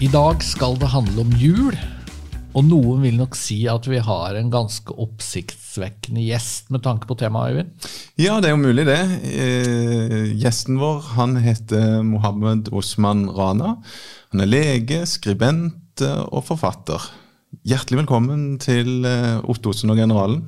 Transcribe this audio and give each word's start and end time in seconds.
I 0.00 0.08
dag 0.08 0.40
skal 0.40 0.78
det 0.80 0.88
handle 0.94 1.26
om 1.26 1.32
jul, 1.36 1.74
og 2.56 2.62
noen 2.64 3.02
vil 3.04 3.18
nok 3.18 3.34
si 3.36 3.58
at 3.68 3.84
vi 3.84 3.98
har 4.00 4.38
en 4.38 4.48
ganske 4.48 4.94
oppsiktsvekkende 4.96 6.22
gjest 6.24 6.70
med 6.72 6.80
tanke 6.86 7.04
på 7.04 7.18
temaet, 7.20 7.52
Øyvind? 7.52 7.90
Ja, 8.16 8.38
det 8.40 8.48
er 8.48 8.54
jo 8.54 8.62
mulig, 8.62 8.86
det. 8.88 8.96
Eh, 9.28 10.32
gjesten 10.40 10.80
vår 10.80 11.04
han 11.18 11.36
heter 11.44 12.00
Mohammed 12.00 12.72
Osman 12.72 13.26
Rana. 13.28 13.74
Han 14.32 14.40
er 14.40 14.48
lege, 14.48 15.02
skribent 15.04 16.00
eh, 16.00 16.24
og 16.32 16.48
forfatter. 16.48 17.10
Hjertelig 17.68 18.00
velkommen 18.00 18.54
til 18.64 19.04
eh, 19.04 19.44
Ottosen 19.52 19.92
og 19.92 20.00
generalen. 20.00 20.46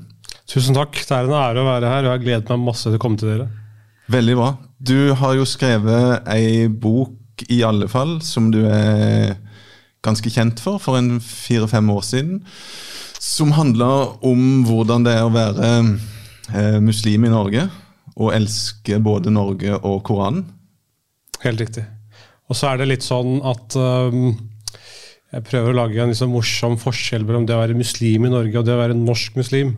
Tusen 0.49 0.81
takk. 0.81 0.97
Det 0.97 1.13
er 1.13 1.29
en 1.29 1.41
ære 1.45 1.61
å 1.61 1.69
være 1.75 1.93
her, 1.93 2.07
og 2.07 2.09
jeg 2.09 2.17
har 2.17 2.25
gledet 2.25 2.57
meg 2.57 2.71
masse 2.73 2.89
til 2.89 2.97
å 2.97 3.05
komme 3.05 3.21
til 3.21 3.35
dere. 3.35 3.53
Veldig 4.17 4.41
bra. 4.41 4.55
Du 4.81 5.13
har 5.21 5.37
jo 5.37 5.45
skrevet 5.45 6.25
ei 6.33 6.71
bok, 6.73 7.19
i 7.51 7.63
alle 7.67 7.89
fall, 7.91 8.19
som 8.25 8.51
du 8.53 8.61
er 8.67 9.37
ganske 10.03 10.31
kjent 10.35 10.61
for, 10.63 10.81
for 10.83 10.99
en 10.99 11.17
fire-fem 11.23 11.91
år 11.95 12.03
siden. 12.07 12.41
Som 13.23 13.55
handler 13.55 14.17
om 14.27 14.65
hvordan 14.67 15.07
det 15.07 15.15
er 15.15 15.27
å 15.27 15.35
være 15.35 15.73
eh, 15.73 16.79
muslim 16.83 17.27
i 17.29 17.33
Norge, 17.33 17.69
og 18.19 18.35
elske 18.35 18.99
både 19.03 19.33
Norge 19.33 19.79
og 19.79 20.03
Koranen. 20.07 20.45
Helt 21.43 21.63
riktig. 21.63 21.85
Og 22.51 22.59
så 22.59 22.69
er 22.69 22.81
det 22.83 22.91
litt 22.91 23.07
sånn 23.07 23.39
at 23.49 23.77
um, 23.79 24.35
jeg 25.33 25.47
prøver 25.49 25.73
å 25.73 25.79
lage 25.79 26.03
en 26.03 26.11
liksom 26.13 26.35
morsom 26.35 26.75
forskjell 26.81 27.25
mellom 27.25 27.47
det 27.49 27.57
å 27.57 27.63
være 27.63 27.79
muslim 27.79 28.27
i 28.29 28.33
Norge 28.33 28.59
og 28.59 28.67
det 28.67 28.75
å 28.75 28.83
være 28.83 28.99
norsk 28.99 29.39
muslim. 29.41 29.73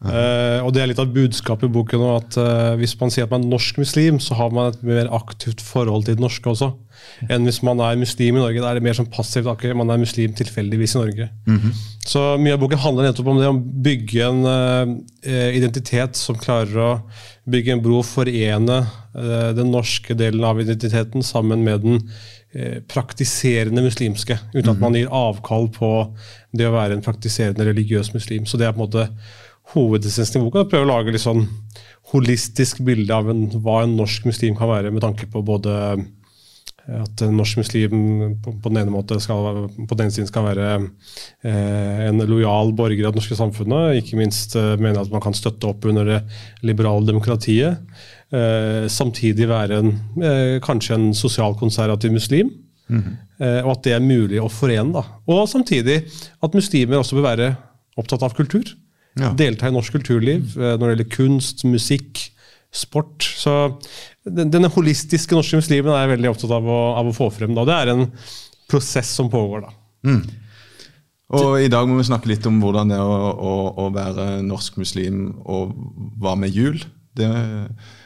Uh, 0.00 0.64
og 0.64 0.70
det 0.72 0.80
er 0.80 0.88
litt 0.88 1.00
av 1.02 1.10
budskapet 1.12 1.68
i 1.68 1.72
boken 1.74 2.02
at 2.14 2.36
uh, 2.40 2.72
hvis 2.80 2.94
man 2.96 3.10
sier 3.12 3.26
at 3.26 3.32
man 3.34 3.42
er 3.44 3.50
norsk 3.52 3.76
muslim, 3.82 4.16
så 4.22 4.38
har 4.38 4.54
man 4.56 4.70
et 4.70 4.84
mer 4.86 5.10
aktivt 5.12 5.60
forhold 5.60 6.06
til 6.06 6.16
det 6.16 6.24
norske 6.24 6.48
også. 6.48 6.70
Enn 7.28 7.44
hvis 7.44 7.58
man 7.64 7.82
er 7.84 7.98
muslim 8.00 8.38
i 8.38 8.40
Norge. 8.40 8.62
Da 8.62 8.70
er 8.70 8.78
det 8.78 8.84
mer 8.86 8.96
sånn 8.96 9.10
passivt 9.12 9.50
akkurat 9.52 9.76
man 9.76 9.92
er 9.92 10.00
muslim 10.00 10.32
tilfeldigvis 10.36 10.96
i 10.96 11.02
Norge. 11.02 11.26
Mhm. 11.44 11.74
Så 12.08 12.22
mye 12.40 12.56
av 12.56 12.62
boken 12.62 12.80
handler 12.80 13.10
nettopp 13.10 13.28
om 13.28 13.42
det 13.42 13.50
å 13.50 13.58
bygge 13.60 14.30
en 14.30 14.40
uh, 14.48 15.50
identitet 15.52 16.16
som 16.16 16.40
klarer 16.40 16.80
å 16.80 16.90
bygge 17.50 17.76
en 17.76 17.84
bro 17.84 18.00
og 18.00 18.08
forene 18.08 18.80
den 19.10 19.72
norske 19.74 20.14
delen 20.14 20.44
av 20.46 20.60
identiteten 20.62 21.24
sammen 21.26 21.64
med 21.66 21.82
den 21.82 21.96
praktiserende 22.86 23.82
muslimske. 23.82 24.36
Uten 24.54 24.70
at 24.70 24.78
man 24.78 24.94
gir 24.94 25.10
avkall 25.10 25.66
på 25.74 25.90
det 26.54 26.68
å 26.68 26.74
være 26.76 26.94
en 26.94 27.02
praktiserende 27.02 27.66
religiøs 27.66 28.12
muslim. 28.14 28.46
Så 28.46 28.60
det 28.60 28.68
er 28.68 28.76
på 28.76 28.78
en 28.78 28.86
måte 28.86 29.08
hovedessensen 29.74 30.40
i 30.40 30.46
boka. 30.46 30.66
Prøve 30.68 30.86
å 30.86 30.90
lage 30.90 31.14
litt 31.14 31.24
sånn 31.24 31.44
holistisk 32.10 32.80
bilde 32.86 33.14
av 33.14 33.28
en, 33.30 33.46
hva 33.62 33.82
en 33.84 33.98
norsk 33.98 34.26
muslim 34.26 34.56
kan 34.58 34.70
være, 34.70 34.90
med 34.90 35.04
tanke 35.04 35.28
på 35.30 35.44
både 35.46 35.76
at 36.90 37.22
en 37.22 37.36
norsk 37.38 37.60
muslim 37.60 37.92
på, 38.42 38.54
på 38.62 38.70
den 38.72 38.80
ene 38.80 38.92
måte 38.94 39.18
skal, 39.22 39.66
på 39.86 39.98
den 39.98 40.10
siden 40.10 40.26
skal 40.26 40.46
være 40.48 40.70
eh, 41.46 42.00
en 42.08 42.22
lojal 42.26 42.72
borger 42.74 43.06
av 43.06 43.14
det 43.14 43.20
norske 43.20 43.38
samfunnet. 43.38 44.00
Ikke 44.00 44.18
minst 44.18 44.56
eh, 44.58 44.74
mener 44.80 45.04
at 45.04 45.12
man 45.12 45.22
kan 45.22 45.36
støtte 45.36 45.70
opp 45.70 45.86
under 45.86 46.08
det 46.08 46.18
liberale 46.66 47.06
demokratiet. 47.06 47.78
Eh, 48.34 48.88
samtidig 48.90 49.46
være 49.50 49.78
en, 49.84 49.92
eh, 50.24 50.56
kanskje 50.64 50.96
en 50.96 51.08
sosialkonservativ 51.14 52.16
muslim. 52.16 52.50
Eh, 52.90 53.60
og 53.62 53.76
at 53.76 53.84
det 53.86 53.94
er 53.94 54.02
mulig 54.02 54.40
å 54.42 54.50
forene. 54.50 54.92
Da. 54.98 55.04
Og 55.30 55.46
samtidig 55.48 56.02
at 56.42 56.56
muslimer 56.56 56.98
også 56.98 57.18
bør 57.18 57.28
være 57.28 57.50
opptatt 58.00 58.24
av 58.26 58.34
kultur. 58.34 58.66
Ja. 59.20 59.32
Delta 59.36 59.68
i 59.68 59.74
norsk 59.74 59.98
kulturliv 59.98 60.54
eh, 60.58 60.76
når 60.76 60.84
det 60.84 60.92
gjelder 60.94 61.10
kunst, 61.14 61.64
musikk, 61.68 62.26
sport. 62.70 63.26
Så 63.36 63.54
den, 64.24 64.52
denne 64.52 64.70
holistiske 64.70 65.34
norske 65.34 65.58
muslimen 65.58 65.92
er 65.94 66.04
jeg 66.04 66.14
veldig 66.14 66.30
opptatt 66.30 66.54
av 66.54 66.68
å, 66.70 66.80
av 67.00 67.10
å 67.10 67.16
få 67.16 67.30
frem. 67.34 67.56
Da. 67.56 67.66
Det 67.68 67.76
er 67.76 67.92
en 67.94 68.06
prosess 68.70 69.10
som 69.18 69.30
pågår. 69.32 69.66
da. 69.66 69.74
Og 71.30 71.60
i 71.62 71.70
dag 71.70 71.86
må 71.86 71.98
vi 72.00 72.08
snakke 72.08 72.30
litt 72.30 72.46
om 72.48 72.58
hvordan 72.62 72.90
det 72.90 72.98
er 72.98 73.06
å, 73.06 73.30
å, 73.30 73.52
å 73.84 73.90
være 73.94 74.40
norsk 74.46 74.80
muslim 74.80 75.28
og 75.44 75.76
hva 76.22 76.34
med 76.38 76.54
jul. 76.54 76.80
Det, 77.18 77.28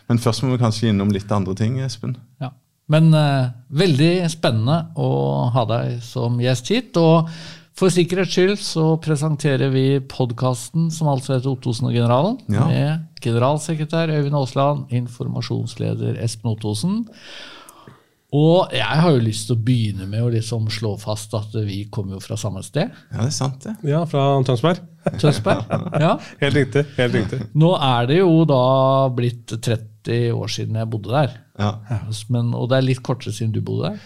men 0.09 0.21
først 0.21 0.45
må 0.45 0.53
vi 0.55 0.61
kanskje 0.61 0.91
innom 0.91 1.13
litt 1.13 1.33
andre 1.33 1.57
ting, 1.57 1.79
Espen. 1.85 2.17
Ja. 2.43 2.53
Men 2.93 3.09
uh, 3.17 3.49
veldig 3.73 4.27
spennende 4.29 4.91
å 5.01 5.09
ha 5.55 5.63
deg 5.71 6.03
som 6.05 6.37
gjest 6.43 6.69
hit. 6.73 6.99
Og 7.01 7.31
for 7.75 7.91
sikkerhets 7.91 8.31
skyld 8.37 8.59
så 8.63 8.85
presenterer 9.03 9.73
vi 9.75 9.87
podkasten 10.11 10.91
som 10.95 11.09
altså 11.11 11.35
heter 11.37 11.51
Ottosen 11.57 11.89
og 11.91 11.97
generalen, 11.97 12.39
Ja. 12.53 12.67
med 12.71 13.07
generalsekretær 13.25 14.13
Øyvind 14.15 14.37
Aasland, 14.39 14.85
informasjonsleder 14.95 16.21
Espen 16.23 16.53
Ottosen. 16.53 17.05
Og 18.35 18.73
jeg 18.75 18.83
har 18.99 19.13
jo 19.15 19.21
lyst 19.23 19.47
til 19.47 19.55
å 19.55 19.63
begynne 19.63 20.09
med 20.11 20.23
å 20.25 20.31
liksom 20.33 20.65
slå 20.75 20.97
fast 20.99 21.35
at 21.39 21.53
vi 21.67 21.85
kommer 21.95 22.17
jo 22.17 22.23
fra 22.25 22.35
samme 22.41 22.65
sted. 22.67 22.91
Ja, 23.13 23.21
det 23.21 23.29
er 23.29 23.37
sant, 23.37 23.61
det. 23.63 23.75
Ja, 23.87 24.01
fra 24.11 24.25
Tønsberg. 24.43 24.81
Tønsberg. 25.23 25.69
Ja. 26.03 26.17
Helt 26.43 26.57
riktig. 26.59 26.83
helt 26.97 27.15
riktig. 27.15 27.39
Nå 27.55 27.71
er 27.79 28.09
det 28.11 28.19
jo 28.19 28.33
da 28.51 28.59
blitt 29.15 29.55
30 29.55 30.33
år 30.35 30.51
siden 30.51 30.81
jeg 30.81 30.91
bodde 30.91 31.15
der. 31.15 31.37
Ja. 31.63 31.71
Men, 32.35 32.51
og 32.59 32.69
det 32.73 32.81
er 32.81 32.89
litt 32.89 33.03
kortere 33.07 33.31
siden 33.37 33.55
du 33.55 33.61
bodde 33.63 33.93
der. 33.93 34.03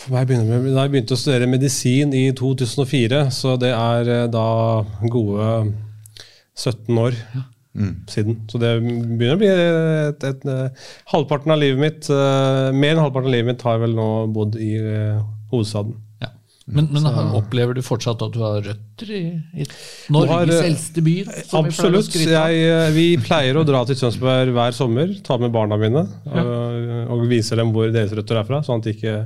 For 0.00 0.14
meg 0.16 0.28
begynner 0.30 0.64
Da 0.72 0.86
jeg 0.86 0.94
begynte 0.94 1.16
å 1.16 1.20
studere 1.20 1.48
medisin 1.50 2.14
i 2.16 2.30
2004, 2.36 3.26
så 3.34 3.56
det 3.60 3.72
er 3.76 4.08
eh, 4.08 4.26
da 4.32 4.44
gode 5.12 5.48
17 6.56 7.00
år 7.00 7.16
siden. 8.10 8.40
Så 8.50 8.58
det 8.58 8.72
begynner 8.82 9.36
å 9.36 9.40
bli 9.40 9.50
et, 9.50 10.24
et, 10.26 10.44
et, 10.44 10.86
Halvparten 11.12 11.54
av 11.54 11.60
livet 11.62 11.80
mitt, 11.80 12.08
Uh, 12.10 12.72
mer 12.74 12.96
enn 12.96 13.02
halvparten 13.04 13.30
av 13.30 13.36
livet 13.36 13.52
mitt 13.52 13.62
har 13.66 13.76
jeg 13.76 13.84
vel 13.84 13.94
nå 13.98 14.08
bodd 14.34 14.56
i 14.60 14.72
uh, 14.82 15.20
hovedstaden. 15.52 15.94
Ja. 16.70 16.76
Men, 16.78 16.86
men 16.94 17.32
opplever 17.34 17.74
du 17.74 17.82
fortsatt 17.82 18.22
at 18.22 18.32
du 18.34 18.38
har 18.44 18.60
røtter 18.62 19.10
i, 19.10 19.22
i 19.58 19.66
Norges 20.14 20.30
har, 20.30 20.52
eh, 20.54 20.68
eldste 20.70 21.02
by? 21.02 21.14
som 21.26 21.66
vi 21.66 21.72
pleier 21.74 21.96
Absolutt. 21.98 22.14
Jeg, 22.22 22.60
eh, 22.70 22.90
vi 22.94 23.06
pleier 23.18 23.58
å 23.58 23.64
dra 23.66 23.82
til 23.88 23.98
Tønsberg 23.98 24.52
hver 24.54 24.76
sommer, 24.76 25.12
ta 25.26 25.36
med 25.42 25.50
barna 25.54 25.78
mine 25.80 26.04
og, 26.30 27.10
og 27.16 27.26
viser 27.30 27.58
dem 27.58 27.72
hvor 27.74 27.90
deres 27.90 28.14
røtter 28.14 28.38
er 28.38 28.46
fra, 28.48 28.62
sånn 28.66 28.78
at 28.78 28.86
de 28.86 28.94
ikke 28.94 29.16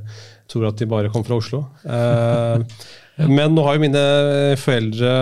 tror 0.50 0.68
at 0.70 0.80
de 0.80 0.88
bare 0.88 1.12
kommer 1.12 1.28
fra 1.28 1.40
Oslo. 1.40 1.62
Eh, 1.84 2.64
men 3.36 3.54
nå 3.54 3.62
har 3.68 3.76
jo 3.76 3.84
mine 3.84 4.04
foreldre 4.58 5.12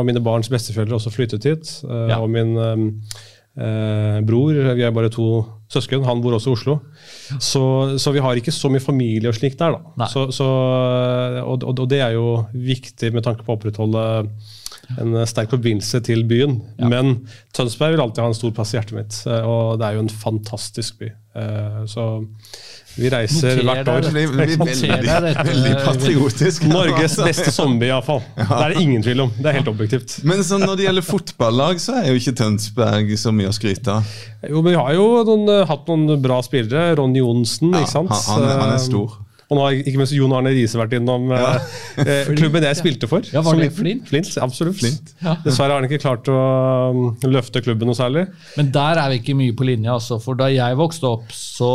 og 0.00 0.06
mine 0.08 0.24
barns 0.24 0.48
besteforeldre 0.50 0.96
også 0.98 1.12
flyttet 1.14 1.46
hit. 1.46 1.74
eh, 1.84 2.08
Ja. 2.14 2.18
Og 2.24 2.32
min 2.32 2.56
eh, 2.58 4.18
bror, 4.24 4.58
vi 4.74 4.84
er 4.88 4.94
bare 4.94 5.12
to 5.12 5.28
søsken, 5.72 6.04
han 6.06 6.22
bor 6.24 6.36
også 6.36 6.52
i 6.52 6.56
Oslo. 6.56 6.76
Så, 7.36 7.62
så 8.00 8.12
vi 8.14 8.22
har 8.24 8.38
ikke 8.38 8.54
så 8.54 8.70
mye 8.72 8.82
familie 8.82 9.30
og 9.30 9.36
slikt 9.36 9.60
der. 9.60 9.76
Da. 9.76 10.08
Så, 10.08 10.28
så, 10.34 10.46
og, 11.44 11.66
og, 11.66 11.84
det 11.90 12.00
er 12.04 12.16
jo 12.16 12.38
viktig 12.52 13.12
med 13.14 13.26
tanke 13.26 13.44
på 13.44 13.52
å 13.52 13.58
opprettholde 13.58 14.06
en 14.96 15.18
sterk 15.28 15.52
forbindelse 15.52 16.00
til 16.06 16.24
byen. 16.28 16.58
Men 16.80 17.18
Tønsberg 17.56 17.96
vil 17.96 18.04
alltid 18.06 18.24
ha 18.24 18.30
en 18.32 18.38
stor 18.38 18.54
plass 18.56 18.72
i 18.72 18.78
hjertet 18.78 18.96
mitt, 18.96 19.20
eh, 19.28 19.44
og 19.44 19.76
det 19.80 19.88
er 19.88 19.98
jo 19.98 20.04
en 20.06 20.14
fantastisk 20.24 21.02
by. 21.02 21.12
Eh, 21.36 21.82
Så 21.92 22.08
vi 22.98 23.10
reiser 23.12 23.60
Noter 23.62 23.68
hvert 23.68 23.88
år. 23.92 24.00
Det 24.06 24.12
blir, 24.14 24.32
blir 24.34 24.54
veldig, 24.58 25.34
veldig 25.48 25.74
patriotisk. 25.84 26.64
Norges 26.70 27.14
beste 27.22 27.52
zombie, 27.54 27.88
iallfall. 27.92 28.22
Det 28.36 28.48
er 28.58 28.74
det 28.74 28.82
ingen 28.82 29.04
tvil 29.06 29.22
om. 29.26 29.30
Det 29.38 29.46
er 29.52 29.58
helt 29.60 29.70
objektivt. 29.70 30.16
Men 30.26 30.42
når 30.64 30.74
det 30.80 30.88
gjelder 30.88 31.06
fotballag, 31.06 31.80
så 31.82 32.00
er 32.02 32.10
jo 32.10 32.18
ikke 32.18 32.34
Tønsberg 32.42 33.14
så 33.20 33.32
mye 33.34 33.52
å 33.52 33.54
skryte 33.54 33.98
av. 34.00 34.18
Jo, 34.48 34.60
men 34.62 34.72
Vi 34.72 34.78
har 34.80 34.92
jo 34.98 35.06
noen, 35.28 35.46
eh, 35.60 35.64
hatt 35.70 35.86
noen 35.90 36.20
bra 36.22 36.40
spillere. 36.42 36.96
Ronny 36.98 37.22
Johnsen, 37.22 37.72
Ja, 37.72 37.84
ikke 37.86 37.94
sant? 37.94 38.10
han, 38.10 38.42
han, 38.42 38.48
er- 38.50 38.60
han 38.66 38.74
er 38.74 38.82
stor. 38.82 39.16
Og 39.48 39.56
nå 39.56 39.62
har 39.64 39.78
ikke 39.80 39.96
minst 39.96 40.12
Jon 40.12 40.32
Arne 40.36 40.50
Riise 40.52 40.76
vært 40.76 40.92
innom 40.98 41.30
ja. 41.32 41.54
eh, 42.02 42.28
klubben 42.36 42.66
jeg 42.66 42.76
spilte 42.76 43.08
for. 43.08 43.24
Ja, 43.32 43.40
var 43.46 43.56
det. 43.56 43.70
Flint? 43.72 44.04
Flint, 44.10 44.28
absolutt. 44.44 44.76
Flint. 44.76 45.14
Ja. 45.24 45.38
Dessverre 45.44 45.72
har 45.72 45.80
han 45.80 45.88
ikke 45.88 46.02
klart 46.02 46.28
å 46.28 46.40
um, 46.92 47.06
løfte 47.24 47.62
klubben 47.64 47.88
noe 47.88 47.96
særlig. 47.96 48.26
Men 48.60 48.68
der 48.74 49.00
er 49.00 49.08
vi 49.14 49.22
ikke 49.22 49.38
mye 49.38 49.56
på 49.56 49.64
linje. 49.70 49.94
Altså, 49.94 50.18
for 50.20 50.36
da 50.36 50.50
jeg 50.52 50.76
vokste 50.76 51.08
opp, 51.08 51.32
så 51.32 51.70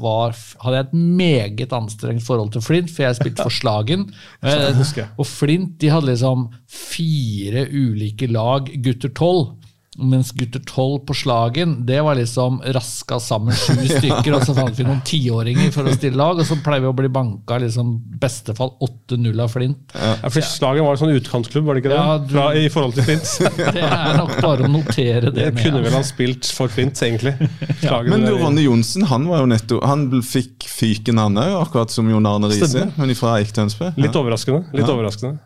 var, 0.00 0.32
hadde 0.64 0.80
jeg 0.80 0.88
et 0.88 0.96
meget 1.20 1.76
anstrengt 1.76 2.24
forhold 2.24 2.54
til 2.56 2.64
Flint, 2.64 2.88
for 2.94 3.04
jeg 3.04 3.20
spilte 3.20 3.44
for 3.44 3.58
Slagen. 3.58 4.08
Og 5.20 5.28
Flint 5.28 5.76
de 5.82 5.92
hadde 5.92 6.08
liksom 6.08 6.48
fire 6.64 7.68
ulike 7.68 8.30
lag, 8.32 8.72
gutter 8.88 9.12
tolv. 9.12 9.57
Mens 9.98 10.28
gutter 10.30 10.60
tolv 10.62 11.00
på 11.08 11.14
Slagen, 11.18 11.72
det 11.86 11.96
var 12.06 12.14
liksom 12.14 12.60
raska 12.74 13.16
sammen 13.18 13.50
sju 13.58 13.74
stykker, 13.88 14.30
og 14.36 14.44
så 14.46 14.54
fant 14.54 14.76
vi 14.78 14.84
noen 14.86 15.00
tiåringer 15.02 15.72
for 15.74 15.88
å 15.90 15.94
stille 15.96 16.14
lag, 16.20 16.38
og 16.38 16.46
så 16.46 16.54
pleier 16.62 16.84
vi 16.84 16.90
å 16.92 16.94
bli 16.94 17.08
banka 17.10 17.58
liksom 17.58 17.96
beste 18.22 18.54
fall 18.54 18.70
8-0 18.86 19.42
av 19.42 19.50
Flint. 19.50 19.90
Ja, 19.98 20.30
for 20.30 20.46
Slagen 20.46 20.86
var 20.86 20.94
en 20.94 21.00
sånn 21.02 21.16
utkantsklubb, 21.18 21.66
var 21.66 21.74
det 21.74 21.82
ikke 21.82 21.90
det? 21.90 21.98
Ja, 21.98 22.18
du- 22.22 22.36
Fra, 22.36 22.46
I 22.54 22.68
forhold 22.70 22.94
til 22.94 23.08
Flint. 23.08 23.32
Det 23.74 23.82
er 23.82 24.14
nok 24.20 24.36
bare 24.40 24.68
å 24.68 24.70
notere 24.70 25.32
det. 25.32 25.34
Det 25.34 25.48
med, 25.54 25.62
kunne 25.66 25.82
vel 25.88 25.98
ha 25.98 26.04
spilt 26.06 26.46
for 26.54 26.70
Flint, 26.70 26.94
egentlig. 27.02 27.34
Slagen 27.82 28.14
Men 28.14 28.22
du, 28.28 28.36
Ronny 28.38 28.68
Johnsen 28.68 29.02
han 29.10 29.26
var 29.26 29.42
jo 29.42 29.50
nettopp, 29.50 29.82
han 29.90 30.06
fikk 30.22 30.68
fyken, 30.70 31.18
han 31.18 31.34
òg, 31.42 31.56
akkurat 31.64 31.90
som 31.90 32.06
Jon 32.14 32.30
Arne 32.30 32.52
Riise. 32.54 32.86
Men 32.96 33.16
fra 33.18 33.34
Eik 33.42 33.50
Tønsberg. 33.56 33.98
Litt 33.98 34.14
overraskende. 34.14 34.62
litt 34.72 34.86
Ja. 34.86 34.94
overraskende. 34.94 35.40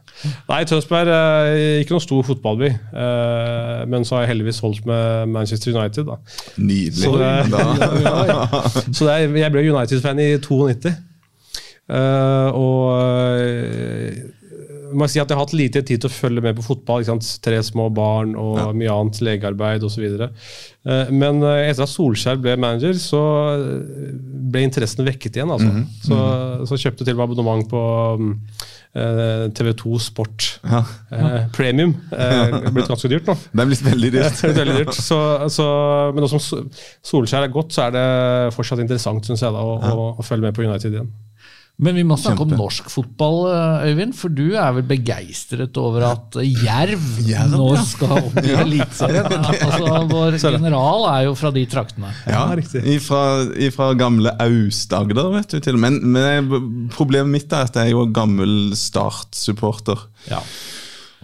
Nei, 0.49 0.61
Tønsberg 0.69 1.09
er 1.13 1.81
ikke 1.83 1.95
noen 1.97 2.05
stor 2.05 2.23
fotballby. 2.29 2.69
eh, 2.73 3.85
Men 3.91 4.05
så 4.05 4.17
har 4.17 4.27
jeg 4.27 4.33
heldigvis 4.37 4.61
holdt 4.65 4.85
med 4.87 5.29
Manchester 5.35 5.73
United. 5.77 6.07
da. 6.07 6.17
Nydelig. 6.59 7.05
Så 7.05 7.17
det- 7.19 7.51
Da- 7.51 8.73
Så 8.97 9.07
det 9.09 9.17
jeg 9.43 9.53
ble 9.53 9.65
United-fan 9.73 10.19
i 10.23 10.37
92. 10.39 10.93
Eh, 11.93 12.49
og 12.55 13.03
eh, 13.43 14.23
må 14.93 15.07
jeg 15.07 15.13
si 15.15 15.21
at 15.23 15.31
jeg 15.31 15.37
har 15.39 15.47
hatt 15.47 15.55
lite 15.57 15.81
tid 15.89 16.03
til 16.03 16.11
å 16.11 16.13
følge 16.13 16.43
med 16.45 16.57
på 16.59 16.65
fotball. 16.67 17.05
Tre 17.43 17.59
små 17.65 17.89
barn 17.97 18.35
og 18.37 18.59
Ja. 18.59 18.67
mye 18.77 18.93
annet 18.93 19.21
legearbeid 19.25 19.83
osv. 19.89 20.05
Men 21.11 21.43
eh, 21.43 21.71
etter 21.71 21.83
at 21.87 21.89
Solskjær 21.93 22.41
ble 22.43 22.57
manager, 22.61 22.93
så 23.01 23.23
eh, 23.57 24.13
ble 24.53 24.67
interessen 24.69 25.05
vekket 25.09 25.37
igjen. 25.41 25.51
altså. 25.51 25.73
Mhm. 25.73 25.87
Så, 26.05 26.21
så 26.69 26.77
kjøpte 26.85 27.05
til 27.09 27.17
med 27.17 27.25
abonnement 27.25 27.65
på 27.73 27.81
eh, 28.21 28.69
TV2 28.95 29.99
Sport 30.05 30.49
Ja. 30.69 30.83
eh, 31.11 31.47
Premium. 31.57 31.95
Uh, 32.13 32.71
blitt 32.75 32.91
ganske 32.91 33.09
dyrt 33.09 33.27
nå. 33.31 33.37
Det 33.53 33.65
er 33.65 33.71
blitt 33.71 33.85
veldig 33.87 34.11
dyrt. 34.13 34.43
Er 34.45 34.57
veldig 34.59 34.75
dyrt. 34.83 34.95
Så, 35.01 35.19
så, 35.53 35.67
men 36.13 36.25
nå 36.25 36.29
som 36.29 36.43
Solskjær 37.09 37.47
er 37.47 37.53
godt, 37.55 37.73
så 37.73 37.87
er 37.87 37.95
det 37.97 38.07
fortsatt 38.57 38.83
interessant 38.85 39.25
synes 39.27 39.41
jeg 39.45 39.55
da, 39.55 39.63
å, 39.65 39.79
å, 39.81 40.09
å 40.21 40.27
følge 40.27 40.45
med 40.49 40.57
på 40.59 40.67
United 40.67 40.93
igjen. 40.93 41.09
Men 41.83 41.97
vi 41.97 42.03
må 42.07 42.19
snakke 42.21 42.45
om 42.45 42.53
norsk 42.55 42.91
fotball, 42.93 43.39
eh, 43.51 43.87
Øyvind. 43.91 44.15
For 44.15 44.33
du 44.33 44.55
er 44.61 44.75
vel 44.77 44.85
begeistret 44.87 45.79
over 45.81 46.05
at 46.11 46.37
eh, 46.39 46.53
Jerv, 46.67 47.07
Jerv, 47.27 47.57
nå 47.57 47.71
ja. 47.73 47.85
skal 47.89 48.13
opp 48.21 48.39
i 48.43 48.53
Eliteserien? 48.65 49.49
Altså, 49.63 50.03
vår 50.13 50.37
general 50.43 51.09
er 51.15 51.25
jo 51.27 51.35
fra 51.39 51.51
de 51.55 51.65
traktene. 51.71 52.13
Ja, 52.29 52.45
riktig. 52.59 52.85
Ifra, 52.99 53.23
ifra 53.57 53.93
gamle 53.99 54.35
Aust-Agder, 54.45 55.33
vet 55.39 55.57
du. 55.57 55.59
til 55.65 55.81
og 55.81 55.83
med. 55.83 55.99
Men, 56.03 56.47
men 56.51 56.87
problemet 56.93 57.33
mitt 57.33 57.57
er 57.57 57.67
at 57.67 57.81
jeg 57.81 57.91
er 57.91 57.97
jo 57.97 58.07
gammel 58.15 58.77
Start-supporter. 58.79 60.07
Ja. 60.31 60.43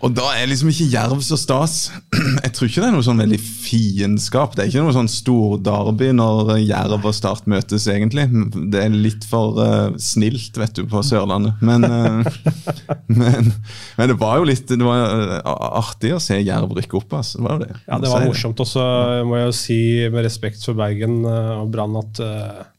Og 0.05 0.13
da 0.15 0.29
er 0.39 0.47
liksom 0.51 0.71
ikke 0.71 0.87
Jerv 0.93 1.23
så 1.27 1.37
stas. 1.41 1.77
Jeg 2.45 2.53
tror 2.55 2.69
ikke 2.69 2.83
det 2.83 2.89
er 2.89 2.95
noe 2.95 3.07
sånn 3.07 3.23
veldig 3.23 3.39
fiendskap. 3.43 4.55
Det 4.55 4.65
er 4.65 4.71
ikke 4.71 4.85
noe 4.87 4.95
sånn 4.97 5.11
storderby 5.11 6.13
når 6.17 6.55
Jerv 6.63 7.03
og 7.03 7.17
Start 7.17 7.49
møtes, 7.51 7.89
egentlig. 7.91 8.29
Det 8.73 8.85
er 8.85 8.95
litt 8.95 9.27
for 9.29 9.59
uh, 9.59 9.97
snilt, 10.03 10.57
vet 10.61 10.79
du, 10.79 10.85
på 10.91 11.03
Sørlandet. 11.07 11.59
Men, 11.65 11.87
uh, 11.89 12.23
men, 13.21 13.53
men 13.99 14.13
det 14.13 14.19
var 14.21 14.39
jo 14.39 14.49
litt 14.49 14.67
det 14.69 14.85
var 14.85 15.01
eh, 15.09 15.53
artig 15.81 16.11
å 16.15 16.23
se 16.23 16.37
Jerv 16.39 16.75
rykke 16.77 16.99
opp. 17.01 17.19
Altså. 17.19 17.41
Det 17.41 17.49
var 17.49 17.59
jo 17.59 17.67
det. 17.67 17.79
Ja, 17.89 18.01
det 18.03 18.15
var 18.15 18.27
morsomt. 18.29 18.63
Og 18.63 18.71
så 18.71 18.89
må 19.27 19.39
jeg 19.41 19.51
jo 19.51 19.57
si 19.57 19.81
med 20.13 20.27
respekt 20.27 20.63
for 20.65 20.79
Bergen 20.79 21.23
og 21.27 21.71
Brann 21.73 21.97
at 21.99 22.23
med 22.23 22.78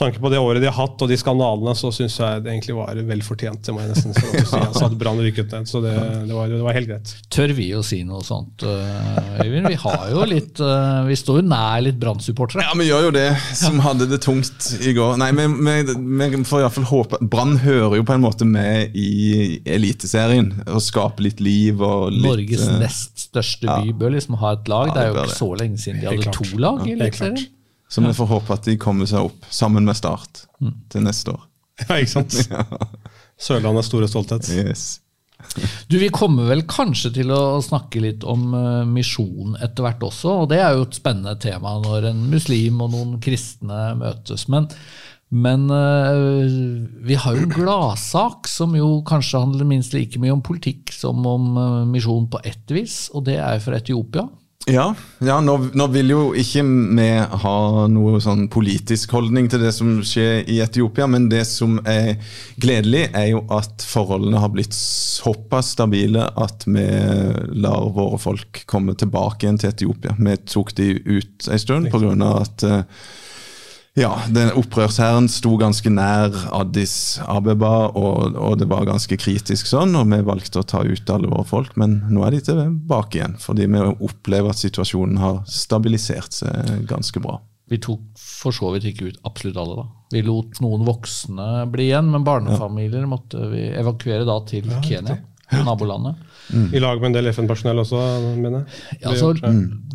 tanke 0.00 0.22
på 0.22 0.30
det 0.32 0.40
året 0.40 0.62
de 0.62 0.68
har 0.70 0.76
hatt 0.76 1.02
og 1.04 1.10
de 1.10 1.18
skandalene, 1.20 1.74
så 1.78 1.90
syns 1.94 2.16
jeg 2.20 2.44
det 2.44 2.52
egentlig 2.54 2.76
var 2.78 3.00
vel 3.10 3.22
fortjent. 3.24 3.62
Det 3.66 3.74
må 3.74 3.82
jeg 3.84 3.92
nesten 3.92 4.16
si. 4.16 4.26
Altså, 4.60 4.86
at 4.88 4.96
Brann 5.00 5.20
rykket 5.22 5.52
ned, 5.54 5.68
så 5.70 5.82
det, 5.84 5.94
det, 6.26 6.34
var, 6.34 6.50
det 6.50 6.60
var 6.64 6.76
helt 6.76 6.90
greit. 6.90 7.12
Tør 7.32 7.54
vi 7.56 7.68
å 7.76 7.82
si 7.86 8.00
noe 8.08 8.24
sånt, 8.26 8.64
eh, 8.66 9.44
Øyvind? 9.44 9.70
Vi 9.70 9.78
har 9.84 10.06
jo 10.10 10.24
litt 10.28 10.60
eh, 10.64 11.00
Vi 11.08 11.18
står 11.20 11.40
jo 11.40 11.44
nær 11.50 11.84
litt 11.84 12.00
Brann-supportere. 12.00 12.64
Ja, 12.66 12.74
vi 12.78 12.88
gjør 12.88 13.08
jo 13.08 13.12
det, 13.16 13.28
som 13.58 13.80
hadde 13.84 14.08
det 14.10 14.20
tungt 14.24 14.70
i 14.80 14.94
går. 14.96 15.16
Nei, 15.20 15.30
vi, 15.36 15.46
vi, 15.60 15.76
vi 16.32 16.42
får 16.48 16.64
i 16.64 16.66
hvert 16.66 16.78
fall 16.78 16.88
håpe 16.90 17.20
Brann 17.30 17.56
hører 17.62 17.98
jo 18.00 18.06
på 18.08 18.16
en 18.16 18.24
måte 18.24 18.48
med 18.48 18.96
i 18.98 19.60
Eliteserien 19.68 20.52
og 20.66 20.82
skaper 20.84 21.28
litt 21.28 21.40
liv 21.44 21.80
og 21.84 22.10
litt 22.14 22.26
Norges 22.26 22.66
eh, 22.66 22.76
nest 22.80 23.26
største 23.30 23.68
by 23.70 23.94
bør 24.00 24.14
liksom 24.16 24.38
ha 24.40 24.54
et 24.56 24.70
lag. 24.70 24.90
Ja, 24.90 24.94
det 24.96 25.02
er 25.02 25.10
jo 25.12 25.24
ikke 25.24 25.38
så 25.38 25.50
lenge 25.60 25.80
siden 25.80 26.02
de 26.02 26.10
hadde 26.10 26.36
to 26.36 26.46
lag 26.60 26.84
i 26.86 26.94
Ja, 26.94 26.98
Eliteserien. 26.98 27.48
Så 27.90 28.02
vi 28.04 28.14
får 28.14 28.28
håpe 28.30 28.54
at 28.54 28.66
de 28.70 28.76
kommer 28.78 29.08
seg 29.10 29.26
opp 29.26 29.46
sammen 29.50 29.84
med 29.88 29.98
Start 29.98 30.44
til 30.92 31.06
neste 31.06 31.34
år. 31.36 31.46
Ja, 31.88 31.96
ikke 31.96 32.12
sant? 32.12 32.34
Sørlandets 33.40 33.88
store 33.88 34.08
stolthet. 34.10 34.50
Yes. 34.52 35.00
Du, 35.88 35.98
Vi 35.98 36.10
kommer 36.12 36.50
vel 36.50 36.64
kanskje 36.68 37.12
til 37.20 37.30
å 37.32 37.60
snakke 37.64 38.02
litt 38.04 38.24
om 38.28 38.50
eh, 38.56 38.88
misjon 38.88 39.56
etter 39.62 39.86
hvert 39.86 40.02
også, 40.10 40.42
og 40.42 40.50
det 40.52 40.60
er 40.60 40.76
jo 40.76 40.86
et 40.86 40.98
spennende 40.98 41.36
tema 41.40 41.78
når 41.80 42.10
en 42.12 42.26
muslim 42.32 42.82
og 42.84 42.92
noen 42.94 43.14
kristne 43.24 43.94
møtes. 43.98 44.46
Men, 44.52 44.68
men 45.32 45.66
eh, 45.72 46.44
vi 47.08 47.18
har 47.22 47.38
jo 47.38 47.46
en 47.46 47.56
gladsak 47.56 48.50
som 48.50 48.76
jo 48.76 48.98
kanskje 49.08 49.42
handler 49.42 49.70
minst 49.72 49.96
like 49.96 50.20
mye 50.20 50.36
om 50.36 50.44
politikk 50.44 50.92
som 50.94 51.24
om 51.26 51.50
eh, 51.56 51.88
misjon 51.96 52.28
på 52.30 52.42
ett 52.44 52.76
vis, 52.76 53.06
og 53.14 53.26
det 53.30 53.40
er 53.40 53.64
fra 53.64 53.80
Etiopia. 53.80 54.28
Ja, 54.70 54.86
ja 55.24 55.38
nå, 55.42 55.56
nå 55.74 55.86
vil 55.90 56.12
jo 56.12 56.20
ikke 56.38 56.62
vi 56.64 57.08
ha 57.42 57.54
noe 57.90 58.20
sånn 58.22 58.46
politisk 58.52 59.14
holdning 59.16 59.48
til 59.50 59.64
det 59.64 59.72
som 59.76 59.98
skjer 60.06 60.44
i 60.50 60.60
Etiopia, 60.62 61.08
men 61.10 61.28
det 61.32 61.42
som 61.48 61.78
er 61.88 62.20
gledelig, 62.60 63.08
er 63.16 63.32
jo 63.32 63.42
at 63.56 63.84
forholdene 63.86 64.42
har 64.42 64.52
blitt 64.54 64.76
såpass 64.76 65.74
stabile 65.76 66.28
at 66.40 66.66
vi 66.68 66.86
lar 67.60 67.90
våre 67.96 68.20
folk 68.22 68.62
komme 68.70 68.94
tilbake 68.98 69.46
igjen 69.46 69.60
til 69.60 69.74
Etiopia. 69.74 70.14
Vi 70.18 70.36
tok 70.46 70.74
de 70.78 70.92
ut 71.08 71.50
en 71.50 71.64
stund 71.64 71.90
pga. 71.90 72.14
at 72.40 72.66
eh, 72.66 73.04
ja, 74.00 74.10
den 74.32 74.50
opprørshæren 74.56 75.28
sto 75.30 75.52
ganske 75.60 75.90
nær 75.92 76.34
Addis 76.56 76.94
Abeba, 77.28 77.90
og, 77.92 78.36
og 78.38 78.56
det 78.60 78.68
var 78.70 78.88
ganske 78.88 79.18
kritisk 79.20 79.68
sånn, 79.68 79.94
og 79.98 80.08
vi 80.10 80.20
valgte 80.26 80.62
å 80.62 80.66
ta 80.66 80.82
ut 80.86 81.12
alle 81.12 81.30
våre 81.30 81.46
folk, 81.48 81.76
men 81.80 82.00
nå 82.08 82.24
er 82.26 82.36
de 82.36 82.42
tilbake 82.48 83.20
igjen, 83.20 83.36
fordi 83.42 83.68
vi 83.70 83.84
opplever 83.92 84.54
at 84.54 84.62
situasjonen 84.62 85.20
har 85.20 85.42
stabilisert 85.50 86.40
seg 86.40 86.84
ganske 86.90 87.22
bra. 87.22 87.38
Vi 87.70 87.78
tok 87.78 88.02
for 88.18 88.54
så 88.54 88.72
vidt 88.74 88.88
ikke 88.90 89.12
ut 89.12 89.20
absolutt 89.28 89.58
alle, 89.62 89.82
da. 89.82 89.88
Vi 90.16 90.24
lot 90.26 90.58
noen 90.64 90.82
voksne 90.88 91.50
bli 91.70 91.90
igjen, 91.90 92.08
men 92.10 92.26
barnefamilier 92.26 93.06
måtte 93.06 93.46
vi 93.52 93.68
evakuere 93.78 94.26
da 94.26 94.40
til 94.48 94.66
Kenya, 94.82 95.20
nabolandet. 95.68 96.18
I 96.50 96.80
lag 96.82 97.00
med 97.00 97.10
en 97.10 97.16
del 97.18 97.30
FN-personell 97.32 97.82
også, 97.82 98.02
mener 98.36 98.60
jeg. 98.60 99.00
Ja, 99.00 99.12
altså, 99.12 99.32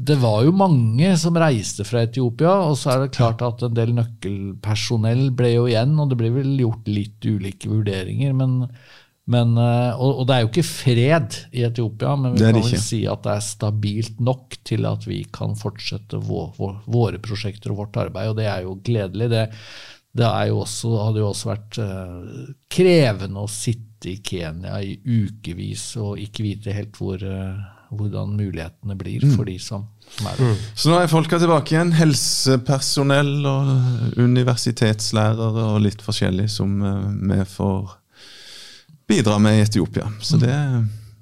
Det 0.10 0.18
var 0.22 0.44
jo 0.46 0.54
mange 0.56 1.14
som 1.20 1.38
reiste 1.42 1.86
fra 1.88 2.04
Etiopia, 2.06 2.54
og 2.70 2.78
så 2.80 2.94
er 2.94 3.06
det 3.06 3.16
klart 3.18 3.42
at 3.46 3.64
en 3.66 3.78
del 3.78 3.96
nøkkelpersonell 3.98 5.30
ble 5.38 5.56
jo 5.56 5.66
igjen, 5.72 5.98
og 6.00 6.12
det 6.12 6.20
ble 6.20 6.32
vel 6.36 6.54
gjort 6.62 6.92
litt 6.92 7.26
ulike 7.26 7.72
vurderinger. 7.72 8.36
Men, 8.38 8.60
men, 9.32 9.56
eh, 9.58 9.98
og, 9.98 10.22
og 10.22 10.30
det 10.30 10.36
er 10.36 10.46
jo 10.46 10.52
ikke 10.52 10.68
fred 10.70 11.40
i 11.56 11.66
Etiopia, 11.68 12.14
men 12.20 12.38
vi 12.38 12.44
kan 12.44 12.54
det 12.54 12.62
vel 12.62 12.70
ikke. 12.70 12.86
si 12.86 13.02
at 13.10 13.26
det 13.26 13.34
er 13.36 13.50
stabilt 13.50 14.24
nok 14.24 14.60
til 14.68 14.88
at 14.90 15.10
vi 15.10 15.24
kan 15.36 15.58
fortsette 15.60 16.22
vår, 16.22 16.54
vår, 16.60 16.80
våre 16.86 17.22
prosjekter 17.24 17.74
og 17.74 17.84
vårt 17.84 18.00
arbeid, 18.06 18.32
og 18.32 18.40
det 18.40 18.48
er 18.52 18.64
jo 18.68 18.78
gledelig. 18.86 19.32
Det, 19.34 19.46
det 20.16 20.30
er 20.30 20.52
jo 20.52 20.62
også, 20.64 20.94
hadde 21.10 21.20
jo 21.24 21.32
også 21.34 21.52
vært 21.52 21.82
eh, 21.84 22.54
krevende 22.72 23.44
å 23.44 23.52
sitte 23.52 23.95
i 24.10 24.18
Kenya 24.24 24.80
i 24.82 24.98
ukevis 25.06 25.96
og 26.02 26.20
ikke 26.22 26.44
vite 26.46 26.74
helt 26.76 26.96
hvor, 27.00 27.22
eh, 27.22 27.60
hvordan 27.96 28.36
mulighetene 28.38 28.96
blir 28.98 29.24
Mm. 29.24 29.36
for 29.36 29.46
de 29.46 29.58
som, 29.60 29.86
som 30.18 30.28
er 30.28 30.38
der. 30.42 30.56
Så 30.76 30.90
nå 30.90 30.98
er 31.02 31.08
folka 31.12 31.40
tilbake 31.40 31.76
igjen. 31.76 31.94
Helsepersonell 31.96 33.46
og 33.46 34.18
universitetslærere 34.22 35.68
og 35.76 35.82
litt 35.86 36.02
forskjellig 36.06 36.50
som 36.50 36.82
eh, 36.82 37.06
vi 37.36 37.44
får 37.46 37.96
bidra 39.08 39.38
med 39.40 39.60
i 39.60 39.64
Etiopia. 39.68 40.10
Så 40.22 40.38
det, 40.42 40.56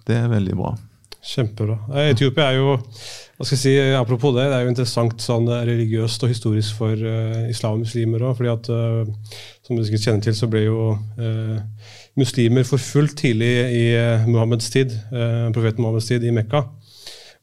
det 0.07 0.15
er 0.23 0.31
veldig 0.31 0.55
bra. 0.59 0.75
Kjempebra. 1.23 1.77
Eh, 1.95 2.09
Etiopia 2.13 2.49
er 2.51 2.57
jo 2.59 2.77
hva 3.33 3.47
skal 3.47 3.57
jeg 3.57 3.61
si, 3.63 3.71
Apropos 3.97 4.31
det, 4.35 4.43
det 4.51 4.55
er 4.59 4.63
jo 4.67 4.71
interessant 4.71 5.23
sånn 5.23 5.47
religiøst 5.49 6.23
og 6.23 6.29
historisk 6.31 6.77
for 6.77 6.93
uh, 6.93 7.49
islam 7.49 7.79
og 7.79 7.81
muslimer 7.83 8.21
òg. 8.23 8.37
fordi 8.37 8.51
at, 8.53 8.69
eh, 8.69 9.39
som 9.65 9.75
du 9.75 9.83
sikkert 9.83 10.05
kjenner 10.05 10.23
til, 10.27 10.35
så 10.37 10.47
ble 10.51 10.61
jo 10.67 10.77
eh, 11.17 11.57
muslimer 12.19 12.63
forfulgt 12.67 13.17
tidlig 13.23 13.51
i 13.73 13.83
uh, 13.97 14.27
Muhammeds 14.29 14.69
tid, 14.69 14.91
eh, 15.11 15.49
profeten 15.55 15.81
Muhammeds 15.81 16.11
tid 16.11 16.23
i 16.23 16.33
Mekka. 16.35 16.65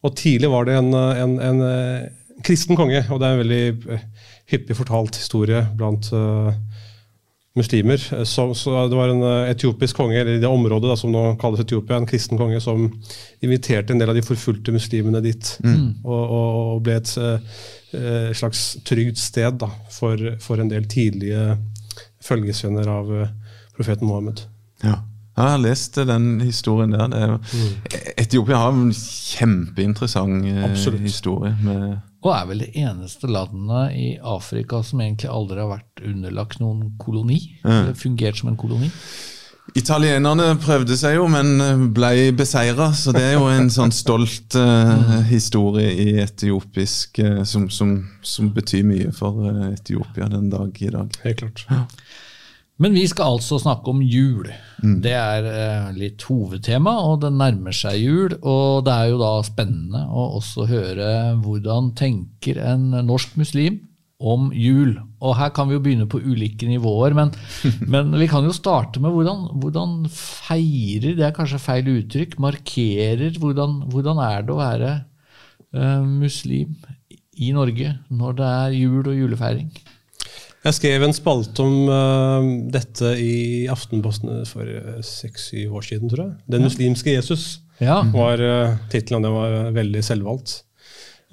Og 0.07 0.15
tidlig 0.17 0.49
var 0.49 0.65
det 0.65 0.77
en, 0.79 0.93
eh, 0.95 1.23
en, 1.25 1.33
en 1.45 1.65
eh, 1.67 2.05
kristen 2.47 2.79
konge, 2.79 3.03
og 3.11 3.19
det 3.21 3.27
er 3.27 3.35
en 3.35 3.43
veldig 3.43 3.65
eh, 3.93 4.05
hyppig 4.49 4.77
fortalt 4.79 5.19
historie 5.21 5.59
blant 5.77 6.07
uh, 6.17 6.55
muslimer. 7.59 8.01
Eh, 8.15 8.23
Så, 8.25 8.47
så 8.55 8.87
det 8.89 8.97
var 8.97 9.13
en 9.13 9.21
eh, 9.27 9.51
etiopisk 9.51 9.99
konge, 9.99 10.17
eller 10.23 10.39
i 10.39 10.41
det 10.41 10.49
området 10.49 10.89
da, 10.89 10.97
som 10.97 11.13
nå 11.13 11.25
kalles 11.43 11.61
Etiopia, 11.61 11.99
en 11.99 12.09
kristen 12.09 12.39
konge 12.41 12.63
som 12.65 12.87
inviterte 13.43 13.93
en 13.93 14.01
del 14.01 14.15
av 14.15 14.17
de 14.17 14.25
forfulgte 14.25 14.73
muslimene 14.73 15.21
dit. 15.27 15.53
Og, 16.05 16.23
og, 16.23 16.49
og 16.77 16.81
ble 16.87 16.97
et 16.97 17.13
uh, 17.21 18.31
slags 18.39 18.79
trygt 18.89 19.21
sted 19.21 19.59
da, 19.61 19.69
for, 19.93 20.17
for 20.41 20.63
en 20.63 20.71
del 20.71 20.89
tidlige 20.89 21.59
følgesvenner 22.25 22.89
av 22.89 23.13
uh, 23.13 23.29
profeten 23.77 24.09
Mohammed. 24.09 24.47
Ja. 24.83 24.99
Ja, 25.37 25.47
Jeg 25.47 25.53
har 25.55 25.63
lest 25.63 25.95
den 25.95 26.41
historien 26.43 26.93
der. 26.93 27.09
Det 27.09 27.19
er 27.23 27.31
jo, 27.31 27.39
Etiopia 28.19 28.59
har 28.61 28.75
en 28.77 28.93
kjempeinteressant 28.93 30.47
eh, 30.51 30.65
Absolutt. 30.67 31.01
historie. 31.07 31.55
Med, 31.65 31.99
Og 32.23 32.33
er 32.35 32.47
vel 32.51 32.65
det 32.67 32.71
eneste 32.77 33.31
landet 33.31 33.95
i 33.97 34.09
Afrika 34.21 34.83
som 34.85 35.01
egentlig 35.01 35.31
aldri 35.33 35.63
har 35.63 35.71
vært 35.71 36.03
underlagt 36.05 36.61
noen 36.61 36.91
koloni. 37.01 37.39
Eller 37.65 37.95
fungert 37.97 38.43
som 38.43 38.51
en 38.53 38.59
koloni. 38.61 38.91
Italienerne 39.79 40.57
prøvde 40.59 40.97
seg 40.99 41.15
jo, 41.15 41.29
men 41.31 41.93
ble 41.95 42.33
beseira. 42.37 42.91
Så 42.97 43.15
det 43.15 43.23
er 43.23 43.37
jo 43.39 43.47
en 43.49 43.71
sånn 43.71 43.95
stolt 43.95 44.57
uh, 44.59 45.21
historie 45.31 45.93
i 45.95 46.09
etiopisk 46.25 47.23
uh, 47.23 47.45
som, 47.47 47.69
som, 47.71 47.95
som 48.27 48.51
betyr 48.53 48.83
mye 48.89 49.13
for 49.15 49.47
eh, 49.47 49.69
Etiopia 49.77 50.27
den 50.33 50.51
dag 50.51 50.75
i 50.83 50.91
dag. 50.91 51.21
Helt 51.23 51.45
klart. 51.45 51.65
Men 52.81 52.97
vi 52.97 53.05
skal 53.11 53.37
altså 53.37 53.59
snakke 53.61 53.93
om 53.93 54.01
jul. 54.01 54.49
Det 54.81 55.13
er 55.13 55.47
eh, 55.51 55.91
litt 55.99 56.23
hovedtema, 56.25 56.95
og 57.05 57.21
det 57.25 57.35
nærmer 57.37 57.77
seg 57.77 57.99
jul. 58.01 58.39
Og 58.41 58.87
det 58.87 58.95
er 58.95 59.11
jo 59.13 59.21
da 59.21 59.35
spennende 59.45 60.07
å 60.09 60.31
også 60.39 60.65
høre 60.71 61.11
hvordan 61.45 61.93
tenker 61.99 62.63
en 62.65 62.89
norsk 63.05 63.37
muslim 63.41 63.83
om 64.21 64.49
jul. 64.57 64.95
Og 65.21 65.37
her 65.37 65.53
kan 65.57 65.69
vi 65.69 65.77
jo 65.77 65.83
begynne 65.85 66.09
på 66.09 66.21
ulike 66.25 66.69
nivåer, 66.69 67.17
men, 67.17 67.33
men 67.93 68.17
vi 68.21 68.29
kan 68.31 68.49
jo 68.49 68.57
starte 68.57 69.03
med 69.03 69.13
hvordan, 69.13 69.47
hvordan, 69.61 69.95
feirer, 70.15 71.17
det 71.19 71.29
er 71.29 71.37
kanskje 71.37 71.61
feil 71.61 71.89
uttrykk, 71.99 72.39
markerer 72.41 73.37
Hvordan, 73.41 73.83
hvordan 73.93 74.21
er 74.25 74.45
det 74.45 74.55
å 74.55 74.61
være 74.61 74.93
uh, 75.77 76.05
muslim 76.05 76.77
i 77.41 77.53
Norge 77.57 77.95
når 78.13 78.37
det 78.41 78.51
er 78.65 78.77
jul 78.81 79.01
og 79.05 79.17
julefeiring? 79.17 79.73
Jeg 80.61 80.77
skrev 80.77 81.05
en 81.07 81.15
spalte 81.17 81.65
om 81.65 81.77
uh, 81.89 82.49
dette 82.73 83.15
i 83.17 83.67
Aftenposten 83.73 84.43
for 84.49 84.69
seks-syv 85.07 85.79
år 85.79 85.87
siden, 85.87 86.11
tror 86.13 86.27
jeg. 86.27 86.33
'Den 86.53 86.67
muslimske 86.69 87.15
Jesus' 87.15 87.63
ja. 87.81 88.03
var 88.13 88.43
uh, 88.45 88.75
tittelen. 88.93 89.25
Den 89.25 89.33
var 89.33 89.71
veldig 89.73 90.03
selvvalgt. 90.05 90.59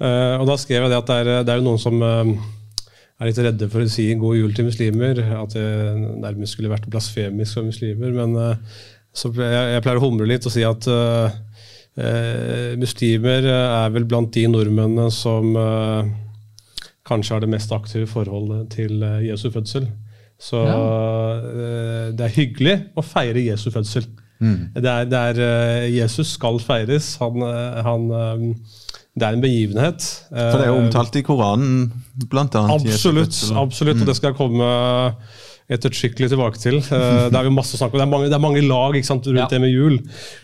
Uh, 0.00 0.40
og 0.40 0.46
da 0.48 0.56
skrev 0.56 0.86
jeg 0.86 0.92
det 0.94 1.00
at 1.02 1.10
det 1.10 1.18
er, 1.20 1.42
det 1.44 1.52
er 1.54 1.64
noen 1.66 1.82
som 1.82 2.00
er 2.00 3.26
litt 3.28 3.40
redde 3.42 3.68
for 3.68 3.84
å 3.84 3.90
si 3.92 4.06
'god 4.16 4.38
jul' 4.38 4.54
til 4.56 4.70
muslimer. 4.70 5.20
At 5.42 5.52
det 5.52 5.66
nærmest 6.24 6.56
skulle 6.56 6.72
vært 6.72 6.88
blasfemisk 6.88 7.58
for 7.58 7.68
muslimer. 7.68 8.14
Men 8.16 8.56
så 9.12 9.28
jeg, 9.28 9.74
jeg, 9.74 9.82
pleier 9.84 10.00
å 10.00 10.06
humre 10.06 10.30
litt 10.30 10.46
og 10.48 10.54
si 10.54 10.64
at 10.64 10.88
muslimer 12.78 13.44
er 13.50 13.90
vel 13.90 14.06
blant 14.06 14.30
de 14.32 14.46
nordmennene 14.46 15.10
som 15.12 15.52
kanskje 17.08 17.36
har 17.36 17.44
det 17.44 17.50
mest 17.52 17.72
aktive 17.74 18.08
forholdet 18.10 18.68
til 18.74 19.02
eh, 19.02 19.26
Jesu 19.30 19.48
fødsel. 19.54 19.88
Så 20.38 20.60
ja. 20.62 20.78
Eh, 21.48 22.06
det 22.14 22.26
er 22.26 22.36
hyggelig 22.36 22.76
å 22.98 23.04
feire 23.04 23.42
Jesu 23.42 23.70
fødsel. 23.74 24.06
Mm. 24.38 24.70
Det, 24.76 24.86
er, 24.86 25.08
det 25.10 25.22
er, 25.32 25.42
eh, 25.42 25.88
Jesus 25.96 26.36
skal 26.36 26.60
feires. 26.62 27.16
Han, 27.22 27.42
han, 27.86 28.06
det 29.18 29.26
er 29.26 29.34
en 29.34 29.42
begivenhet. 29.42 30.06
For 30.30 30.60
det 30.60 30.68
er 30.68 30.72
jo 30.72 30.80
omtalt 30.84 31.18
i 31.18 31.26
Koranen, 31.26 31.88
blant 32.30 32.54
annet. 32.58 32.86
Absolutt. 32.86 33.42
absolutt, 33.58 33.98
mm. 33.98 34.04
og 34.04 34.10
det 34.10 34.18
skal 34.18 34.32
jeg 34.32 34.38
komme 34.38 34.72
ettertrykkelig 35.68 36.30
tilbake 36.32 36.60
til. 36.62 36.78
Det 36.80 37.36
er 37.36 37.44
jo 37.44 37.52
masse 37.52 37.76
snakk 37.76 37.92
om. 37.92 37.98
Det 38.00 38.06
er 38.06 38.12
mange, 38.12 38.28
det 38.30 38.36
er 38.38 38.40
mange 38.40 38.62
lag 38.64 38.94
sant, 39.04 39.26
rundt 39.26 39.42
ja. 39.42 39.50
det 39.50 39.58
med 39.60 39.74
jul. 39.74 39.98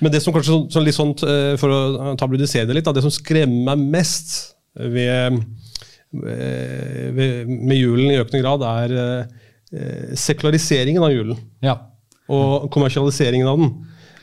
Men 0.04 0.12
det 0.12 0.20
som 0.20 0.34
kanskje 0.34 0.52
sånn, 0.52 0.66
sånn 0.74 0.84
litt 0.84 0.98
sånt, 0.98 1.22
for 1.62 1.72
å 1.72 2.16
tabloidisere 2.20 2.68
det 2.68 2.76
litt, 2.76 2.90
det 2.98 3.06
som 3.06 3.14
skremmer 3.14 3.70
meg 3.70 3.86
mest 3.94 4.34
ved 4.74 5.38
Eh, 5.38 5.63
med 6.22 7.76
julen 7.78 8.12
i 8.12 8.20
økende 8.20 8.42
grad, 8.44 8.64
er 8.68 8.94
eh, 9.74 10.14
sekulariseringen 10.18 11.02
av 11.02 11.14
julen. 11.14 11.40
Ja. 11.64 11.78
Og 12.32 12.70
kommersialiseringen 12.72 13.50
av 13.50 13.60
den. 13.60 13.74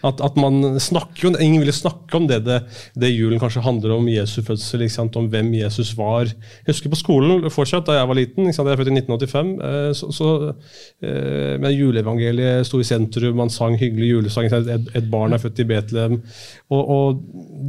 At, 0.02 0.22
at, 0.26 0.38
man 0.40 0.80
snakker 0.82 1.28
jo, 1.28 1.32
Ingen 1.38 1.62
ville 1.62 1.74
snakke 1.76 2.18
om 2.18 2.24
det, 2.30 2.40
det, 2.48 2.56
det 2.98 3.12
julen 3.12 3.38
kanskje 3.42 3.62
handler 3.62 3.94
om, 3.94 4.08
Jesu 4.10 4.40
fødsel, 4.46 4.88
om 5.20 5.28
hvem 5.30 5.52
Jesus 5.60 5.92
var. 5.98 6.26
Jeg 6.26 6.72
husker 6.72 6.90
på 6.90 6.98
skolen 6.98 7.46
fortsatt, 7.54 7.86
da 7.86 8.00
jeg 8.00 8.10
var 8.10 8.18
liten, 8.18 8.50
jeg 8.50 8.58
er 8.58 8.82
født 8.82 8.90
i 8.90 8.96
1985, 8.98 9.54
eh, 9.68 9.92
så, 9.98 10.10
så 10.16 10.32
men 11.62 11.76
juleevangeliet 11.76 12.66
sto 12.66 12.82
i 12.82 12.88
sentrum, 12.88 13.38
man 13.38 13.54
sang 13.54 13.78
hyggelig 13.78 14.10
julesang, 14.16 14.50
et, 14.50 14.90
et 14.98 15.10
barn 15.12 15.38
er 15.38 15.42
født 15.42 15.62
i 15.62 15.70
Betlehem. 15.70 16.18
Og, 16.74 16.82
og 16.82 17.22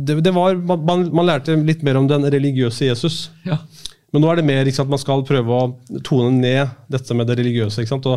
det, 0.09 0.23
det, 0.25 0.33
var, 0.37 0.57
man, 0.57 1.09
man, 1.13 1.29
lærte 1.29 1.57
litt 1.61 1.85
mer 1.85 2.01
om 2.01 2.09
den 2.09 2.25
religiøse 2.33 2.89
Jesus. 2.89 3.27
Ja. 3.45 3.61
Men 4.13 4.21
nå 4.21 4.29
er 4.29 4.39
det 4.39 4.45
mer 4.45 4.69
at 4.69 4.91
man 4.93 5.01
skal 5.01 5.23
prøve 5.25 5.57
å 5.57 6.01
tone 6.05 6.35
ned 6.37 6.73
dette 6.93 7.15
med 7.17 7.31
det 7.31 7.39
religiøse. 7.39 7.85
Og, 7.97 8.09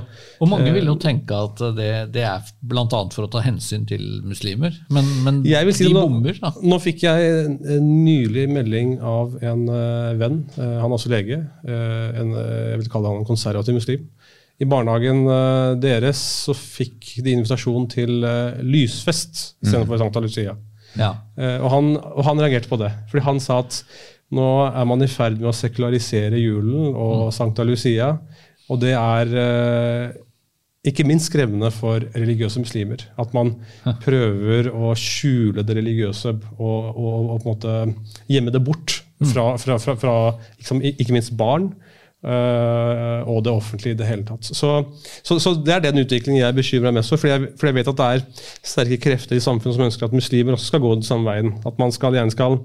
og, 0.43 0.49
mange 0.51 0.73
vil 0.75 0.89
jo 0.89 0.95
eh, 0.97 1.01
tenke 1.05 1.37
at 1.47 1.61
det, 1.77 1.91
det 2.11 2.25
er 2.27 2.49
bl.a. 2.59 2.83
for 3.15 3.23
å 3.23 3.29
ta 3.31 3.43
hensyn 3.45 3.85
til 3.87 4.03
muslimer, 4.27 4.75
men, 4.91 5.07
men 5.23 5.39
si 5.45 5.87
de 5.87 5.93
nå, 5.95 6.03
bommer. 6.03 6.35
da. 6.41 6.51
Nå 6.59 6.81
fikk 6.83 7.05
jeg 7.07 7.29
en 7.77 7.87
nylig 8.03 8.43
melding 8.51 8.97
av 8.99 9.37
en 9.39 9.63
uh, 9.71 10.11
venn, 10.19 10.41
uh, 10.57 10.81
han 10.81 10.89
er 10.89 10.97
også 10.97 11.13
lege. 11.13 11.39
Uh, 11.63 12.09
en, 12.19 12.35
jeg 12.35 12.81
vil 12.81 12.91
kalle 12.91 13.13
han 13.13 13.23
en 13.23 13.29
konservativ 13.29 13.79
muslim. 13.79 14.03
I 14.59 14.67
barnehagen 14.71 15.25
deres 15.83 16.19
så 16.45 16.53
fikk 16.55 17.17
de 17.25 17.33
invitasjon 17.35 17.89
til 17.91 18.23
lysfest 18.63 19.41
istedenfor 19.59 19.97
mm. 19.97 19.99
Sankta 19.99 20.21
Lucia. 20.23 20.53
Ja. 20.95 21.09
og, 21.35 21.65
han, 21.73 21.89
og 21.99 22.21
han 22.23 22.39
reagerte 22.39 22.71
på 22.71 22.77
det, 22.79 22.87
fordi 23.11 23.25
han 23.25 23.41
sa 23.43 23.57
at 23.65 23.81
nå 24.35 24.49
er 24.67 24.85
man 24.87 25.03
i 25.03 25.09
ferd 25.11 25.39
med 25.39 25.49
å 25.51 25.55
sekularisere 25.55 26.39
julen 26.41 26.91
og 26.91 27.27
mm. 27.27 27.33
Sankta 27.35 27.65
Lucia. 27.67 28.13
Og 28.71 28.81
det 28.81 28.93
er 28.97 29.33
eh, 29.39 30.15
ikke 30.89 31.05
minst 31.07 31.31
skremmende 31.31 31.71
for 31.73 32.03
religiøse 32.15 32.61
muslimer. 32.61 33.05
At 33.21 33.33
man 33.37 33.55
prøver 34.03 34.69
å 34.73 34.93
skjule 34.99 35.65
det 35.65 35.77
religiøse 35.79 36.33
og, 36.33 36.91
og, 36.93 37.31
og 37.35 37.41
på 37.41 37.41
en 37.41 37.49
måte 37.51 37.75
gjemme 38.31 38.53
det 38.53 38.63
bort 38.65 38.99
mm. 39.21 39.29
fra, 39.31 39.47
fra, 39.61 39.79
fra, 39.81 39.97
fra 40.01 40.15
liksom, 40.59 40.83
ikke 40.93 41.15
minst 41.15 41.35
barn. 41.37 41.71
Uh, 42.25 43.21
og 43.29 43.43
det 43.45 43.51
offentlige 43.53 43.93
i 43.93 43.97
det 43.99 44.07
hele 44.09 44.23
tatt. 44.25 44.47
Så, 44.47 44.69
så, 45.21 45.37
så 45.37 45.51
Det 45.61 45.75
er 45.75 45.83
den 45.83 46.01
utviklingen 46.01 46.41
jeg 46.41 46.55
bekymrer 46.57 46.89
meg 46.89 46.97
mest 46.97 47.13
for. 47.13 47.21
For 47.21 47.29
jeg, 47.29 47.51
for 47.59 47.69
jeg 47.69 47.77
vet 47.77 47.91
at 47.91 47.99
det 47.99 48.07
er 48.15 48.23
sterke 48.65 48.97
krefter 49.03 49.37
i 49.37 49.43
samfunnet 49.43 49.77
som 49.77 49.85
ønsker 49.85 50.07
at 50.07 50.15
muslimer 50.15 50.57
også 50.57 50.71
skal 50.71 50.81
gå 50.81 50.95
den 50.95 51.05
samme 51.05 51.29
veien. 51.29 51.53
At 51.69 51.77
man 51.81 51.93
skal, 51.93 52.17
gjerne 52.17 52.33
skal 52.33 52.57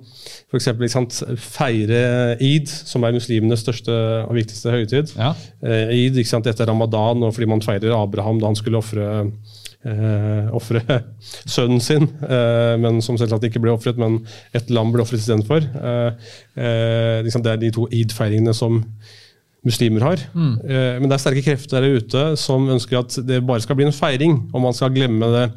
for 0.48 0.56
eksempel, 0.56 0.88
sant, 0.88 1.20
feire 1.36 2.00
id, 2.40 2.72
som 2.72 3.04
er 3.04 3.16
muslimenes 3.18 3.60
største 3.60 3.92
og 4.24 4.32
viktigste 4.38 4.72
høytid. 4.72 5.12
Ja. 5.18 5.34
Uh, 5.60 5.92
id 5.92 6.16
sant, 6.24 6.48
etter 6.48 6.70
ramadan, 6.70 7.26
og 7.26 7.36
fordi 7.36 7.50
man 7.52 7.64
feirer 7.64 7.98
Abraham 7.98 8.40
da 8.40 8.48
han 8.48 8.58
skulle 8.58 8.80
ofre 8.80 9.10
uh, 9.84 10.48
ofre 10.56 10.82
sønnen 11.54 11.84
sin, 11.84 12.08
uh, 12.24 12.76
men 12.80 13.00
som 13.04 13.18
selvsagt 13.20 13.48
ikke 13.48 13.62
ble 13.62 13.74
ofret, 13.74 14.00
men 14.00 14.22
et 14.56 14.72
lam 14.72 14.92
ble 14.94 15.04
ofret 15.04 15.20
istedenfor. 15.20 15.68
Uh, 15.76 16.30
uh, 16.56 17.20
liksom 17.26 17.44
det 17.44 17.54
er 17.54 17.64
de 17.64 17.74
to 17.76 17.88
id-feiringene 17.92 18.56
som 18.56 18.82
muslimer 19.66 20.06
har. 20.06 20.22
Mm. 20.34 20.54
Eh, 20.64 20.94
men 21.00 21.08
det 21.08 21.16
er 21.16 21.24
sterke 21.24 21.44
krefter 21.44 21.80
der 21.80 21.98
ute 22.00 22.24
som 22.40 22.68
ønsker 22.72 23.02
at 23.02 23.18
det 23.26 23.42
bare 23.46 23.64
skal 23.64 23.78
bli 23.78 23.88
en 23.88 23.96
feiring, 23.96 24.38
og 24.54 24.64
man 24.68 24.76
skal 24.76 24.94
glemme 24.94 25.28
det 25.34 25.50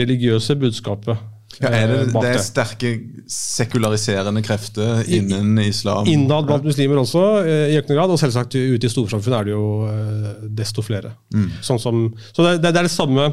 religiøse 0.00 0.56
budskapet. 0.60 1.28
Ja, 1.58 1.66
er 1.74 1.88
det, 1.90 1.96
eh, 2.06 2.12
det 2.14 2.28
er 2.30 2.38
sterke 2.40 2.90
sekulariserende 3.28 4.40
krefter 4.46 5.02
innen 5.12 5.58
islam? 5.60 6.06
Innad 6.08 6.46
blant 6.46 6.64
muslimer 6.64 7.02
også, 7.02 7.24
eh, 7.42 7.72
i 7.74 7.76
økende 7.76 7.98
grad. 7.98 8.14
Og 8.14 8.20
selvsagt 8.22 8.54
ute 8.54 8.86
i 8.86 8.92
storsamfunnet 8.92 9.40
er 9.40 9.48
det 9.50 9.52
jo 9.52 10.46
desto 10.56 10.80
flere. 10.86 11.10
Mm. 11.34 11.50
Sånn 11.60 11.82
som, 11.82 12.06
så 12.32 12.46
det, 12.46 12.54
det, 12.62 12.70
er 12.70 12.86
det 12.86 12.94
samme 12.94 13.26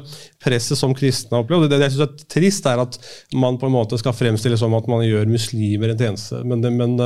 presset 0.43 0.81
som 0.81 0.97
kristne 0.97 1.37
har 1.37 1.45
opplevd. 1.45 1.69
Det, 1.69 1.77
det 1.77 1.87
jeg 1.87 1.95
synes 1.95 2.07
er 2.09 2.27
trist, 2.35 2.67
er 2.67 2.83
at 2.83 2.99
man 3.37 3.61
på 3.61 3.69
en 3.69 3.77
måte 3.77 4.01
skal 4.01 4.17
fremstille 4.17 4.57
som 4.59 4.75
at 4.75 4.89
man 4.91 5.05
gjør 5.05 5.29
muslimer 5.29 5.93
en 5.93 6.01
tjeneste. 6.01 6.41
Men, 6.43 6.65
men 6.75 6.97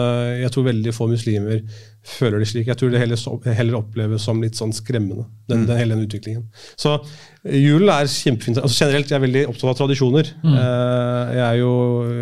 jeg 0.41 0.55
tror 0.55 0.71
veldig 0.71 0.95
få 0.95 1.11
muslimer 1.11 1.61
føler 2.01 2.41
det 2.41 2.47
slik. 2.49 2.69
Jeg 2.69 2.79
tror 2.79 2.89
det 2.89 3.01
heller, 3.01 3.19
heller 3.53 3.77
oppleves 3.77 4.23
som 4.25 4.41
litt 4.41 4.57
sånn 4.57 4.73
skremmende, 4.73 5.27
den, 5.49 5.63
mm. 5.63 5.67
den, 5.69 5.77
hele 5.77 5.95
den 5.95 6.07
utviklingen. 6.07 6.47
Så 6.79 6.95
eh, 6.97 7.59
julen 7.61 7.91
er 7.93 8.09
kjempefint. 8.09 8.57
Altså, 8.61 8.85
generelt 8.85 9.11
jeg 9.11 9.19
er 9.19 9.25
veldig 9.27 9.43
opptatt 9.51 9.69
av 9.69 9.77
tradisjoner. 9.83 10.31
Mm. 10.41 10.55
Uh, 10.55 11.35
jeg, 11.37 11.59
jo, 11.61 11.75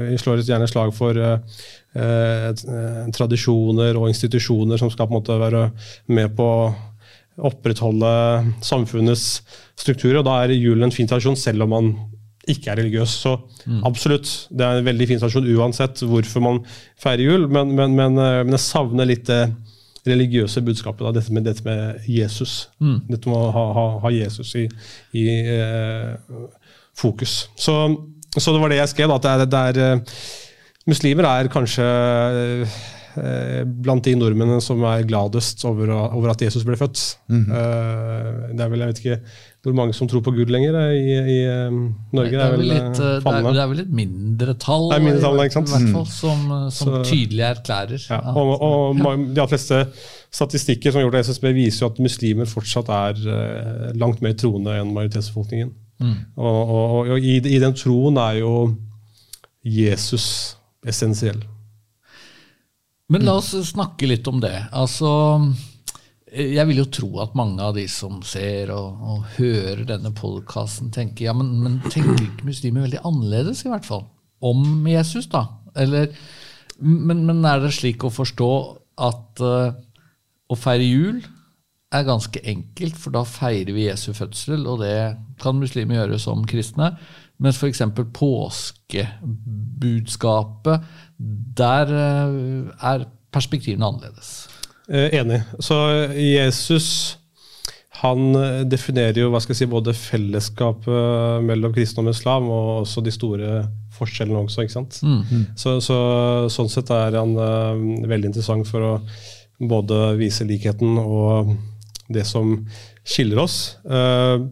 jeg, 0.10 0.20
slår 0.24 0.44
gjerne 0.44 0.68
slag 0.72 0.92
for 0.98 1.22
uh, 1.24 1.64
uh, 1.96 3.08
tradisjoner 3.16 4.00
og 4.02 4.12
institusjoner 4.12 4.82
som 4.82 4.92
skal 4.92 5.08
på 5.08 5.16
en 5.16 5.22
måte 5.22 5.40
være 5.40 5.66
med 6.12 6.36
på 6.36 6.52
å 6.60 6.70
opprettholde 7.50 8.12
samfunnets 8.68 9.40
strukturer. 9.80 10.20
og 10.20 10.28
Da 10.28 10.42
er 10.44 10.58
julen 10.58 10.90
en 10.90 10.96
fin 10.96 11.08
tradisjon, 11.08 11.40
selv 11.40 11.64
om 11.64 11.76
man 11.78 11.94
ikke 12.50 12.74
er 12.74 12.82
religiøs. 12.82 13.16
Så 13.24 13.38
mm. 13.64 13.80
absolutt, 13.88 14.28
det 14.52 14.68
er 14.68 14.82
en 14.82 14.92
veldig 14.92 15.08
fin 15.08 15.24
tradisjon 15.24 15.48
uansett 15.56 16.04
hvorfor 16.04 16.44
man 16.44 16.64
feirer 17.00 17.30
jul, 17.30 17.48
men, 17.48 17.72
men, 17.80 17.96
men, 17.96 18.20
men 18.20 18.56
jeg 18.58 18.66
savner 18.66 19.08
litt 19.08 19.30
det 19.30 19.46
religiøse 20.08 20.62
budskapet. 20.62 21.06
Da, 21.06 21.14
dette, 21.20 21.34
med, 21.34 21.46
dette 21.48 21.66
med 21.66 22.06
Jesus. 22.08 22.70
Mm. 22.80 23.00
Dette 23.10 23.30
med 23.30 23.38
å 23.38 23.50
ha, 23.56 23.66
ha, 23.76 23.88
ha 24.04 24.12
Jesus 24.14 24.54
i, 24.60 24.68
i 25.18 25.26
eh, 25.56 26.14
fokus. 26.98 27.42
Så, 27.58 27.76
så, 28.36 28.54
det 28.54 28.62
var 28.62 28.72
det 28.72 28.80
jeg 28.82 28.94
skrev. 28.94 29.16
at 29.16 29.26
det 29.26 29.34
er, 29.34 29.46
det 29.46 29.66
er, 29.72 29.82
eh, 29.86 30.24
Muslimer 30.90 31.28
er 31.30 31.52
kanskje 31.52 31.86
eh, 31.86 32.80
blant 33.84 34.06
de 34.06 34.16
nordmennene 34.16 34.62
som 34.64 34.82
er 34.88 35.06
gladest 35.10 35.64
over, 35.68 35.92
over 35.92 36.32
at 36.34 36.42
Jesus 36.46 36.66
ble 36.68 36.78
født. 36.80 37.02
Mm 37.28 37.46
-hmm. 37.46 38.56
det 38.56 38.66
er 38.66 38.70
vel, 38.70 38.80
jeg 38.80 38.88
vet 38.88 39.00
ikke 39.04 39.20
hvor 39.64 39.74
mange 39.76 39.94
som 39.94 40.08
tror 40.08 40.22
på 40.24 40.32
Gud 40.32 40.46
lenger 40.46 40.76
i, 40.96 41.16
i 41.20 41.40
Norge. 42.16 42.32
Det 42.32 42.40
er, 42.40 42.52
vel 42.52 42.62
litt, 42.64 42.96
det 42.96 43.28
er, 43.28 43.52
det 43.52 43.62
er 43.64 43.68
vel 43.68 43.82
et 43.84 43.92
mindretall, 43.92 44.86
det 44.90 45.00
er 45.00 45.04
mindretall 45.04 45.44
ikke 45.44 45.58
sant? 45.58 45.68
I 45.68 45.72
hvert 45.74 45.96
fall, 45.98 46.08
som, 46.08 46.46
som 46.72 46.88
Så, 46.88 47.04
tydelig 47.04 47.44
erklærer. 47.44 48.06
Ja, 48.10 48.20
og, 48.36 48.62
og, 48.62 49.02
og 49.04 49.28
de 49.36 49.48
fleste 49.52 49.82
statistikker 50.32 50.94
som 50.94 51.02
er 51.02 51.08
gjort 51.08 51.20
av 51.20 51.28
SSB, 51.28 51.52
viser 51.58 51.84
jo 51.84 51.92
at 51.92 52.02
muslimer 52.04 52.50
fortsatt 52.50 52.92
er 52.94 53.22
uh, 53.28 53.90
langt 54.00 54.24
mer 54.24 54.38
troende 54.40 54.78
enn 54.80 54.94
majoritetsbefolkningen. 54.96 55.74
Mm. 56.00 56.16
Og, 56.40 56.74
og, 56.76 57.18
i, 57.20 57.36
i, 57.42 57.60
den 57.60 57.76
troen 57.76 58.20
er 58.22 58.40
jo 58.40 58.54
Jesus 59.66 60.56
essensiell. 60.88 61.42
Men 63.10 63.26
la 63.26 63.40
oss 63.40 63.56
snakke 63.72 64.10
litt 64.10 64.28
om 64.30 64.42
det. 64.44 64.54
Altså 64.78 65.10
jeg 66.30 66.62
vil 66.70 66.84
jo 66.84 66.92
tro 66.94 67.08
at 67.24 67.32
mange 67.38 67.64
av 67.64 67.72
de 67.78 67.88
som 67.90 68.20
ser 68.26 68.70
og, 68.74 68.98
og 69.02 69.26
hører 69.40 69.86
denne 69.90 70.12
podkasten, 70.16 70.92
tenker 70.94 71.26
ja, 71.26 71.34
men, 71.34 71.62
men, 71.64 71.80
tenker 71.90 72.22
ikke 72.22 72.46
muslimer 72.46 72.82
veldig 72.86 73.02
annerledes, 73.08 73.66
i 73.66 73.70
hvert 73.72 73.88
fall? 73.88 74.04
Om 74.46 74.88
Jesus, 74.90 75.28
da? 75.32 75.46
Eller, 75.80 76.08
men, 76.80 77.26
men 77.28 77.46
er 77.50 77.60
det 77.64 77.74
slik 77.76 78.04
å 78.06 78.10
forstå 78.14 78.52
at 79.10 79.42
uh, 79.42 79.74
å 80.50 80.56
feire 80.60 80.86
jul 80.86 81.24
er 81.90 82.04
ganske 82.06 82.40
enkelt, 82.46 82.98
for 83.02 83.10
da 83.16 83.24
feirer 83.26 83.74
vi 83.74 83.88
Jesu 83.88 84.14
fødsel, 84.14 84.68
og 84.70 84.80
det 84.84 85.18
kan 85.42 85.58
muslimer 85.58 85.96
gjøre 85.98 86.20
som 86.22 86.46
kristne. 86.50 86.98
Mens 87.42 87.58
f.eks. 87.58 87.82
påskebudskapet, 88.14 90.78
der 91.20 91.94
eh, 91.94 92.92
er 92.94 93.08
perspektivene 93.34 93.86
annerledes. 93.86 94.48
Eh, 94.90 95.20
enig. 95.20 95.42
Så 95.62 95.76
Jesus 96.16 97.20
han 98.00 98.36
eh, 98.36 98.62
definerer 98.70 99.18
jo 99.24 99.32
hva 99.34 99.42
skal 99.44 99.56
jeg 99.56 99.64
si, 99.64 99.70
både 99.72 99.96
fellesskapet 99.98 101.44
mellom 101.46 101.74
kristne 101.76 102.06
og 102.06 102.14
islam, 102.14 102.48
og 102.52 102.70
også 102.86 103.04
de 103.04 103.14
store 103.14 103.64
forskjellene 103.98 104.46
også. 104.46 104.64
ikke 104.64 104.78
sant? 104.78 105.02
Mm. 105.04 105.50
Så, 105.60 105.80
så, 105.84 105.98
sånn 106.54 106.72
sett 106.72 106.92
er 106.96 107.18
han 107.20 107.36
uh, 107.36 107.76
veldig 108.08 108.32
interessant 108.32 108.70
for 108.70 108.86
å 108.86 108.94
både 109.60 110.14
vise 110.20 110.48
likheten 110.48 110.96
og 111.02 111.52
det 112.08 112.24
som 112.28 112.56
skiller 113.04 113.44
oss. 113.44 113.58
Uh, 113.84 114.48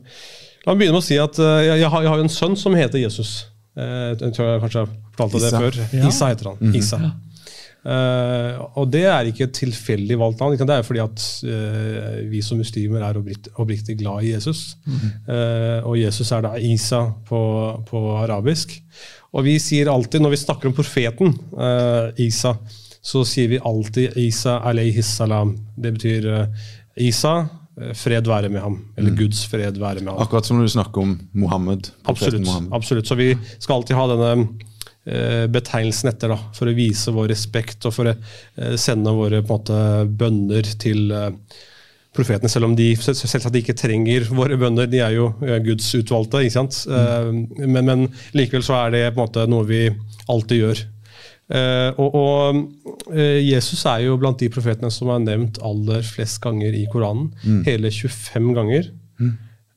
la 0.66 0.74
meg 0.74 0.84
begynne 0.84 0.98
med 0.98 1.06
å 1.06 1.08
si 1.08 1.20
at 1.22 1.40
uh, 1.40 1.62
jeg, 1.64 1.86
jeg, 1.86 1.92
har, 1.94 2.04
jeg 2.04 2.12
har 2.12 2.26
en 2.26 2.34
sønn 2.34 2.60
som 2.60 2.76
heter 2.76 3.00
Jesus. 3.00 3.38
Jeg 3.78 4.34
tror 4.34 4.52
jeg 4.52 4.62
kanskje 4.66 4.84
har 4.84 4.92
fortalt 5.14 5.42
det 5.44 5.54
før. 5.54 5.80
Ja. 5.94 6.10
Isa 6.10 6.30
heter 6.34 6.52
han. 6.52 6.76
Isa. 6.76 7.00
Uh, 7.88 8.58
og 8.82 8.90
det 8.92 9.06
er 9.08 9.30
ikke 9.30 9.46
et 9.46 9.54
tilfeldig 9.56 10.18
valgt 10.20 10.42
navn. 10.42 10.58
Det 10.60 10.76
er 10.76 10.84
fordi 10.84 11.00
at 11.00 11.28
uh, 11.48 12.18
vi 12.28 12.42
som 12.44 12.60
muslimer 12.60 13.06
er 13.06 13.20
oppriktig, 13.22 13.96
glad 14.02 14.26
i 14.26 14.34
Jesus. 14.34 14.74
Eh, 15.28 15.86
og 15.86 15.96
Jesus 16.00 16.32
er 16.36 16.44
da 16.44 16.56
Isa 16.58 17.06
på, 17.30 17.40
på 17.88 18.02
arabisk. 18.18 18.74
Og 19.36 19.46
vi 19.46 19.58
sier 19.62 19.92
alltid, 19.92 20.24
når 20.24 20.34
vi 20.34 20.42
snakker 20.42 20.70
om 20.70 20.76
profeten 20.76 21.34
eh, 21.60 22.26
Isa, 22.28 22.56
så 23.04 23.24
sier 23.28 23.52
vi 23.52 23.62
alltid 23.64 24.18
Isa 24.20 24.58
alayhi 24.68 25.04
salam. 25.06 25.56
Det 25.78 25.94
betyr 25.96 26.28
eh, 26.34 26.68
Isa, 27.08 27.36
eh, 27.44 27.48
fred 27.94 28.26
være 28.28 28.50
med 28.50 28.62
ham. 28.64 28.80
Eller 28.98 29.14
Guds 29.18 29.44
fred 29.52 29.78
være 29.78 30.02
med 30.02 30.10
ham. 30.14 30.22
Akkurat 30.24 30.46
som 30.48 30.58
når 30.58 30.66
du 30.70 30.74
snakker 30.74 31.04
om 31.04 31.12
Mohammed. 31.38 31.92
Absolutt. 32.10 32.46
Mohammed. 32.46 32.74
absolutt. 32.74 33.08
Så 33.08 33.16
vi 33.20 33.32
skal 33.60 33.76
alltid 33.78 33.96
ha 34.00 34.08
denne 34.16 34.32
eh, 35.06 35.46
betegnelsen 35.54 36.10
etter, 36.12 36.34
da, 36.34 36.40
for 36.58 36.68
å 36.72 36.76
vise 36.78 37.14
vår 37.14 37.30
respekt 37.36 37.86
og 37.86 37.94
for 37.96 38.10
å 38.10 38.16
eh, 38.18 38.76
sende 38.82 39.14
våre 39.14 39.44
måte, 39.46 39.78
bønner 40.10 40.68
til 40.82 41.12
eh, 41.14 41.30
profetene, 42.18 42.50
selv 42.50 42.66
om 42.72 42.76
de 42.76 42.90
sel- 42.98 43.14
selvsagt 43.20 43.60
ikke 43.62 43.76
trenger 43.78 44.26
våre 44.34 44.58
bønner. 44.58 44.90
De 44.90 45.04
er 45.06 45.14
jo 45.20 45.30
eh, 45.46 45.60
Guds 45.68 45.92
utvalgte. 46.00 46.42
ikke 46.48 46.58
sant? 46.58 46.82
Mm. 46.90 47.44
men, 47.78 47.86
men 47.94 48.08
likevel 48.34 48.66
så 48.66 48.80
er 48.88 48.96
det 48.98 49.04
på 49.14 49.22
en 49.22 49.26
måte 49.28 49.46
noe 49.54 49.68
vi 49.70 49.84
alltid 50.34 50.64
gjør. 50.64 50.82
Eh, 51.48 51.96
og 51.96 52.16
og 52.20 53.14
eh, 53.16 53.40
Jesus 53.46 53.86
er 53.88 54.04
jo 54.04 54.18
blant 54.20 54.40
de 54.42 54.50
profetene 54.52 54.92
som 54.92 55.14
er 55.14 55.24
nevnt 55.24 55.62
aller 55.64 56.04
flest 56.06 56.42
ganger 56.44 56.76
i 56.76 56.86
Koranen. 56.92 57.32
Hele 57.68 57.92
25 57.92 58.50
ganger. 58.58 58.90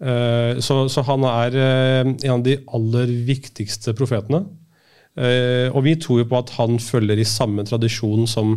Eh, 0.01 0.59
så, 0.65 0.83
så 0.91 1.05
han 1.07 1.27
er 1.29 1.59
en 1.61 2.33
av 2.39 2.47
de 2.47 2.59
aller 2.67 3.15
viktigste 3.29 3.95
profetene. 3.99 4.47
Og 5.21 5.83
vi 5.85 5.97
tror 6.01 6.21
jo 6.21 6.27
på 6.31 6.39
at 6.39 6.53
han 6.55 6.79
følger 6.81 7.19
i 7.19 7.27
samme 7.27 7.65
tradisjon 7.67 8.29
som 8.31 8.53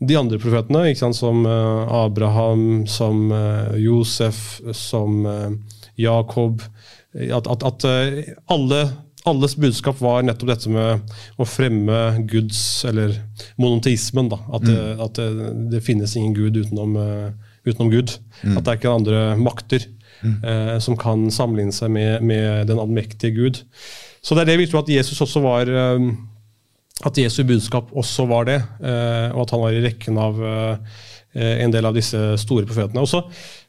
de 0.00 0.16
andre 0.18 0.40
profetene. 0.42 0.88
Som 0.96 1.44
Abraham, 1.46 2.86
som 2.88 3.28
Josef, 3.78 4.58
som 4.74 5.20
Jakob. 6.00 6.64
At, 7.14 7.46
at, 7.46 7.62
at 7.68 7.86
alle, 8.50 8.80
alles 9.28 9.56
budskap 9.60 10.00
var 10.00 10.24
nettopp 10.24 10.48
dette 10.48 10.72
med 10.72 11.14
å 11.40 11.46
fremme 11.48 12.00
Guds, 12.30 12.60
eller 12.88 13.14
monoteismen. 13.60 14.30
Da. 14.32 14.40
At, 14.56 14.66
det, 14.66 14.80
at 15.04 15.20
det, 15.20 15.50
det 15.74 15.82
finnes 15.84 16.16
ingen 16.16 16.36
gud 16.36 16.56
utenom, 16.56 16.96
eh, 16.96 17.56
utenom 17.68 17.92
Gud. 17.92 18.16
At 18.44 18.64
det 18.64 18.72
er 18.72 18.80
ikke 18.80 18.94
andre 18.94 19.22
makter 19.40 19.84
eh, 20.24 20.76
som 20.82 20.96
kan 21.00 21.28
sammenligne 21.34 21.74
seg 21.74 21.92
med, 21.92 22.24
med 22.24 22.70
den 22.70 22.80
allmektige 22.80 23.36
Gud. 23.36 23.62
Så 24.20 24.36
det 24.36 24.44
er 24.44 24.52
det 24.52 24.60
vi 24.62 24.68
tror 24.70 24.84
at 24.84 24.92
Jesus 24.92 25.20
også 25.24 25.40
var 25.44 25.68
eh, 25.68 26.10
At 27.08 27.16
Jesu 27.16 27.42
budskap 27.48 27.92
også 27.96 28.26
var 28.28 28.48
det, 28.48 28.58
eh, 28.84 29.28
og 29.32 29.46
at 29.46 29.54
han 29.54 29.62
var 29.62 29.76
i 29.76 29.84
rekken 29.84 30.20
av 30.20 30.42
eh, 30.44 30.98
en 31.32 31.70
del 31.70 31.86
av 31.86 31.94
disse 31.94 32.18
store 32.42 32.66
profetene. 32.66 33.02
Og 33.04 33.08
så 33.10 33.20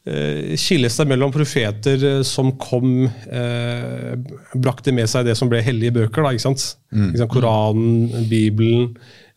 eh, 0.09 0.53
skilles 0.57 0.95
det 0.97 1.05
mellom 1.09 1.33
profeter 1.33 2.05
eh, 2.07 2.21
som 2.25 2.53
kom 2.61 3.05
eh, 3.05 4.15
Brakte 4.57 4.93
med 4.95 5.09
seg 5.11 5.27
det 5.29 5.35
som 5.37 5.51
ble 5.51 5.61
hellige 5.61 5.93
bøker. 5.99 6.25
Da, 6.25 6.33
ikke 6.33 6.47
sant? 6.47 6.65
Ikke 6.89 7.21
sant? 7.21 7.33
Koranen, 7.35 8.25
Bibelen. 8.31 8.89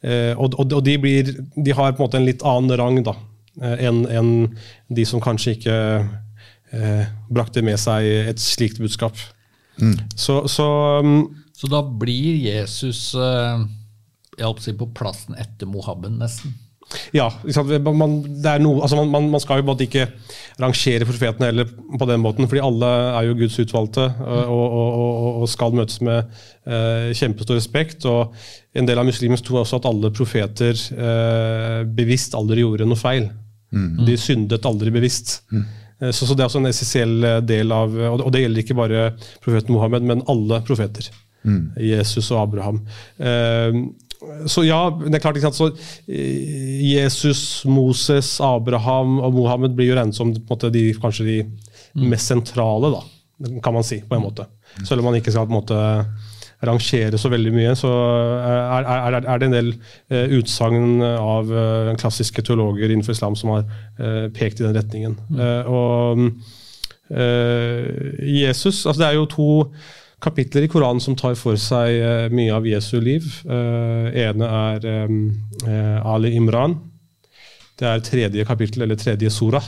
Eh, 0.04 0.32
og, 0.36 0.56
og, 0.60 0.74
de, 0.84 0.96
blir, 1.00 1.30
de 1.56 1.76
har 1.76 1.92
på 1.92 2.02
en 2.02 2.06
måte 2.06 2.20
en 2.20 2.28
litt 2.28 2.44
annen 2.44 2.76
rang 2.80 2.98
da, 3.04 3.14
eh, 3.62 3.86
enn 3.88 4.02
en 4.08 4.34
de 4.92 5.06
som 5.08 5.22
kanskje 5.24 5.56
ikke 5.58 5.78
eh, 6.72 7.06
brakte 7.32 7.64
med 7.64 7.80
seg 7.80 8.08
et 8.34 8.42
slikt 8.42 8.80
budskap. 8.82 9.16
Så, 10.14 10.44
så 10.46 10.66
um, 11.02 11.32
Så 11.56 11.66
da 11.66 11.80
blir 11.82 12.36
Jesus 12.38 13.08
eh, 13.18 13.64
jeg 14.38 14.46
holdt 14.46 14.60
å 14.62 14.64
si, 14.66 14.74
på 14.78 14.90
plassen 14.96 15.36
etter 15.38 15.68
Mohammed, 15.70 16.18
nesten. 16.20 16.54
Ja? 17.14 17.28
Man, 17.84 18.16
noe, 18.62 18.82
altså 18.82 18.96
man, 18.98 19.10
man, 19.12 19.28
man 19.34 19.42
skal 19.42 19.60
jo 19.60 19.66
både 19.68 19.86
ikke 19.86 20.06
rangere 20.62 21.06
profetene 21.08 21.48
heller 21.50 21.68
på 21.70 22.08
den 22.08 22.22
måten, 22.22 22.48
fordi 22.50 22.62
alle 22.64 22.90
er 23.18 23.28
jo 23.28 23.36
Guds 23.38 23.58
utvalgte 23.62 24.04
og, 24.24 24.50
og, 24.50 24.98
og, 25.04 25.30
og 25.42 25.48
skal 25.50 25.74
møtes 25.76 26.00
med 26.04 26.24
uh, 26.24 27.10
kjempestor 27.16 27.58
respekt. 27.58 28.06
og 28.10 28.34
En 28.74 28.86
del 28.88 29.00
av 29.00 29.08
muslimene 29.08 29.40
tror 29.42 29.62
også 29.62 29.80
at 29.80 29.88
alle 29.90 30.12
profeter 30.14 30.78
uh, 30.98 31.80
bevisst 31.86 32.36
aldri 32.38 32.62
gjorde 32.64 32.86
noe 32.90 33.00
feil. 33.00 33.30
De 33.74 34.14
syndet 34.20 34.66
aldri 34.68 34.92
bevisst. 34.94 35.40
Mm. 35.50 35.64
Så, 36.14 36.26
så 36.28 36.34
Det 36.34 36.44
er 36.44 36.46
også 36.46 36.60
en 36.60 36.68
essensiell 36.70 37.14
del 37.46 37.72
av 37.74 37.90
og 38.20 38.28
det- 38.30 38.44
gjelder 38.44 38.62
ikke 38.62 38.76
bare 38.78 39.04
profeten 39.42 39.74
Mohammed, 39.74 40.06
men 40.06 40.22
alle 40.30 40.60
profeter. 40.66 41.08
Jesus 41.76 42.30
og 42.32 42.40
Abraham. 42.42 42.78
Eh, 43.18 43.76
så 44.50 44.64
ja, 44.66 44.80
det 45.00 45.14
er 45.16 45.22
klart 45.22 45.38
ikke 45.38 45.50
sant, 45.50 45.58
så 45.58 45.68
eh, 46.08 46.82
Jesus, 46.94 47.64
Moses, 47.68 48.36
Abraham 48.44 49.18
og 49.20 49.34
Mohammed 49.38 49.76
blir 49.76 49.92
jo 49.92 49.98
regnet 49.98 50.18
som 50.18 50.32
måte, 50.34 50.72
de, 50.74 50.88
kanskje 51.00 51.26
de 51.28 51.38
mest 52.04 52.30
sentrale, 52.32 52.92
da, 52.94 53.02
kan 53.64 53.76
man 53.76 53.86
si. 53.86 54.02
på 54.06 54.18
en 54.18 54.24
måte. 54.24 54.46
Selv 54.82 55.02
om 55.02 55.10
man 55.10 55.18
ikke 55.18 55.32
skal 55.34 55.46
på 55.46 55.54
en 55.54 55.60
måte 55.60 55.80
rangere 56.64 57.18
så 57.20 57.30
veldig 57.32 57.52
mye, 57.54 57.72
så 57.76 57.90
er, 57.92 58.86
er, 58.88 59.16
er 59.20 59.40
det 59.40 59.48
en 59.48 59.56
del 59.56 59.72
eh, 59.74 60.34
utsagn 60.38 61.02
av 61.04 61.50
eh, 61.52 61.90
klassiske 62.00 62.44
teologer 62.46 62.90
innenfor 62.90 63.16
islam 63.16 63.36
som 63.38 63.54
har 63.54 63.66
eh, 63.98 64.28
pekt 64.34 64.62
i 64.62 64.66
den 64.66 64.76
retningen. 64.76 65.18
Eh, 65.34 65.68
og 65.68 66.24
eh, 67.10 68.16
Jesus 68.38 68.84
altså 68.86 69.02
Det 69.02 69.08
er 69.10 69.18
jo 69.18 69.28
to 69.30 69.50
kapitler 70.24 70.66
i 70.66 70.70
Koranen 70.72 71.02
som 71.02 71.16
tar 71.18 71.36
for 71.38 71.58
seg 71.60 71.98
eh, 72.00 72.26
mye 72.34 72.52
av 72.56 72.66
Jesu 72.68 72.96
liv. 73.02 73.26
Uh, 73.44 74.08
ene 74.10 74.48
er 74.48 74.86
um, 75.08 75.18
Ali 76.14 76.34
Imran. 76.38 76.78
Det 77.78 77.88
er 77.90 78.04
tredje 78.06 78.46
kapittel, 78.46 78.84
eller 78.86 78.98
tredje 78.98 79.32
surah, 79.34 79.66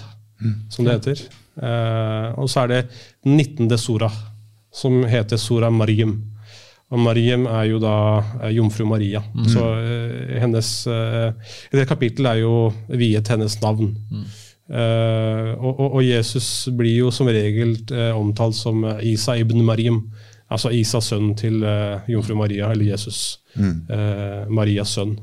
som 0.71 0.87
det 0.87 0.97
heter. 0.99 1.27
Uh, 1.57 2.37
og 2.43 2.49
så 2.53 2.65
er 2.65 2.73
det 2.73 2.81
19. 3.25 3.69
sura, 3.81 4.11
som 4.73 5.03
heter 5.09 5.41
sura 5.41 5.71
Mariam. 5.73 6.19
Og 6.95 7.01
Mariam 7.03 7.49
er 7.51 7.65
jo 7.67 7.81
da 7.83 7.97
eh, 8.45 8.53
jomfru 8.55 8.85
Maria. 8.87 9.19
Så 9.51 9.59
uh, 9.59 10.37
hennes 10.39 10.69
Det 11.73 11.87
kapittelet 11.89 12.37
er 12.37 12.45
jo 12.45 12.69
viet 12.95 13.33
hennes 13.33 13.57
navn. 13.63 13.91
Eh, 14.67 15.51
og, 15.55 15.73
og, 15.79 15.93
og 15.99 16.03
Jesus 16.03 16.67
blir 16.75 17.05
jo 17.05 17.13
som 17.15 17.29
regel 17.31 17.77
uh, 17.93 18.17
omtalt 18.19 18.57
som 18.59 18.83
Isa 18.99 19.37
ibn 19.39 19.63
Maryam. 19.67 20.03
Altså 20.53 20.71
Isas 20.71 21.09
sønn 21.11 21.33
til 21.39 21.65
uh, 21.65 22.05
jomfru 22.11 22.37
Maria, 22.39 22.71
eller 22.71 22.93
Jesus. 22.93 23.41
Eh, 23.57 24.43
Marias 24.53 24.93
sønn. 24.95 25.15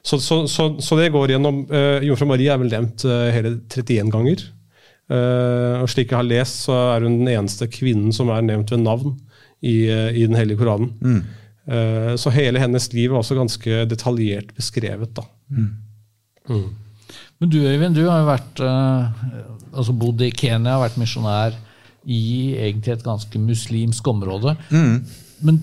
Så, 0.00 0.16
så, 0.22 0.46
så, 0.48 0.70
så 0.80 0.96
det 0.96 1.10
går 1.12 1.34
gjennom 1.34 1.58
uh, 1.68 1.98
Jomfru 2.06 2.26
Maria 2.30 2.54
er 2.54 2.62
vel 2.62 2.70
nevnt 2.72 3.04
hele 3.34 3.56
31 3.68 4.10
ganger. 4.14 4.46
Eh, 5.06 5.74
og 5.78 5.86
slik 5.90 6.10
jeg 6.10 6.18
har 6.18 6.26
lest, 6.26 6.64
så 6.66 6.76
er 6.96 7.04
hun 7.06 7.20
den 7.20 7.30
eneste 7.30 7.68
kvinnen 7.70 8.14
som 8.14 8.30
er 8.34 8.42
nevnt 8.46 8.72
ved 8.74 8.82
navn 8.82 9.14
i, 9.62 9.86
i 9.86 10.24
Den 10.26 10.38
hellige 10.38 10.58
Koranen. 10.62 11.22
Eh, 11.66 12.14
så 12.18 12.32
hele 12.34 12.62
hennes 12.62 12.90
liv 12.94 13.12
er 13.12 13.20
også 13.20 13.38
ganske 13.38 13.84
detaljert 13.90 14.52
beskrevet. 14.56 15.14
da. 15.16 15.26
Men 17.36 17.52
du 17.52 17.60
Øyvind, 17.60 17.94
du 17.94 18.06
har 18.08 18.22
jo 18.22 18.30
vært, 18.30 18.60
altså 19.76 19.92
bodd 19.92 20.22
i 20.24 20.32
Kenya, 20.32 20.78
vært 20.80 20.98
misjonær 20.98 21.56
i 22.06 22.54
egentlig 22.54 22.92
et 22.96 23.04
ganske 23.04 23.38
muslimsk 23.42 24.06
område. 24.08 24.56
Men 25.42 25.58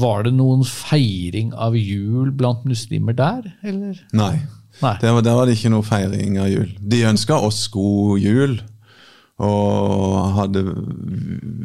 var 0.00 0.24
det 0.26 0.32
noen 0.34 0.64
feiring 0.66 1.52
av 1.54 1.76
jul 1.78 2.32
blant 2.34 2.64
muslimer 2.66 3.14
der, 3.14 3.52
eller? 3.62 4.00
Nei. 4.12 4.34
Nei. 4.82 4.94
Der, 5.00 5.12
var- 5.14 5.22
der 5.22 5.36
var 5.38 5.46
det 5.46 5.54
ikke 5.58 5.70
noe 5.70 5.86
feiring 5.86 6.38
av 6.42 6.48
jul. 6.50 6.72
De 6.80 7.04
ønska 7.06 7.36
oss 7.46 7.66
god 7.70 8.18
jul. 8.24 8.56
Og 9.44 10.32
hadde 10.36 10.62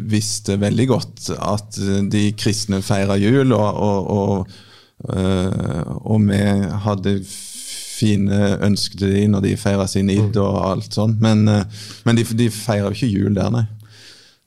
visste 0.10 0.56
veldig 0.62 0.88
godt 0.90 1.28
at 1.38 1.78
de 2.10 2.24
kristne 2.38 2.80
feira 2.86 3.18
jul, 3.22 3.52
og, 3.54 3.82
og, 3.86 4.08
og, 4.10 4.48
øh, 5.14 5.84
og 6.02 6.24
vi 6.26 6.40
hadde 6.86 7.14
fine 8.00 8.40
ønsker 8.66 9.02
til 9.04 9.14
de 9.14 9.26
når 9.28 9.44
de 9.46 9.56
feirer 9.60 9.90
sin 9.92 10.10
id 10.10 10.38
og 10.42 10.58
alt 10.72 10.94
sånt. 10.98 11.20
men, 11.22 11.48
eh, 11.52 11.64
men 12.06 12.16
de, 12.18 12.24
de 12.24 12.50
feirer 12.50 12.90
jo 12.90 12.96
ikke 12.98 13.12
jul 13.20 13.36
der, 13.38 13.50
nei. 13.54 13.66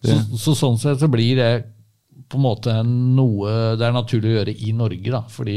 Så, 0.02 0.18
så 0.38 0.54
sånn 0.58 0.78
sett 0.82 0.98
så 1.02 1.08
blir 1.12 1.36
det 1.38 1.52
på 2.32 2.38
en 2.38 2.44
måte 2.46 2.72
noe 2.86 3.50
det 3.76 3.84
er 3.84 3.92
naturlig 3.92 4.30
å 4.30 4.36
gjøre 4.38 4.52
i 4.64 4.70
Norge, 4.72 5.10
da, 5.12 5.18
fordi 5.28 5.56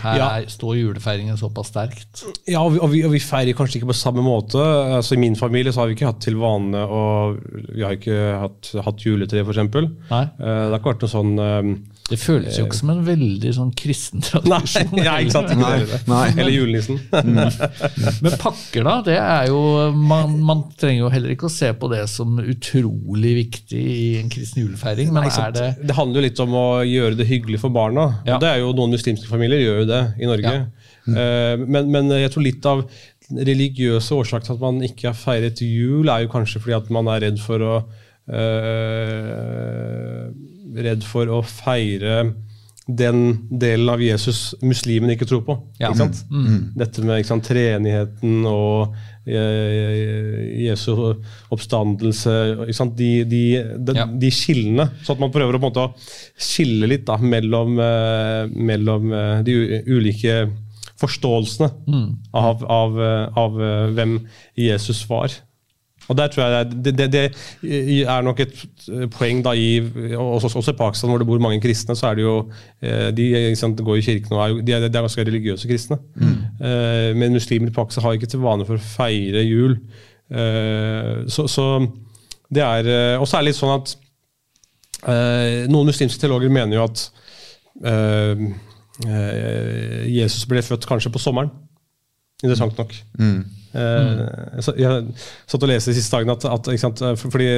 her 0.00 0.16
Ja. 0.16 0.28
er, 0.38 0.46
står 0.48 0.78
julefeiringen 0.78 1.36
såpass 1.36 1.68
sterkt. 1.68 2.22
Ja, 2.48 2.62
og 2.64 2.72
vi, 2.72 2.78
og, 2.80 2.88
vi, 2.94 3.02
og 3.04 3.12
vi 3.12 3.20
feirer 3.20 3.52
kanskje 3.58 3.76
ikke 3.82 3.90
på 3.90 3.96
samme 3.98 4.24
måte. 4.24 4.56
Altså 4.96 5.18
I 5.18 5.20
min 5.20 5.36
familie 5.36 5.72
så 5.74 5.82
har 5.82 5.90
vi 5.90 5.98
ikke 5.98 6.08
hatt 6.08 6.22
til 6.24 6.38
vane 6.40 6.80
å 6.80 7.02
Vi 7.36 7.84
har 7.84 7.92
ikke 7.98 8.16
hatt, 8.40 8.70
hatt 8.86 9.04
juletre, 9.04 9.44
f.eks. 9.44 9.60
Nei. 10.08 10.24
Det 10.38 10.48
har 10.48 10.78
ikke 10.80 10.94
vært 10.94 11.04
noe 11.04 11.12
sånn 11.12 11.34
eh, 11.44 11.68
Det 12.04 12.18
føles 12.20 12.58
jo 12.58 12.66
ikke 12.66 12.76
som 12.76 12.90
en 12.92 12.98
veldig 13.06 13.50
sånn 13.56 13.70
kristen 13.80 14.20
Nei, 14.24 14.58
tradisjon. 14.60 14.98
ja, 15.00 15.14
ikke 15.24 15.32
sant? 15.32 15.52
Ikke 15.54 15.62
Nei, 15.62 15.86
det. 15.88 16.00
nei. 16.10 16.26
Eller 16.34 16.52
julenissen. 16.52 16.98
Men 18.26 18.36
pakker, 18.42 18.84
da? 18.84 18.96
det 19.06 19.14
er 19.22 19.48
jo, 19.48 19.62
man, 19.96 20.34
man 20.44 20.60
trenger 20.76 21.06
jo 21.06 21.12
heller 21.14 21.32
ikke 21.32 21.48
å 21.48 21.54
se 21.54 21.70
på 21.80 21.88
det 21.94 22.02
som 22.12 22.36
utrolig 22.42 23.32
viktig 23.40 23.80
i 23.80 24.04
en 24.20 24.28
kristen 24.32 24.66
julefeiring, 24.66 25.14
men 25.14 25.24
Nei, 25.24 25.32
er 25.46 25.54
det 25.56 25.70
det 25.80 25.96
handler 25.96 26.20
jo 26.20 26.26
litt 26.26 26.42
om 26.44 26.52
å 26.60 26.66
gjøre 26.84 27.16
det 27.22 27.28
hyggelig 27.30 27.62
for 27.64 27.72
barna. 27.72 28.04
Ja. 28.28 28.36
Og 28.36 28.44
det 28.44 28.50
er 28.52 28.60
jo 28.60 28.74
Noen 28.76 28.92
muslimske 28.98 29.30
familier 29.30 29.62
gjør 29.64 29.80
jo 29.82 29.88
det 29.94 30.02
i 30.20 30.28
Norge. 30.28 30.54
Eh, 31.08 31.64
men, 31.64 31.88
men 31.94 32.12
jeg 32.20 32.34
tror 32.34 32.44
litt 32.46 32.68
av 32.68 32.84
religiøse 33.34 34.12
årsaker 34.20 34.44
til 34.50 34.58
at 34.58 34.62
man 34.62 34.82
ikke 34.84 35.08
har 35.08 35.16
feiret 35.16 35.62
jul, 35.64 36.10
er 36.12 36.26
jo 36.26 36.32
kanskje 36.36 36.60
fordi 36.60 36.76
at 36.76 36.92
man 36.92 37.08
er 37.14 37.24
redd 37.30 37.40
for 37.40 37.64
å 37.64 37.78
eh, 38.28 40.28
Redd 40.74 41.04
for 41.06 41.30
å 41.30 41.42
feire 41.46 42.32
den 42.84 43.48
delen 43.48 43.88
av 43.88 44.02
Jesus 44.04 44.50
muslimene 44.60 45.14
ikke 45.14 45.24
tror 45.30 45.40
på. 45.46 45.54
Ja. 45.80 45.88
Ikke 45.88 46.02
sant? 46.02 46.18
Dette 46.76 47.00
med 47.00 47.22
ikke 47.22 47.30
sant, 47.30 47.46
treenigheten 47.48 48.42
og 48.50 48.92
eh, 49.24 50.66
Jesu 50.66 50.90
oppstandelse 51.54 52.34
ikke 52.66 52.76
sant? 52.76 52.92
De, 52.98 53.24
de, 53.24 53.40
de, 53.80 53.94
Ja. 53.96 54.04
de 54.06 54.30
skillene. 54.34 54.90
Så 55.06 55.14
at 55.16 55.22
man 55.22 55.32
prøver 55.32 55.56
å 55.56 55.62
på 55.62 55.62
en 55.62 55.70
måte 55.70 55.86
å 55.86 55.94
skille 56.36 56.90
litt 56.90 57.06
da, 57.08 57.16
mellom, 57.16 57.78
eh, 57.80 58.52
mellom 58.52 59.12
eh, 59.16 59.40
de 59.48 59.56
ulike 59.88 60.36
forståelsene 61.00 61.70
av, 62.36 62.64
av, 62.68 63.00
av 63.34 63.58
eh, 63.64 63.88
hvem 63.96 64.18
Jesus 64.60 65.02
var. 65.08 65.32
Og 66.08 66.16
der 66.18 66.28
tror 66.28 66.44
jeg 66.44 66.70
det, 66.84 66.92
det, 66.98 67.06
det 67.12 67.22
er 68.04 68.24
nok 68.26 68.40
et 68.44 68.54
eh, 68.92 69.06
poeng 69.08 69.42
da 69.44 69.54
i 69.56 69.80
Også, 70.18 70.50
også 70.58 70.74
i 70.74 70.76
Pakistan, 70.78 71.10
hvor 71.10 71.18
det 71.22 71.26
bor 71.26 71.40
mange 71.40 71.60
kristne, 71.64 71.96
så 71.96 72.10
er 72.10 72.18
det 72.18 72.26
jo 72.26 72.34
eh, 72.82 73.08
De 73.16 73.28
sant, 73.56 73.80
går 73.80 74.00
i 74.00 74.04
kirken 74.04 74.36
og 74.36 74.42
er, 74.44 74.58
de 74.60 74.76
er, 74.76 74.84
de 74.88 74.98
er 74.98 75.06
ganske 75.06 75.24
religiøse 75.24 75.68
kristne. 75.70 75.98
Mm. 76.14 76.36
Men 77.20 77.32
muslimer 77.38 77.72
i 77.72 77.74
Pakistan 77.74 78.04
har 78.04 78.18
ikke 78.18 78.28
til 78.34 78.42
vane 78.44 78.66
for 78.68 78.76
å 78.76 78.84
feire 78.84 79.42
jul. 79.46 79.78
Eh, 80.30 81.24
Så, 81.28 81.46
så 81.48 81.66
det 82.54 82.62
er 82.62 82.88
eh, 82.92 83.16
Og 83.20 83.26
så 83.28 83.38
er 83.38 83.44
det 83.44 83.50
litt 83.52 83.58
sånn 83.60 83.74
at 83.78 83.96
eh, 85.08 85.64
noen 85.72 85.88
muslimske 85.88 86.20
teologer 86.20 86.52
mener 86.52 86.76
jo 86.78 86.84
at 86.86 87.02
eh, 87.84 88.44
eh, 89.08 90.00
Jesus 90.12 90.44
ble 90.50 90.62
født 90.64 90.86
kanskje 90.88 91.12
på 91.14 91.22
sommeren. 91.22 91.52
Interessant 92.44 92.76
nok. 92.78 92.92
Eh, 93.74 94.60
så 94.62 94.74
jeg 94.78 95.06
satt 95.50 95.64
og 95.66 95.70
leste 95.70 95.90
de 95.90 95.98
siste 95.98 96.14
dagene 96.14 96.36
at, 96.36 96.46
at 96.46 96.70
sant, 96.78 97.02
fordi 97.18 97.48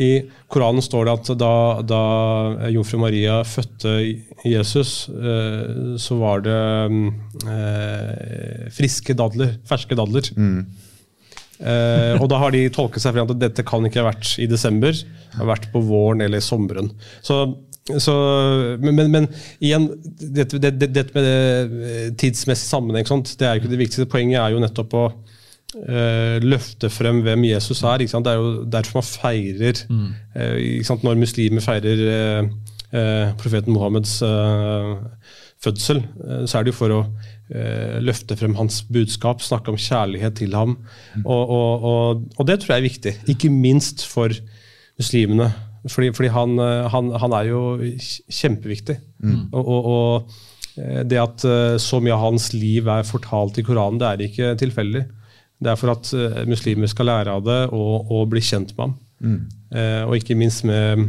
i 0.00 0.10
Koranen 0.52 0.84
står 0.84 1.04
det 1.04 1.16
at 1.18 1.32
da, 1.40 1.54
da 1.84 2.04
jomfru 2.72 3.02
Maria 3.02 3.42
fødte 3.48 3.92
Jesus, 4.48 5.10
eh, 5.12 5.98
så 6.00 6.18
var 6.22 6.46
det 6.46 6.62
mm, 6.94 7.04
eh, 7.56 8.64
friske 8.72 9.16
dadler, 9.18 9.58
ferske 9.68 9.98
dadler. 9.98 10.32
Eh, 11.64 12.14
og 12.18 12.26
da 12.32 12.40
har 12.42 12.54
de 12.54 12.64
tolket 12.74 13.04
seg 13.04 13.14
frem 13.14 13.28
til 13.28 13.36
at 13.36 13.44
dette 13.44 13.66
kan 13.66 13.84
ikke 13.86 14.02
ha 14.02 14.08
vært 14.08 14.34
i 14.42 14.48
desember, 14.50 14.96
det 14.96 15.38
har 15.38 15.52
vært 15.52 15.70
på 15.72 15.82
våren 15.84 16.24
eller 16.24 16.42
sommeren. 16.42 16.90
Så, 17.24 17.38
så, 18.00 18.14
men, 18.82 18.98
men, 19.12 19.28
igjen, 19.62 19.90
dette, 20.18 20.58
det, 20.62 20.74
det, 20.80 20.90
det 20.96 21.06
med 21.14 21.28
eh, 21.28 22.08
tidsmessig 22.20 22.68
sammenheng, 22.68 23.06
sånt, 23.08 23.36
det 23.38 23.48
er 23.48 23.56
jo 23.56 23.64
ikke 23.64 23.74
det 23.74 23.82
viktigste. 23.84 24.10
Poenget 24.10 24.40
er 24.40 24.54
jo 24.54 24.64
nettopp 24.64 24.98
å 24.98 25.06
eh, 25.82 26.38
løfte 26.44 26.90
frem 26.92 27.22
hvem 27.26 27.44
Jesus 27.48 27.82
er. 27.82 27.98
Det 28.04 28.30
er 28.30 28.40
jo 28.40 28.64
derfor 28.70 29.00
man 29.00 29.08
feirer 29.08 29.82
eh, 30.34 30.56
ikke 30.78 30.88
sant? 30.90 31.04
Når 31.06 31.20
muslimer 31.20 31.64
feirer 31.64 32.04
eh, 32.14 32.50
eh, 32.94 33.34
profeten 33.40 33.74
Mohammeds 33.74 34.20
eh, 34.22 34.94
fødsel, 35.64 36.02
eh, 36.24 36.44
så 36.46 36.58
er 36.58 36.64
det 36.66 36.74
jo 36.74 36.78
for 36.78 36.94
å 36.94 37.02
eh, 37.50 38.00
løfte 38.04 38.36
frem 38.40 38.56
hans 38.58 38.82
budskap, 38.92 39.42
snakke 39.42 39.72
om 39.72 39.80
kjærlighet 39.80 40.38
til 40.42 40.54
ham. 40.56 40.78
Og, 41.24 41.44
og, 41.58 41.86
og, 41.92 42.24
og 42.38 42.48
det 42.50 42.60
tror 42.62 42.74
jeg 42.76 42.82
er 42.82 42.88
viktig, 42.90 43.14
ikke 43.34 43.52
minst 43.52 44.06
for 44.08 44.34
muslimene. 45.00 45.52
Fordi, 45.84 46.12
fordi 46.16 46.30
han, 46.32 46.54
eh, 46.64 46.86
han, 46.88 47.10
han 47.20 47.34
er 47.36 47.50
jo 47.50 47.62
kjempeviktig. 48.32 48.94
Og, 49.52 49.66
og, 49.68 50.30
eh, 50.80 51.02
det 51.04 51.18
at 51.20 51.44
eh, 51.44 51.74
så 51.82 52.00
mye 52.00 52.14
av 52.16 52.22
hans 52.24 52.46
liv 52.56 52.88
er 52.88 53.04
fortalt 53.04 53.60
i 53.60 53.64
Koranen, 53.66 54.00
det 54.00 54.08
er 54.08 54.24
ikke 54.24 54.54
tilfeldig. 54.62 55.02
Det 55.64 55.72
er 55.72 55.78
for 55.80 55.94
at 55.94 56.10
eh, 56.12 56.42
muslimer 56.50 56.90
skal 56.92 57.08
lære 57.08 57.32
av 57.38 57.44
det 57.46 57.60
og, 57.72 58.10
og 58.12 58.26
bli 58.34 58.42
kjent 58.44 58.74
med 58.76 58.84
ham. 58.84 58.96
Eh, 59.72 60.02
og 60.04 60.16
ikke 60.18 60.36
minst 60.36 60.64
med 60.68 61.06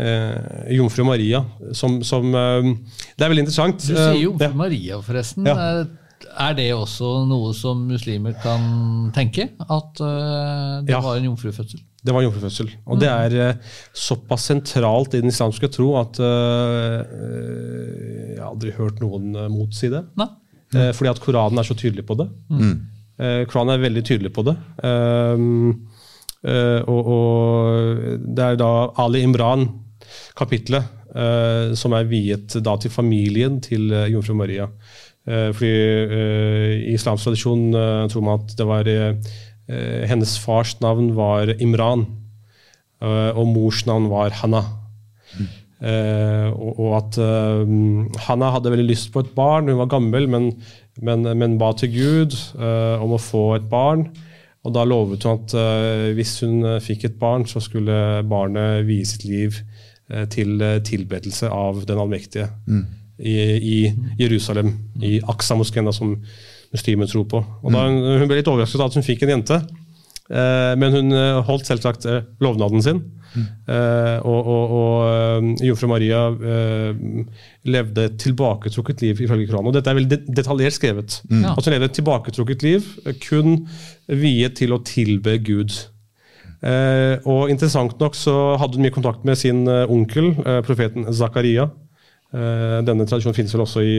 eh, 0.00 0.70
jomfru 0.78 1.04
Maria, 1.06 1.42
som, 1.76 1.98
som 2.06 2.30
eh, 2.34 2.70
Det 3.18 3.26
er 3.26 3.28
veldig 3.34 3.44
interessant. 3.44 3.84
Du 3.84 3.92
sier 3.92 4.14
Eh, 4.14 4.22
jomfru 4.24 4.48
ja. 4.48 4.54
Maria, 4.56 5.02
forresten. 5.04 5.44
Ja. 5.50 5.58
Eh, 5.82 6.00
Er 6.40 6.54
det 6.56 6.70
også 6.72 7.08
noe 7.28 7.50
som 7.54 7.82
muslimer 7.86 8.32
kan 8.42 8.62
tenke? 9.14 9.44
At 9.60 10.00
eh, 10.00 10.80
det 10.86 10.94
Ja. 10.94 11.00
var 11.04 11.18
en 11.20 11.28
jomfrufødsel? 11.28 11.82
Det 12.04 12.12
var 12.16 12.24
jomfrufødsel. 12.24 12.70
Og 12.88 12.98
det 13.00 13.08
er 13.12 13.36
eh, 13.50 13.54
såpass 13.96 14.48
sentralt 14.50 15.14
i 15.14 15.20
den 15.22 15.30
islamske 15.30 15.68
tro 15.72 15.90
at 16.00 16.18
jeg 17.14 18.38
har 18.40 18.48
aldri 18.50 18.72
hørt 18.76 19.00
noen 19.04 19.30
motsi 19.52 19.90
det. 19.92 20.02
Eh, 20.74 20.90
fordi 20.96 21.10
at 21.12 21.20
Koranen 21.22 21.60
er 21.60 21.66
så 21.68 21.76
tydelig 21.78 22.04
på 22.08 22.16
det. 22.18 22.26
Eh, 22.50 22.74
Koranen 23.18 23.76
er 23.76 23.84
veldig 23.84 24.02
tydelig 24.06 24.32
på 24.34 24.42
det. 24.48 24.56
Um, 24.82 25.86
eh, 26.42 26.80
og, 26.82 27.10
og 27.14 28.20
det 28.26 28.44
er 28.48 28.58
da 28.58 28.70
Ali 29.04 29.22
Imran-kapitlet 29.26 30.92
eh, 31.14 31.74
som 31.78 31.94
er 31.96 32.10
viet 32.10 32.56
da 32.64 32.76
til 32.80 32.92
familien 32.92 33.60
til 33.64 33.92
eh, 33.92 34.10
jomfru 34.12 34.36
Maria. 34.38 34.68
Eh, 35.24 35.50
fordi 35.56 35.72
eh, 35.72 36.70
I 36.90 36.94
islamsk 36.98 37.30
tradisjon 37.30 37.70
eh, 37.72 38.04
tror 38.12 38.26
man 38.26 38.42
at 38.42 38.54
det 38.58 38.68
var 38.68 38.90
eh, 38.90 39.34
eh, 39.68 40.04
hennes 40.10 40.36
fars 40.42 40.76
navn 40.84 41.14
var 41.16 41.54
Imran, 41.58 42.06
eh, 43.00 43.30
og 43.32 43.46
mors 43.54 43.84
navn 43.88 44.10
var 44.12 44.34
Hanna. 44.42 44.66
Uh, 45.84 46.48
og, 46.54 46.78
og 46.80 46.92
at 46.96 47.16
uh, 47.20 47.72
Hanna 48.24 48.48
hadde 48.54 48.70
veldig 48.72 48.86
lyst 48.86 49.10
på 49.12 49.20
et 49.20 49.32
barn, 49.36 49.66
hun 49.68 49.82
var 49.82 49.90
gammel, 49.92 50.24
men, 50.30 50.46
men, 51.02 51.26
men 51.38 51.58
ba 51.58 51.72
til 51.78 51.90
Gud 51.94 52.36
uh, 52.58 53.02
om 53.02 53.16
å 53.16 53.22
få 53.22 53.44
et 53.58 53.66
barn. 53.70 54.06
Og 54.64 54.72
da 54.72 54.84
lovet 54.86 55.26
hun 55.26 55.36
at 55.36 55.54
uh, 55.58 56.10
hvis 56.16 56.38
hun 56.40 56.62
eh, 56.64 56.80
fikk 56.80 57.04
et 57.04 57.16
barn, 57.20 57.44
så 57.44 57.60
skulle 57.60 58.22
barnet 58.24 58.86
vie 58.88 59.04
sitt 59.04 59.26
liv 59.28 59.58
uh, 59.58 60.24
til 60.32 60.62
tilbedelse 60.86 61.50
av 61.52 61.82
den 61.88 62.00
allmektige 62.00 62.48
i, 63.18 63.34
i 63.34 63.78
Jerusalem, 64.18 64.72
i 65.04 65.18
Aksa-moskeen, 65.20 65.92
som 65.92 66.16
muslimer 66.74 67.06
tror 67.10 67.26
på. 67.30 67.42
Og 67.62 67.74
da 67.76 67.84
hun, 67.86 68.00
hun 68.22 68.30
ble 68.30 68.40
litt 68.40 68.48
overrasket 68.50 68.80
av 68.80 68.88
at 68.88 68.96
hun 68.98 69.06
fikk 69.06 69.26
en 69.26 69.36
jente, 69.36 69.60
men 70.80 70.94
hun 70.94 71.12
eh, 71.12 71.42
holdt 71.44 71.66
selvsagt 71.68 72.06
eh, 72.08 72.22
lovnaden 72.40 72.82
sin. 72.82 73.02
Eh, 73.34 74.18
og 74.22 74.46
og, 74.46 74.72
og 74.78 74.98
eh, 75.10 75.66
jomfru 75.66 75.88
Maria 75.90 76.20
eh, 76.32 77.00
levde 77.66 78.04
et 78.08 78.16
tilbaketrukket 78.22 79.02
liv 79.02 79.20
ifølge 79.26 79.48
Koranen. 79.50 79.68
Og 79.72 79.74
dette 79.76 79.90
er 79.90 79.98
veldig 79.98 80.20
detaljert 80.38 80.76
skrevet. 80.78 81.18
Mm. 81.28 81.44
At 81.50 81.64
hun 81.66 81.74
levde 81.74 81.90
et 81.90 81.96
tilbaketrukket 81.98 82.62
liv, 82.64 82.86
eh, 83.04 83.18
kun 83.26 83.66
viet 84.08 84.54
til 84.62 84.72
å 84.76 84.80
tilbe 84.86 85.36
Gud. 85.44 85.74
Eh, 86.64 87.18
og 87.28 87.50
interessant 87.52 87.98
nok 88.00 88.14
så 88.16 88.34
hadde 88.62 88.78
hun 88.78 88.86
mye 88.86 88.94
kontakt 88.94 89.24
med 89.28 89.36
sin 89.36 89.66
eh, 89.68 89.84
onkel, 89.92 90.30
eh, 90.46 90.60
profeten 90.64 91.04
Zakaria. 91.12 91.66
Eh, 92.34 92.78
denne 92.86 93.04
tradisjonen 93.06 93.36
finnes 93.36 93.52
vel 93.54 93.62
også 93.66 93.82
i 93.84 93.92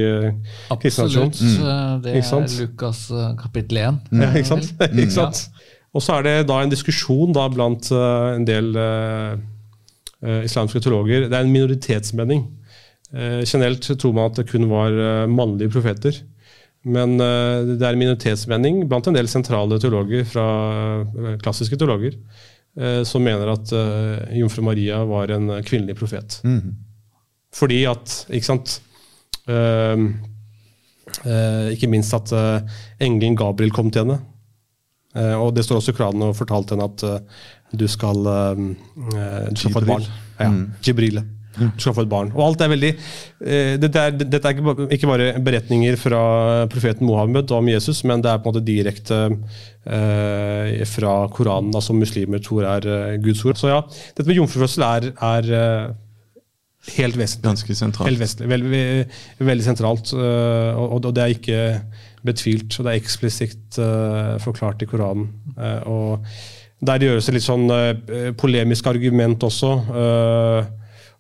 kristen 0.82 1.06
tradisjon. 1.06 1.30
Absolutt. 1.30 1.62
eh, 1.62 1.94
Det 2.08 2.16
er 2.18 2.50
Lukas 2.66 3.04
eh, 3.14 3.30
kapittel 3.44 3.84
1. 3.84 4.02
Ja, 4.24 4.32
ikke 4.40 4.50
sant? 4.56 4.74
ikke 5.06 5.14
sant? 5.14 5.44
Og 5.96 6.04
så 6.04 6.18
er 6.18 6.26
det 6.26 6.36
da 6.50 6.60
en 6.60 6.72
diskusjon 6.72 7.34
da 7.36 7.48
blant 7.52 7.88
eh, 7.96 8.30
en 8.36 8.46
del 8.48 8.74
eh, 8.76 9.34
eh, 10.26 10.42
islamske 10.48 10.82
teologer. 10.84 11.30
Det 11.30 11.38
er 11.38 11.46
en 11.46 11.56
minoritetsmening. 11.56 12.46
Generelt 13.16 13.86
tror 14.02 14.12
man 14.12 14.26
at 14.28 14.40
det 14.42 14.50
kun 14.50 14.66
var 14.68 14.92
mannlige 15.32 15.72
profeter. 15.72 16.18
Men 16.84 17.14
det 17.16 17.78
er 17.80 17.94
en 17.94 18.02
minoritetsmening 18.02 18.82
blant 18.90 19.08
en 19.08 19.16
del 19.16 19.30
sentrale 19.32 19.78
teologer, 19.80 20.26
fra 20.28 20.48
klassiske 21.40 21.78
teologer, 21.80 22.18
som 23.08 23.24
mener 23.24 23.54
at 23.54 23.72
jomfru 24.36 24.66
Maria 24.68 25.00
var 25.08 25.32
en 25.32 25.54
kvinnelig 25.64 25.96
profet. 26.02 26.42
Fordi 27.56 27.80
at, 27.88 28.18
ikke 28.36 28.50
sant 28.50 28.82
ikke 31.70 31.92
minst 31.94 32.18
at 32.20 32.36
engelen 33.00 33.40
Gabriel 33.40 33.72
kom 33.72 33.94
til 33.94 34.04
henne. 34.04 34.20
Eh, 35.16 35.36
og 35.40 35.54
det 35.56 35.64
står 35.64 35.80
også 35.80 35.94
i 35.94 35.98
Koranen 35.98 36.26
og 36.30 36.36
fortalte 36.38 36.76
henne 36.76 36.90
at 36.92 37.04
eh, 37.08 37.46
du 37.76 37.88
skal, 37.92 38.20
eh, 38.28 38.66
du 39.50 39.58
skal 39.62 39.74
få 39.78 39.82
et 39.86 39.90
barn. 39.94 40.06
Ja, 40.42 40.50
Jibril. 40.84 41.22
Du 41.56 41.70
skal 41.80 41.94
få 41.96 42.04
et 42.04 42.10
barn. 42.12 42.34
Og 42.36 42.42
alt 42.50 42.62
er 42.66 42.68
veldig 42.68 42.90
Dette 43.80 44.02
er, 44.10 44.16
dette 44.20 44.50
er 44.50 44.58
ikke 44.92 45.08
bare 45.08 45.28
beretninger 45.40 45.96
fra 45.96 46.20
profeten 46.68 47.08
Mohammed 47.08 47.54
om 47.56 47.70
Jesus, 47.72 48.02
men 48.04 48.20
det 48.26 48.28
er 48.34 48.42
på 48.44 48.50
en 48.52 48.58
måte 48.58 48.66
direkte 48.68 49.20
fra 50.92 51.14
Koranen, 51.32 51.72
altså 51.80 51.96
muslimer 51.96 52.44
tror 52.44 52.68
er 52.68 53.16
Guds 53.24 53.46
ord. 53.48 53.56
Så 53.62 53.72
ja, 53.72 53.80
dette 54.18 54.28
med 54.28 54.36
jomfrufødsel 54.42 54.84
er, 54.84 55.08
er 55.16 55.48
helt 56.98 57.16
vesentlig. 57.24 57.48
Ganske 57.48 57.78
sentralt. 57.80 58.10
Helt 58.12 58.20
vesentlig. 58.26 58.52
Veldig, 58.52 58.74
ve- 58.76 59.48
veldig 59.54 59.68
sentralt. 59.70 60.12
Og, 60.12 60.98
og 61.00 61.08
det 61.16 61.24
er 61.24 61.38
ikke 61.38 61.62
betvilt. 62.26 62.78
og 62.78 62.86
Det 62.86 62.94
er 62.94 63.02
eksplisitt 63.02 63.80
uh, 63.82 64.36
forklart 64.44 64.82
i 64.84 64.90
Koranen. 64.90 65.30
Uh, 65.58 65.82
Og 65.90 66.26
der 66.86 67.06
gjøres 67.06 67.30
det 67.30 67.38
litt 67.38 67.46
sånn 67.46 67.70
uh, 67.72 68.32
polemisk 68.38 68.88
argument 68.92 69.44
også, 69.48 69.72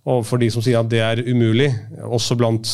overfor 0.05 0.37
de 0.37 0.51
som 0.53 0.61
sier 0.61 0.77
at 0.81 0.89
det 0.91 0.99
er 1.01 1.23
umulig, 1.25 1.71
også 2.05 2.35
blant 2.37 2.69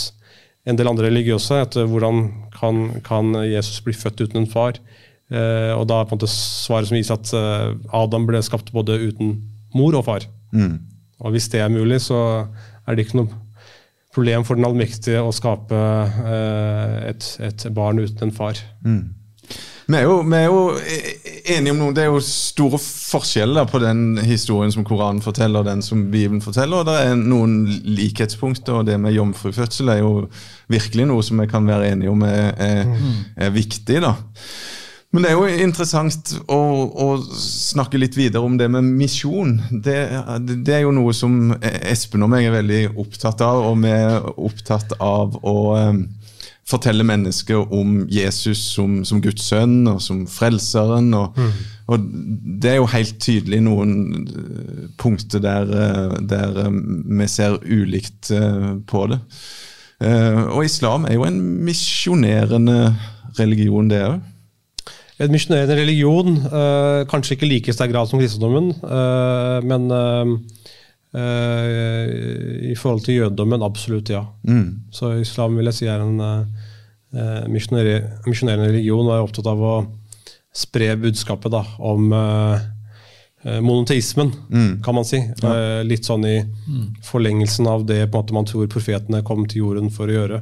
en 0.68 0.78
del 0.78 0.90
andre 0.90 1.08
religiøse. 1.08 1.62
at 1.64 1.78
Hvordan 1.78 2.26
kan, 2.58 2.82
kan 3.06 3.32
Jesus 3.48 3.80
bli 3.86 3.94
født 3.96 4.26
uten 4.26 4.42
en 4.42 4.50
far? 4.52 4.76
Eh, 5.32 5.72
Og 5.72 5.86
da 5.88 6.02
er 6.02 6.10
på 6.10 6.12
en 6.12 6.20
måte 6.20 6.28
svaret 6.28 6.90
som 6.90 6.98
viser 6.98 7.16
at 7.16 7.32
Adam 7.96 8.28
ble 8.28 8.42
skapt 8.44 8.74
både 8.76 9.00
uten 9.00 9.38
mor 9.74 9.96
og 9.96 10.04
far. 10.10 10.28
Mm. 10.52 10.76
Og 11.24 11.32
hvis 11.32 11.48
det 11.54 11.64
er 11.64 11.72
mulig, 11.72 12.02
så 12.04 12.20
er 12.86 12.96
det 12.96 13.08
ikke 13.08 13.22
noe 13.22 13.40
problem 14.14 14.46
for 14.48 14.60
den 14.60 14.68
allmektige 14.68 15.24
å 15.24 15.34
skape 15.36 15.78
eh, 15.78 16.96
et, 17.12 17.34
et 17.48 17.68
barn 17.76 18.02
uten 18.02 18.30
en 18.30 18.36
far. 18.36 18.60
Vi 19.92 19.98
er, 19.98 20.06
jo, 20.08 20.22
vi 20.24 20.38
er 20.38 20.46
jo 20.46 20.60
enige 21.52 21.74
om 21.74 21.80
noe. 21.82 21.94
Det 21.96 22.06
er 22.06 22.12
jo 22.14 22.22
store 22.24 22.78
forskjeller 22.80 23.66
på 23.68 23.82
den 23.84 24.22
historien 24.24 24.72
som 24.72 24.86
Koranen 24.88 25.24
forteller, 25.24 25.64
og 25.64 25.68
den 25.68 25.82
som 25.84 26.06
Bibelen 26.14 26.44
forteller. 26.44 26.80
og 26.80 26.88
Det 26.88 26.98
er 27.10 27.18
noen 27.20 27.66
likhetspunkter, 27.98 28.80
og 28.80 28.88
det 28.88 29.00
med 29.02 29.18
jomfrufødsel 29.18 29.92
er 29.92 30.04
jo 30.04 30.14
virkelig 30.72 31.10
noe 31.10 31.26
som 31.26 31.42
vi 31.44 31.50
kan 31.52 31.68
være 31.68 31.92
enige 31.92 32.14
om 32.14 32.24
er, 32.28 32.54
er, 32.56 32.94
er 33.36 33.52
viktig. 33.58 34.00
da. 34.06 34.14
Men 35.12 35.26
det 35.26 35.32
er 35.32 35.36
jo 35.36 35.64
interessant 35.66 36.30
å, 36.48 36.58
å 36.88 37.08
snakke 37.36 38.00
litt 38.00 38.16
videre 38.16 38.46
om 38.48 38.56
det 38.60 38.70
med 38.72 38.88
misjon. 38.96 39.58
Det, 39.84 39.98
det 40.64 40.78
er 40.78 40.86
jo 40.86 40.94
noe 40.96 41.12
som 41.16 41.52
Espen 41.60 42.24
og 42.24 42.32
meg 42.32 42.48
er 42.48 42.56
veldig 42.56 42.82
opptatt 43.02 43.44
av, 43.44 43.60
og 43.68 43.82
vi 43.84 43.92
er 43.92 44.30
opptatt 44.32 44.96
av 45.04 45.36
å 45.44 45.56
eh, 45.76 46.00
fortelle 46.72 47.04
mennesker 47.04 47.76
om 47.76 48.06
Jesus 48.08 48.64
som, 48.72 49.02
som 49.04 49.20
Guds 49.24 49.50
sønn 49.52 49.84
og 49.92 50.00
som 50.00 50.24
frelseren. 50.32 51.12
Og, 51.20 51.44
og 51.92 52.08
det 52.64 52.78
er 52.78 52.80
jo 52.80 52.90
helt 52.96 53.20
tydelig 53.20 53.60
noen 53.68 53.94
eh, 54.16 54.90
punkter 55.02 55.44
der, 55.44 55.76
eh, 55.76 56.18
der 56.24 56.64
vi 56.72 57.28
ser 57.28 57.60
ulikt 57.68 58.32
på 58.88 59.06
det. 59.12 59.20
Og 60.02 60.64
islam 60.66 61.04
er 61.06 61.20
jo 61.20 61.28
en 61.28 61.36
misjonerende 61.68 62.96
religion, 63.38 63.92
det 63.92 64.06
òg. 64.08 64.22
En 65.20 65.32
misjonerende 65.34 65.76
religion, 65.78 66.38
uh, 66.48 67.04
kanskje 67.12 67.36
ikke 67.36 67.50
like 67.50 67.74
sterk 67.76 67.92
grad 67.94 68.10
som 68.10 68.20
kristendommen, 68.22 68.72
uh, 68.86 69.60
men 69.66 69.92
eh, 71.12 72.72
i 72.72 72.76
forhold 72.80 73.04
til 73.04 73.18
jødedommen, 73.20 73.64
absolutt 73.68 74.10
ja. 74.14 74.22
Så 74.96 75.12
islam 75.20 75.58
vil 75.60 75.68
jeg 75.68 75.76
si 75.82 75.90
er 75.92 76.00
en 76.00 76.22
uh, 76.24 77.48
misjonerende 77.52 78.70
religion 78.70 79.04
og 79.10 79.16
er 79.18 79.26
opptatt 79.26 79.50
av 79.52 79.60
å 79.60 79.74
spre 80.56 80.94
budskapet 81.00 81.52
da, 81.52 81.66
om 81.80 82.14
monoteismen, 83.44 84.32
kan 84.84 84.96
man 84.96 85.06
si. 85.08 85.18
Eh, 85.18 85.84
litt 85.88 86.06
sånn 86.06 86.26
i 86.30 86.38
forlengelsen 87.08 87.68
av 87.68 87.86
det 87.90 88.04
på 88.12 88.18
en 88.18 88.22
måte 88.22 88.36
man 88.36 88.46
tror 88.46 88.68
profetene 88.70 89.24
kom 89.26 89.48
til 89.50 89.64
jorden 89.66 89.90
for 89.94 90.12
å 90.12 90.18
gjøre. 90.20 90.42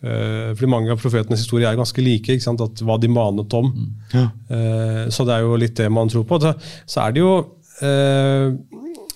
Eh, 0.00 0.52
fordi 0.56 0.68
Mange 0.70 0.92
av 0.94 1.00
profetenes 1.00 1.42
historier 1.44 1.68
er 1.70 1.78
ganske 1.80 2.04
like. 2.04 2.32
ikke 2.32 2.44
sant? 2.46 2.60
At 2.64 2.80
Hva 2.84 2.96
de 3.00 3.10
manet 3.12 3.56
om. 3.56 3.72
Eh, 4.14 5.08
så 5.12 5.26
det 5.28 5.36
er 5.36 5.44
jo 5.44 5.58
litt 5.60 5.76
det 5.76 5.90
man 5.92 6.08
tror 6.08 6.24
på. 6.28 6.40
Så, 6.40 6.54
så 6.88 7.04
er 7.04 7.16
det 7.16 7.24
jo 7.24 7.32
uh, 7.84 8.46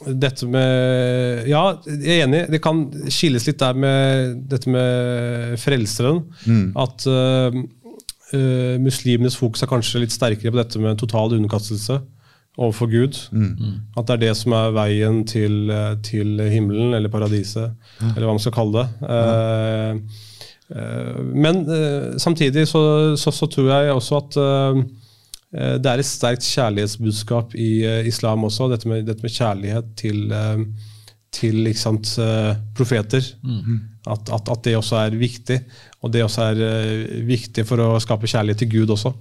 dette 0.04 0.46
med 0.50 1.48
Ja, 1.48 1.64
jeg 1.88 2.18
er 2.18 2.26
enig. 2.26 2.42
Det 2.52 2.60
kan 2.64 2.84
skilles 3.08 3.46
litt 3.48 3.62
der 3.62 3.78
med 3.78 4.42
dette 4.50 4.72
med 4.72 5.56
frelseren. 5.62 6.24
At 6.76 7.06
uh, 7.08 7.54
uh, 8.34 8.76
muslimenes 8.82 9.38
fokus 9.40 9.64
er 9.64 9.72
kanskje 9.72 10.04
litt 10.04 10.12
sterkere 10.12 10.52
på 10.52 10.60
dette 10.60 10.82
med 10.82 11.00
total 11.00 11.32
underkastelse 11.38 12.02
overfor 12.60 12.86
Gud. 12.86 13.16
At 13.96 14.06
det 14.06 14.14
er 14.14 14.20
det 14.28 14.34
som 14.38 14.52
er 14.54 14.76
veien 14.76 15.24
til, 15.26 15.72
til 16.06 16.38
himmelen, 16.52 16.92
eller 16.94 17.10
paradiset, 17.10 17.72
eller 18.12 18.28
hva 18.28 18.36
man 18.36 18.44
skal 18.44 18.54
kalle 18.54 18.84
det. 18.84 19.08
Eh, 19.08 19.94
Eh, 19.94 19.96
Men 21.34 21.60
eh, 21.68 22.16
samtidig 22.18 22.68
så, 22.68 23.16
så, 23.20 23.32
så 23.34 23.46
tror 23.52 23.68
jeg 23.68 23.92
også 23.92 24.16
at 24.22 24.38
eh, 24.40 24.80
eh, 25.58 25.76
det 25.82 25.90
er 25.90 26.00
et 26.02 26.08
sterkt 26.08 26.46
kjærlighetsbudskap 26.48 27.54
i 27.60 27.70
eh, 27.84 28.08
islam 28.08 28.46
også. 28.48 28.70
Dette 28.72 28.88
med, 28.88 29.04
dette 29.06 29.22
med 29.24 29.34
kjærlighet 29.34 29.92
til, 30.00 30.24
eh, 30.32 30.64
til 31.34 31.68
sant, 31.76 32.16
Mm 32.18 32.60
profeter. 32.74 33.22
At, 34.04 34.28
at, 34.34 34.48
at 34.52 34.64
det 34.66 34.74
også 34.76 34.96
er 35.00 35.14
viktig. 35.16 35.60
Og 36.04 36.10
det 36.12 36.24
også 36.24 36.42
er 36.50 36.58
eh, 36.60 37.22
viktig 37.24 37.62
for 37.68 37.80
å 37.80 38.00
skape 38.02 38.28
kjærlighet 38.28 38.64
til 38.64 38.72
Gud 38.74 38.90
også. 38.96 39.14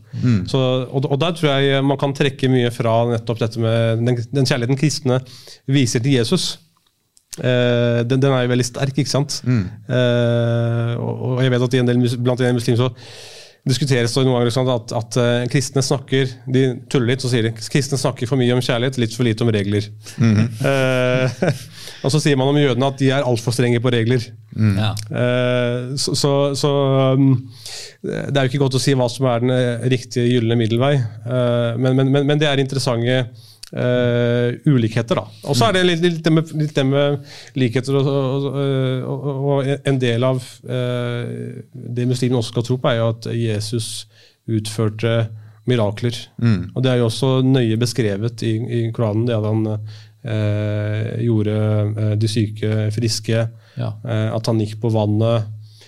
Så, 0.50 0.60
og, 0.90 1.06
og 1.06 1.20
der 1.22 1.36
tror 1.38 1.62
jeg 1.62 1.84
man 1.86 2.00
kan 2.02 2.16
trekke 2.18 2.50
mye 2.52 2.72
fra 2.74 2.98
nettopp 3.14 3.40
dette 3.44 3.62
med 3.64 4.04
den, 4.04 4.20
den 4.32 4.48
kjærligheten 4.50 4.80
kristne 4.80 5.22
viser 5.72 6.04
til 6.04 6.18
Jesus. 6.18 6.54
Eh, 7.42 8.02
den, 8.06 8.20
den 8.22 8.30
er 8.36 8.44
jo 8.46 8.52
veldig 8.54 8.66
sterk, 8.68 8.98
ikke 9.02 9.10
sant? 9.10 9.40
Eh, 9.90 10.92
og, 11.00 11.24
og 11.38 11.40
jeg 11.42 11.54
vet 11.56 11.66
at 11.70 11.74
i 11.78 11.82
en 11.82 11.90
del, 11.90 11.98
mus- 12.04 12.20
blant 12.20 12.42
en 12.44 12.52
del 12.52 12.60
muslimer 12.60 12.84
så 12.86 12.92
diskuteres 13.64 14.12
det 14.12 14.26
noen 14.28 14.42
ganger 14.44 14.74
at, 14.74 14.92
at 15.00 15.18
uh, 15.24 15.46
kristne 15.48 15.80
snakker 15.80 16.28
De 16.52 16.64
tuller 16.92 17.14
litt, 17.14 17.22
så 17.24 17.30
sier 17.32 17.46
de 17.48 17.52
kristne 17.56 17.96
snakker 17.96 18.28
for 18.28 18.36
mye 18.36 18.52
om 18.52 18.60
kjærlighet, 18.60 18.98
litt 19.00 19.16
for 19.16 19.24
lite 19.24 19.46
om 19.46 19.52
regler. 19.56 19.86
eh, 20.20 21.38
og 22.04 22.12
så 22.12 22.20
sier 22.20 22.36
man 22.36 22.52
om 22.52 22.60
jødene 22.60 22.90
at 22.92 23.00
de 23.00 23.08
er 23.16 23.24
altfor 23.24 23.56
strenge 23.56 23.80
på 23.80 23.94
regler. 23.96 24.26
Ja. 24.60 24.90
Eh, 25.16 25.94
så 25.96 26.12
så, 26.20 26.34
så 26.60 26.74
um, 27.16 27.30
det 28.04 28.36
er 28.36 28.44
jo 28.44 28.52
ikke 28.52 28.66
godt 28.66 28.76
å 28.76 28.84
si 28.84 28.98
hva 29.00 29.08
som 29.08 29.32
er 29.32 29.46
den 29.48 29.56
riktige 29.96 30.28
gylne 30.28 30.60
middelvei, 30.60 30.98
eh, 31.00 31.72
men, 31.80 31.96
men, 32.02 32.12
men, 32.18 32.28
men 32.34 32.44
det 32.44 32.52
er 32.52 32.60
interessante 32.60 33.22
eh, 33.74 34.54
ulikheter. 34.70 35.16
da. 35.20 35.26
Og 35.50 35.58
så 35.58 35.70
er 35.70 35.78
det 35.78 35.84
litt, 35.88 36.04
litt, 36.04 36.20
det 36.26 36.34
med, 36.34 36.52
litt 36.60 36.76
det 36.78 36.86
med 36.88 37.24
likheter 37.60 37.98
og, 38.00 38.10
og, 38.10 38.48
og, 39.10 39.30
og 39.54 39.72
en 39.76 40.00
del 40.02 40.26
av 40.28 40.42
uh, 40.70 41.24
det 41.74 42.08
muslimene 42.10 42.40
også 42.42 42.54
skal 42.54 42.68
tro 42.68 42.78
på, 42.82 42.92
er 42.92 43.02
jo 43.02 43.10
at 43.14 43.30
Jesus 43.34 43.90
utførte 44.50 45.30
mirakler. 45.70 46.16
Og 46.76 46.82
det 46.84 46.92
er 46.92 47.00
jo 47.00 47.08
også 47.08 47.38
nøye 47.48 47.78
beskrevet 47.80 48.42
i, 48.44 48.58
i 48.60 48.80
Koranen, 48.92 49.24
det 49.30 49.38
at 49.38 49.48
han 49.48 49.62
uh, 49.72 51.14
gjorde 51.24 52.18
de 52.20 52.32
syke 52.32 52.88
friske, 52.96 53.50
Ja. 53.74 53.88
at 54.06 54.46
han 54.46 54.60
gikk 54.62 54.76
på 54.84 54.90
vannet, 54.94 55.48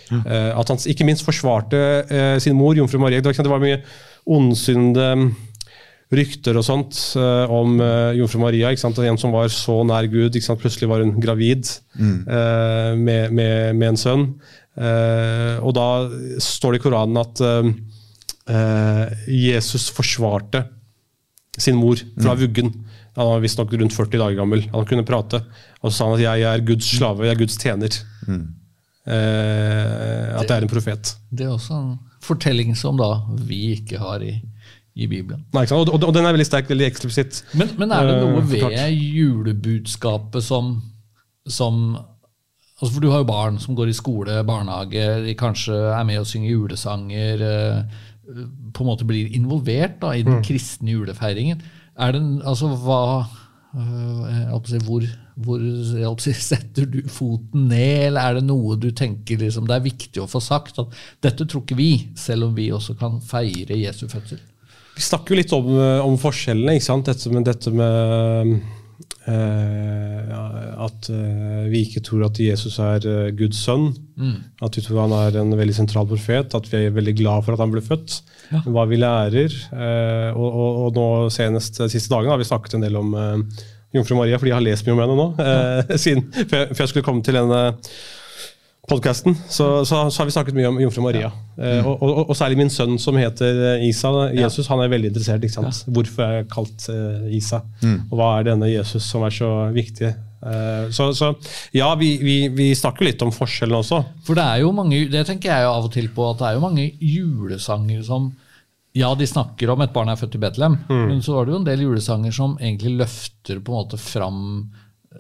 eh, 0.10 0.58
at 0.58 0.72
han 0.72 0.80
ikke 0.90 1.06
minst 1.06 1.22
forsvarte 1.22 1.78
sin 2.42 2.56
mor, 2.58 2.74
jomfru 2.74 2.98
Marie. 2.98 3.22
Det 3.22 3.30
var, 3.30 3.44
det 3.46 3.52
var 3.52 3.62
mye 3.62 3.78
ondsynnede 4.26 5.12
rykter 6.14 6.58
og 6.60 6.64
sånt 6.68 6.98
eh, 7.18 7.50
om 7.52 7.80
eh, 7.82 8.12
jomfru 8.20 8.40
Maria. 8.44 8.70
Ikke 8.72 8.84
sant? 8.84 9.00
En 9.02 9.18
som 9.18 9.34
var 9.34 9.50
så 9.54 9.80
nær 9.88 10.06
Gud. 10.12 10.36
Ikke 10.36 10.46
sant? 10.46 10.62
Plutselig 10.62 10.90
var 10.92 11.02
hun 11.02 11.16
gravid 11.22 11.66
eh, 11.98 12.92
med, 13.00 13.34
med, 13.34 13.76
med 13.76 13.88
en 13.94 13.98
sønn. 14.00 14.28
Eh, 14.76 15.56
og 15.64 15.74
da 15.78 15.88
står 16.44 16.76
det 16.76 16.82
i 16.82 16.86
Koranen 16.86 17.22
at 17.22 17.42
eh, 17.42 17.70
eh, 18.54 19.30
Jesus 19.32 19.90
forsvarte 19.96 20.66
sin 21.58 21.78
mor 21.80 21.96
fra 22.20 22.36
vuggen. 22.36 22.74
Han 23.16 23.30
var 23.32 23.40
visstnok 23.46 23.72
rundt 23.80 23.96
40 23.96 24.20
dager 24.20 24.36
gammel. 24.42 24.66
Han 24.74 24.86
kunne 24.90 25.06
prate. 25.08 25.40
Og 25.82 25.88
så 25.88 25.96
sa 25.98 26.10
han 26.10 26.18
at 26.18 26.26
jeg 26.26 26.48
er 26.50 26.66
Guds 26.68 26.90
slave, 26.98 27.24
jeg 27.24 27.32
er 27.38 27.40
Guds 27.40 27.56
tjener. 27.62 28.02
Eh, 29.06 30.28
at 30.36 30.50
jeg 30.50 30.58
er 30.58 30.66
en 30.66 30.72
profet. 30.72 31.14
Det 31.32 31.46
er 31.46 31.54
også 31.54 31.78
en 31.78 31.94
fortelling 32.26 32.74
som 32.78 32.98
da 33.00 33.10
vi 33.48 33.78
ikke 33.78 34.00
har 34.02 34.24
i, 34.26 34.34
i 34.96 35.08
Bibelen. 35.12 35.42
Nei? 35.54 35.66
Og, 35.76 35.90
og, 35.92 36.14
den 36.16 36.24
er 36.26 36.32
veldig 36.36 36.48
sterk, 36.48 36.70
veldig 36.72 36.86
eksplisitt. 36.88 37.42
Men, 37.60 37.74
men 37.82 37.92
er 37.92 38.08
det 38.08 38.18
noe 38.22 38.40
Eh, 38.40 38.50
ved 38.50 38.94
julebudskapet 38.96 40.44
som, 40.46 40.78
som 41.48 41.98
altså 42.80 42.92
For 42.94 43.02
du 43.04 43.10
har 43.12 43.22
jo 43.24 43.28
barn 43.30 43.60
som 43.60 43.76
går 43.76 43.92
i 43.92 43.96
skole, 43.96 44.38
barnehage, 44.48 45.04
de 45.26 45.36
kanskje 45.40 45.76
er 45.96 46.04
med 46.08 46.20
og 46.24 46.28
synger 46.28 46.52
julesanger. 46.54 47.44
eh, 47.44 48.04
På 48.74 48.82
en 48.84 48.90
måte 48.90 49.06
blir 49.08 49.36
involvert 49.38 50.00
da, 50.02 50.14
i 50.16 50.24
Mm. 50.24 50.32
den 50.32 50.44
kristne 50.44 50.92
julefeiringen. 50.96 51.62
Er 51.98 52.12
det, 52.16 52.22
altså, 52.44 52.72
hva, 52.76 53.28
å 54.56 54.62
si, 54.66 54.80
hvor, 54.88 55.04
hvor 55.46 55.62
si, 56.24 56.34
setter 56.52 56.88
du 56.90 57.02
foten 57.12 57.68
ned, 57.70 58.08
eller 58.10 58.22
er 58.22 58.40
det 58.40 58.44
noe 58.48 58.76
du 58.80 58.90
tenker 58.92 59.38
liksom, 59.44 59.68
det 59.68 59.76
er 59.78 59.86
viktig 59.86 60.24
å 60.24 60.28
få 60.32 60.42
sagt? 60.44 60.80
At 60.80 60.96
dette 61.24 61.46
tror 61.46 61.64
ikke 61.64 61.78
vi, 61.80 61.92
selv 62.16 62.50
om 62.50 62.56
vi 62.58 62.72
også 62.72 62.96
kan 63.00 63.20
feire 63.22 63.78
Jesu 63.78 64.08
fødsel. 64.08 64.40
Vi 64.96 65.04
snakker 65.04 65.36
jo 65.36 65.42
litt 65.42 65.54
om, 65.56 65.70
eh, 65.76 66.00
om 66.06 66.18
forskjellene. 66.20 66.78
ikke 66.78 66.88
sant? 66.88 67.12
Dette 67.12 67.34
med, 67.34 67.46
dette 67.52 67.76
med 67.76 68.58
Uh, 69.26 70.84
at 70.86 71.08
uh, 71.10 71.64
vi 71.66 71.80
ikke 71.82 72.04
tror 72.06 72.28
at 72.28 72.38
Jesus 72.38 72.76
er 72.78 73.02
uh, 73.10 73.32
Guds 73.34 73.58
sønn. 73.58 73.88
Mm. 74.22 74.36
At 74.62 74.78
vi 74.78 74.84
tror 74.86 75.00
han 75.02 75.16
er 75.18 75.40
en 75.42 75.56
veldig 75.58 75.74
sentral 75.74 76.06
profet. 76.06 76.54
At 76.54 76.70
vi 76.70 76.84
er 76.84 76.94
veldig 76.94 77.16
glad 77.18 77.42
for 77.42 77.56
at 77.56 77.64
han 77.64 77.74
ble 77.74 77.82
født. 77.82 78.20
Ja. 78.52 78.62
Hva 78.70 78.84
vi 78.86 79.00
lærer. 79.02 79.56
og, 80.38 80.46
og, 80.46 80.70
og 80.84 81.00
nå 81.00 81.08
senest 81.34 81.82
de 81.82 81.90
siste 81.90 82.14
dagene 82.14 82.36
har 82.36 82.44
vi 82.44 82.46
snakket 82.46 82.78
en 82.78 82.86
del 82.86 83.00
om 83.02 83.16
Jomfru 83.96 84.18
Maria, 84.20 84.40
fordi 84.40 84.52
jeg 84.52 84.58
har 84.58 84.66
lest 84.66 84.88
mye 84.88 84.96
om 84.96 85.02
henne 85.04 85.18
nå. 85.20 85.28
eh, 85.40 85.96
siden, 86.04 86.28
før 86.52 86.82
jeg 86.82 86.92
skulle 86.92 87.08
komme 87.08 87.24
til 87.26 87.38
denne 87.40 87.62
podkasten, 88.90 89.34
så, 89.50 89.86
så, 89.86 90.04
så 90.12 90.22
har 90.22 90.28
vi 90.30 90.34
snakket 90.36 90.58
mye 90.58 90.70
om 90.70 90.78
jomfru 90.84 91.02
Maria. 91.06 91.32
Eh, 91.58 91.82
og, 91.82 92.04
og, 92.04 92.20
og 92.30 92.38
særlig 92.38 92.60
min 92.60 92.70
sønn 92.70 93.00
som 93.02 93.18
heter 93.18 93.62
eh, 93.72 93.88
Isa. 93.88 94.12
Jesus 94.36 94.70
han 94.70 94.84
er 94.84 94.92
veldig 94.94 95.10
interessert. 95.10 95.44
ikke 95.46 95.58
sant? 95.58 95.82
Hvorfor 95.90 96.26
er 96.26 96.38
jeg 96.38 96.48
kalt 96.54 96.86
uh, 96.94 97.26
Isa? 97.34 97.64
Og 98.12 98.16
hva 98.20 98.30
er 98.38 98.50
denne 98.52 98.70
Jesus 98.70 99.08
som 99.10 99.26
er 99.26 99.34
så 99.34 99.52
viktig? 99.76 100.14
Så, 100.94 101.08
så 101.18 101.32
ja, 101.74 101.88
vi, 101.98 102.12
vi, 102.22 102.34
vi 102.54 102.68
snakker 102.78 103.08
litt 103.08 103.24
om 103.26 103.32
forskjellene 103.34 103.80
også. 103.82 103.98
For 104.28 104.38
det 104.38 104.44
er 104.46 104.60
jo 104.62 104.70
mange, 104.78 105.00
det 105.10 105.24
tenker 105.26 105.50
jeg 105.50 105.66
jo 105.66 105.72
av 105.72 105.88
og 105.88 105.94
til 105.96 106.12
på, 106.14 106.28
at 106.30 106.38
det 106.38 106.46
er 106.52 106.60
jo 106.60 106.62
mange 106.68 106.84
julesanger 107.02 108.04
som 108.06 108.28
ja, 108.94 109.10
de 109.18 109.26
snakker 109.26 109.72
om 109.74 109.82
et 109.82 109.96
barn 109.96 110.12
er 110.14 110.20
født 110.20 110.38
i 110.38 110.44
Betlehem, 110.44 110.78
men 110.88 111.24
så 111.26 111.40
var 111.40 111.48
det 111.48 111.56
jo 111.56 111.62
en 111.64 111.66
del 111.66 111.82
julesanger 111.88 112.36
som 112.36 112.54
egentlig 112.60 112.94
løfter 113.02 113.58
på 113.58 113.74
en 113.74 113.80
måte 113.80 113.98
fram 114.00 114.44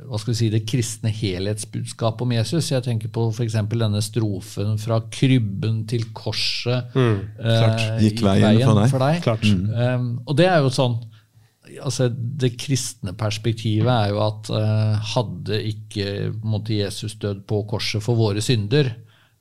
hva 0.05 0.19
skal 0.19 0.33
vi 0.33 0.37
si, 0.37 0.49
det 0.53 0.63
kristne 0.67 1.09
helhetsbudskapet 1.13 2.21
om 2.25 2.31
Jesus. 2.35 2.71
Jeg 2.71 2.83
tenker 2.85 3.11
på 3.15 3.27
f.eks. 3.31 3.55
denne 3.71 4.01
strofen 4.03 4.75
fra 4.81 4.99
krybben 5.13 5.83
til 5.89 6.03
korset. 6.13 6.91
eh, 7.39 7.59
Gikk 8.03 8.21
veien 8.25 8.59
for 8.91 9.05
deg. 9.05 9.21
Klart. 9.23 9.45
Um, 9.95 10.09
og 10.25 10.35
det 10.37 10.47
er 10.51 10.59
jo 10.65 10.69
sånn 10.75 10.97
altså 11.81 12.09
Det 12.13 12.51
kristne 12.61 13.15
perspektivet 13.17 13.89
er 13.89 14.11
jo 14.13 14.19
at 14.21 14.49
uh, 14.53 14.99
hadde 15.15 15.57
ikke 15.65 16.11
måtte 16.45 16.75
Jesus 16.77 17.15
dødd 17.17 17.41
på 17.49 17.63
korset 17.67 18.03
for 18.05 18.15
våre 18.19 18.43
synder, 18.45 18.91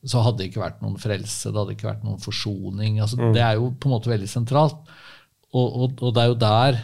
så 0.05 0.23
hadde 0.25 0.39
det 0.41 0.47
ikke 0.51 0.63
vært 0.63 0.81
noen 0.85 0.97
frelse, 1.01 1.51
det 1.53 1.61
hadde 1.61 1.75
ikke 1.77 1.91
vært 1.91 2.05
noen 2.05 2.21
forsoning. 2.21 2.99
Altså, 3.01 3.17
Det 3.35 3.43
er 3.45 3.55
jo 3.61 3.71
på 3.77 3.89
en 3.91 3.95
måte 3.99 4.11
veldig 4.13 4.29
sentralt. 4.29 4.77
Og, 5.55 5.69
og, 5.85 6.01
og 6.03 6.15
det 6.17 6.23
er 6.25 6.27
jo 6.33 6.39
der 6.41 6.81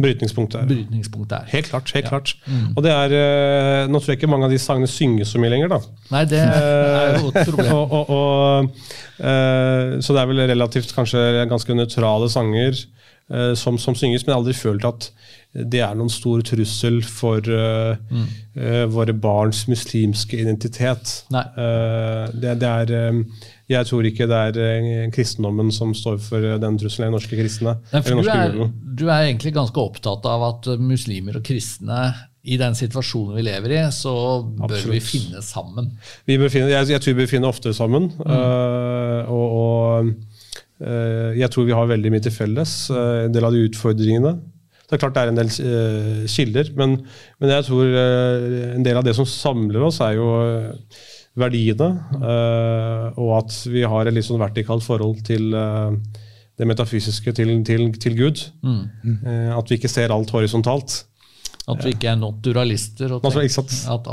Brytningspunktet. 0.00 0.60
er- 0.62 0.66
brytningspunktet 0.66 1.32
er. 1.38 1.44
Helt 1.52 1.68
klart. 1.68 1.90
helt 1.92 2.08
klart. 2.08 2.34
Og 2.76 2.82
det 2.82 2.90
er, 2.92 3.12
eh, 3.12 3.86
Nå 3.88 3.98
tror 4.00 4.06
jeg 4.14 4.18
ikke 4.22 4.30
mange 4.30 4.44
av 4.46 4.50
de 4.50 4.58
sangene 4.58 4.88
synges 4.88 5.28
så 5.28 5.38
mye 5.38 5.50
lenger. 5.50 5.68
da. 5.68 5.78
Nei, 6.10 6.24
det 6.24 6.38
er 6.40 7.18
jo 7.20 7.28
et 7.28 7.46
problem. 7.46 7.72
og, 7.80 7.92
og, 7.92 8.10
og, 8.10 8.64
eh, 9.20 10.00
så 10.00 10.14
det 10.14 10.22
er 10.22 10.26
vel 10.32 10.46
relativt 10.48 10.94
kanskje 10.96 11.46
ganske 11.48 11.74
nøytrale 11.76 12.30
sanger 12.32 12.72
eh, 12.72 12.84
som, 13.58 13.78
som 13.80 13.96
synges, 13.98 14.22
men 14.24 14.30
jeg 14.30 14.36
har 14.36 14.42
aldri 14.42 14.54
følt 14.58 14.84
at 14.88 15.08
det 15.54 15.80
er 15.86 15.94
noen 15.94 16.10
stor 16.10 16.42
trussel 16.42 16.98
for 17.06 17.38
uh, 17.46 17.94
mm. 18.10 18.24
uh, 18.58 18.84
våre 18.90 19.14
barns 19.14 19.64
muslimske 19.70 20.40
identitet. 20.42 21.12
Eh, 21.30 22.24
det, 22.34 22.56
det 22.58 22.70
er, 22.70 22.92
um, 23.12 23.20
jeg 23.70 23.88
tror 23.88 24.08
ikke 24.08 24.26
det 24.30 24.40
er 24.48 24.58
eh, 24.64 25.06
kristendommen 25.14 25.70
som 25.74 25.94
står 25.94 26.18
for 26.24 26.42
eh, 26.42 26.58
den 26.62 26.78
trusselen, 26.80 27.12
de 27.12 27.18
norske 27.20 27.38
kristne. 27.38 27.76
Nei, 27.92 28.02
eller 28.02 28.18
norske 28.18 28.34
du 28.34 28.62
er, 28.64 28.74
du 28.98 29.06
er 29.06 29.28
egentlig 29.28 29.54
ganske 29.54 29.84
opptatt 29.86 30.26
av 30.26 30.48
at 30.50 30.70
uh, 30.74 30.80
muslimer 30.82 31.38
og 31.38 31.46
kristne 31.46 32.02
i 32.44 32.58
den 32.60 32.74
situasjonen 32.76 33.38
vi 33.38 33.46
lever 33.46 33.78
i, 33.78 33.80
så 33.94 34.12
bør 34.42 34.66
Absolutt. 34.66 34.92
vi 34.92 35.00
finne 35.06 35.40
sammen. 35.44 35.94
Vi 36.28 36.36
befinner, 36.40 36.74
jeg, 36.74 36.90
jeg 36.92 37.00
tror 37.00 37.14
vi 37.14 37.24
befinner 37.24 37.54
oftere 37.54 37.76
sammen. 37.76 38.10
øh, 38.20 39.30
og 39.32 39.54
og 39.54 40.10
jeg 40.80 41.50
tror 41.52 41.68
vi 41.68 41.76
har 41.76 41.86
veldig 41.86 42.10
mye 42.12 42.24
til 42.24 42.34
felles. 42.34 42.90
øh, 42.90 43.24
en 43.26 43.32
del 43.34 43.46
av 43.46 43.54
de 43.54 43.64
utfordringene. 43.68 44.34
Det 44.84 44.96
er 44.96 45.00
klart 45.00 45.14
det 45.14 45.22
er 45.22 45.32
en 45.32 45.38
del 45.38 45.52
øh, 45.64 46.26
kilder, 46.28 46.70
men, 46.76 46.98
men 47.40 47.50
jeg 47.54 47.64
tror 47.64 47.94
en 48.74 48.84
del 48.84 49.00
av 49.00 49.04
det 49.06 49.14
som 49.16 49.28
samler 49.28 49.86
oss, 49.86 50.00
er 50.04 50.18
jo 50.18 50.28
verdiene. 51.34 51.88
og 53.16 53.30
at 53.38 53.56
vi 53.66 53.82
har 53.82 54.06
et 54.06 54.14
litt 54.14 54.26
sånn 54.26 54.42
vertikalt 54.42 54.84
forhold 54.86 55.24
til 55.26 55.50
det 56.58 56.68
metafysiske, 56.68 57.32
til, 57.34 57.56
til, 57.66 57.88
til 58.00 58.16
Gud. 58.18 58.44
Eh, 58.64 59.50
at 59.56 59.70
vi 59.70 59.78
ikke 59.78 59.90
ser 59.90 60.14
alt 60.14 60.30
horisontalt. 60.34 61.02
At 61.64 61.80
vi 61.80 61.94
ikke 61.94 62.10
er 62.12 62.18
naturalister. 62.20 63.12
Og 63.16 63.24
tenker 63.24 63.62
at, 63.64 64.06
at, 64.06 64.08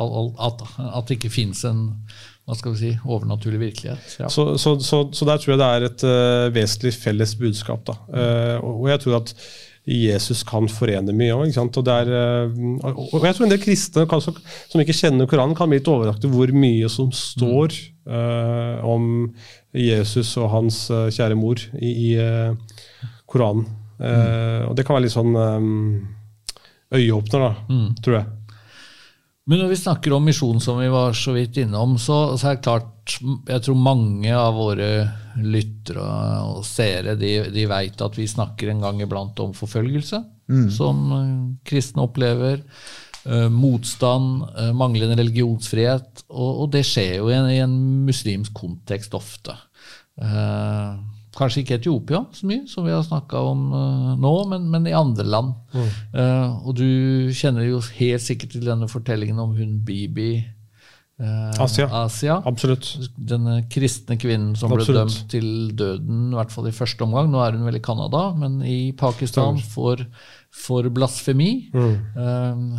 at, 0.47 0.61
at 0.87 1.09
det 1.09 1.17
ikke 1.19 1.33
fins 1.33 1.65
en 1.67 1.89
hva 2.51 2.57
skal 2.59 2.73
vi 2.75 2.79
si, 2.81 2.91
overnaturlig 3.07 3.59
virkelighet. 3.61 4.15
Ja. 4.19 4.27
Så, 4.27 4.57
så, 4.59 4.75
så, 4.83 5.05
så 5.15 5.27
der 5.29 5.39
tror 5.39 5.53
jeg 5.53 5.59
det 5.61 5.67
er 5.71 5.85
et 5.87 6.01
uh, 6.03 6.47
vesentlig 6.51 6.91
felles 6.99 7.35
budskap. 7.39 7.85
Da. 7.87 7.95
Uh, 8.11 8.57
og, 8.59 8.81
og 8.81 8.89
jeg 8.91 9.03
tror 9.05 9.21
at 9.21 9.31
Jesus 9.87 10.43
kan 10.45 10.67
forene 10.69 11.15
mye 11.15 11.37
òg. 11.37 11.55
Og, 11.57 11.87
er, 11.89 12.11
eh, 12.13 12.57
og 12.85 13.15
og 13.17 13.23
jeg 13.25 13.33
tror 13.33 13.47
en 13.47 13.53
del 13.53 13.61
kristne 13.63 14.03
kan, 14.05 14.21
som 14.21 14.83
ikke 14.83 14.93
kjenner 14.93 15.25
Koranen, 15.25 15.55
kan 15.57 15.71
bli 15.71 15.79
litt 15.79 15.89
overrasket 15.89 16.27
over 16.27 16.37
hvor 16.43 16.53
mye 16.53 16.91
som 16.93 17.09
står 17.15 17.79
om 18.85 19.07
Jesus 19.73 20.35
og 20.37 20.51
hans 20.53 20.83
kjære 20.91 21.39
mor 21.39 21.65
i, 21.81 21.89
i 21.89 23.09
Koranen. 23.25 23.65
Mm. 23.97 24.69
Og 24.69 24.77
det 24.77 24.85
kan 24.85 24.99
være 24.99 25.07
litt 25.07 25.15
sånn 25.17 25.33
um, 25.33 25.73
øyeåpner, 26.93 27.47
da, 27.47 27.81
tror 28.05 28.19
jeg. 28.19 28.29
Men 29.49 29.57
når 29.63 29.71
vi 29.71 29.77
snakker 29.81 30.13
om 30.13 30.25
misjon, 30.27 30.59
som 30.61 30.77
vi 30.77 30.87
var 30.93 31.15
så 31.17 31.33
vidt 31.33 31.57
innom, 31.63 31.95
så, 31.99 32.37
så 32.37 32.51
er 32.51 32.57
det 32.59 32.63
klart 32.67 33.15
Jeg 33.49 33.63
tror 33.65 33.79
mange 33.81 34.29
av 34.37 34.53
våre 34.53 34.89
lyttere 35.41 36.03
og 36.45 36.61
seere 36.67 37.15
de, 37.17 37.31
de 37.49 37.63
vet 37.71 38.03
at 38.05 38.17
vi 38.19 38.27
snakker 38.29 38.69
en 38.69 38.83
gang 38.85 39.01
iblant 39.01 39.39
om 39.41 39.55
forfølgelse, 39.57 40.19
som 40.75 41.01
eh, 41.15 41.31
kristne 41.65 42.03
opplever. 42.05 42.61
eh, 43.25 43.49
motstand, 43.49 44.43
eh, 44.57 44.71
manglende 44.77 45.17
religionsfrihet. 45.19 46.25
Og, 46.29 46.51
og 46.63 46.71
det 46.75 46.85
skjer 46.85 47.17
jo 47.19 47.29
i 47.31 47.35
en, 47.37 47.49
i 47.49 47.59
en 47.63 47.75
muslimsk 48.07 48.53
kontekst 48.53 49.13
ofte. 49.17 49.57
Kanskje 51.37 51.63
ikke 51.63 51.77
Etiopia 51.79 52.23
så 52.35 52.47
mye, 52.49 52.65
som 52.69 52.87
vi 52.87 52.93
har 52.93 53.03
snakka 53.05 53.41
om 53.51 53.67
uh, 53.71 54.07
nå, 54.19 54.33
men, 54.51 54.65
men 54.73 54.87
i 54.89 54.95
andre 54.97 55.27
land. 55.27 55.53
Eh, 55.71 56.49
og 56.67 56.75
du 56.75 57.31
kjenner 57.35 57.67
jo 57.67 57.79
helt 57.99 58.23
sikkert 58.25 58.55
til 58.55 58.65
denne 58.67 58.89
fortellingen 58.91 59.39
om 59.39 59.55
hun 59.57 59.79
Bibi 59.85 60.33
Uh, 61.21 61.51
Asia. 61.61 61.85
Asia. 61.85 62.35
Absolutt. 62.49 62.87
Denne 63.13 63.59
kristne 63.69 64.15
kvinnen 64.17 64.55
som 64.57 64.71
ble 64.73 64.87
dømt 64.87 65.19
til 65.29 65.69
døden, 65.77 66.31
i 66.31 66.37
hvert 66.39 66.49
fall 66.49 66.65
i 66.65 66.73
første 66.73 67.05
omgang. 67.05 67.29
Nå 67.29 67.43
er 67.45 67.53
hun 67.53 67.67
vel 67.67 67.77
i 67.77 67.83
Canada, 67.85 68.23
men 68.33 68.55
i 68.65 68.89
Pakistan 68.97 69.59
for, 69.61 70.01
for 70.49 70.89
blasfemi. 70.89 71.51
Mm. 71.75 72.73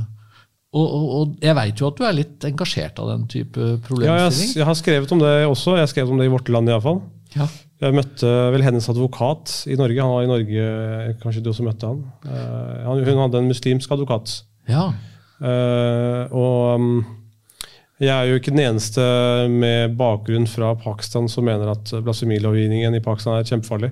Og, 0.73 0.83
og, 0.83 1.07
og 1.21 1.45
jeg 1.45 1.55
veit 1.55 1.85
jo 1.85 1.93
at 1.93 2.01
du 2.01 2.07
er 2.09 2.17
litt 2.17 2.49
engasjert 2.49 2.99
av 2.99 3.13
den 3.13 3.27
type 3.31 3.75
Ja, 4.01 4.25
jeg, 4.25 4.49
jeg 4.57 4.67
har 4.67 4.79
skrevet 4.81 5.15
om 5.15 5.23
det 5.23 5.33
også. 5.47 5.77
Jeg 5.77 5.85
har 5.85 5.93
skrevet 5.93 6.15
om 6.15 6.19
det 6.19 6.27
i 6.27 6.33
Vårt 6.33 6.51
Land 6.51 6.73
iallfall. 6.73 7.03
Ja. 7.37 7.47
Jeg 7.83 7.97
møtte 7.97 8.29
vel 8.55 8.63
hennes 8.63 8.87
advokat 8.93 9.53
i 9.67 9.77
Norge. 9.79 9.99
Han 9.99 10.13
var 10.13 10.27
i 10.27 10.31
Norge, 10.31 10.67
Kanskje 11.23 11.43
du 11.43 11.51
også 11.51 11.65
møtte 11.67 11.89
han? 11.89 12.05
Eh, 12.29 12.85
han 12.87 13.03
hun 13.03 13.25
hadde 13.25 13.41
en 13.43 13.51
muslimsk 13.51 13.91
advokat. 13.95 14.43
ja. 14.71 14.93
Uh, 15.43 16.31
og 16.39 16.77
um, 16.79 16.91
jeg 17.99 18.13
er 18.15 18.29
jo 18.31 18.39
ikke 18.39 18.53
den 18.55 18.63
eneste 18.63 19.03
med 19.51 19.97
bakgrunn 19.99 20.47
fra 20.47 20.69
Pakistan 20.79 21.27
som 21.31 21.49
mener 21.49 21.73
at 21.73 21.91
blasfemilovgivningen 21.91 22.95
i 22.95 23.03
Pakistan 23.03 23.41
er 23.41 23.49
kjempefarlig. 23.49 23.91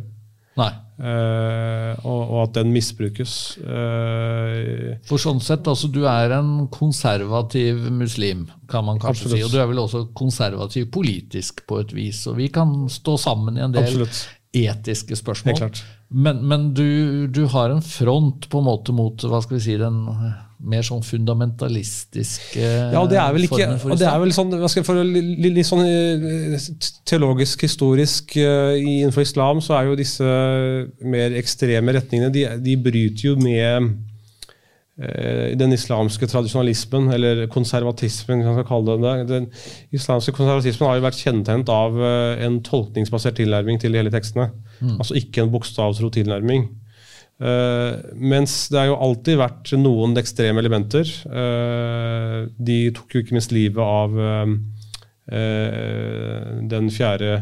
Nei. 0.59 0.71
Eh, 1.01 2.01
og, 2.05 2.19
og 2.35 2.41
at 2.43 2.57
den 2.59 2.73
misbrukes. 2.75 3.35
Eh, 3.63 4.97
For 5.09 5.23
sånn 5.23 5.39
sett, 5.45 5.69
altså 5.71 5.89
du 5.93 6.03
er 6.11 6.35
en 6.37 6.67
konservativ 6.75 7.87
muslim, 7.95 8.49
kan 8.69 8.85
man 8.89 8.99
kanskje 9.01 9.29
Absolutt. 9.31 9.39
si. 9.39 9.47
Og 9.47 9.55
du 9.55 9.61
er 9.63 9.71
vel 9.71 9.81
også 9.85 10.03
konservativ 10.19 10.91
politisk 10.93 11.65
på 11.71 11.81
et 11.85 11.95
vis. 11.97 12.25
Og 12.31 12.37
vi 12.43 12.51
kan 12.53 12.75
stå 12.93 13.17
sammen 13.23 13.57
i 13.57 13.65
en 13.65 13.73
del 13.77 13.87
Absolutt. 13.89 14.21
etiske 14.53 15.17
spørsmål. 15.23 15.71
Men, 16.11 16.43
men 16.51 16.69
du, 16.75 17.27
du 17.31 17.45
har 17.55 17.71
en 17.71 17.83
front 17.87 18.49
på 18.51 18.61
en 18.61 18.67
måte 18.67 18.93
mot 18.97 19.23
hva 19.31 19.41
skal 19.45 19.61
vi 19.61 19.65
si, 19.71 19.79
den 19.81 20.03
mer 20.61 20.83
sånn 20.85 21.01
fundamentalistiske 21.07 22.61
Ja, 22.93 23.01
og 23.01 23.09
det 23.11 23.17
er 23.21 23.33
vel 23.33 23.47
ikke 23.47 23.79
for 23.81 23.95
og 23.95 23.99
det 24.01 24.09
er 24.11 24.21
vel 24.21 24.33
sånn, 24.37 24.85
for 24.85 25.01
li- 25.05 25.23
li- 25.41 25.53
litt 25.57 25.69
sånn 25.69 25.85
eh, 25.87 26.59
teologisk, 27.09 27.63
historisk 27.65 28.37
eh, 28.37 28.77
innenfor 28.81 29.25
islam, 29.25 29.63
så 29.65 29.79
er 29.79 29.89
jo 29.89 29.97
disse 29.99 30.25
mer 31.01 31.37
ekstreme 31.41 31.95
retningene 31.97 32.33
De, 32.35 32.45
de 32.61 32.77
bryter 32.77 33.31
jo 33.31 33.37
med 33.41 33.91
eh, 35.01 35.57
den 35.57 35.73
islamske 35.77 36.29
tradisjonalismen, 36.29 37.09
eller 37.17 37.47
konservatismen, 37.53 38.43
hvis 38.43 38.51
man 38.51 38.59
skal 38.61 38.69
kalle 38.69 38.99
det 39.01 39.01
det. 39.07 39.29
Den 39.31 39.49
islamske 39.97 40.35
konservatismen 40.37 40.89
har 40.91 40.99
jo 41.01 41.07
vært 41.09 41.23
kjennetegnet 41.25 41.73
av 41.73 41.97
en 42.45 42.61
tolkningsbasert 42.67 43.39
tilnærming 43.41 43.81
til 43.81 43.93
de 43.97 44.03
hele 44.03 44.13
tekstene. 44.13 44.51
Altså 44.99 45.17
ikke 45.19 45.43
en 45.45 45.51
bokstavtro 45.53 46.09
tilnærming. 46.13 46.69
Uh, 47.41 47.97
mens 48.21 48.67
det 48.69 48.77
har 48.83 48.91
jo 48.91 48.99
alltid 49.01 49.39
vært 49.41 49.71
noen 49.81 50.13
ekstreme 50.21 50.61
elementer. 50.61 51.09
Uh, 51.25 52.51
de 52.61 52.83
tok 52.97 53.17
jo 53.17 53.23
ikke 53.23 53.37
minst 53.37 53.55
livet 53.57 53.81
av 53.81 54.19
uh, 54.21 54.45
den 56.71 56.91
fjerde 56.93 57.41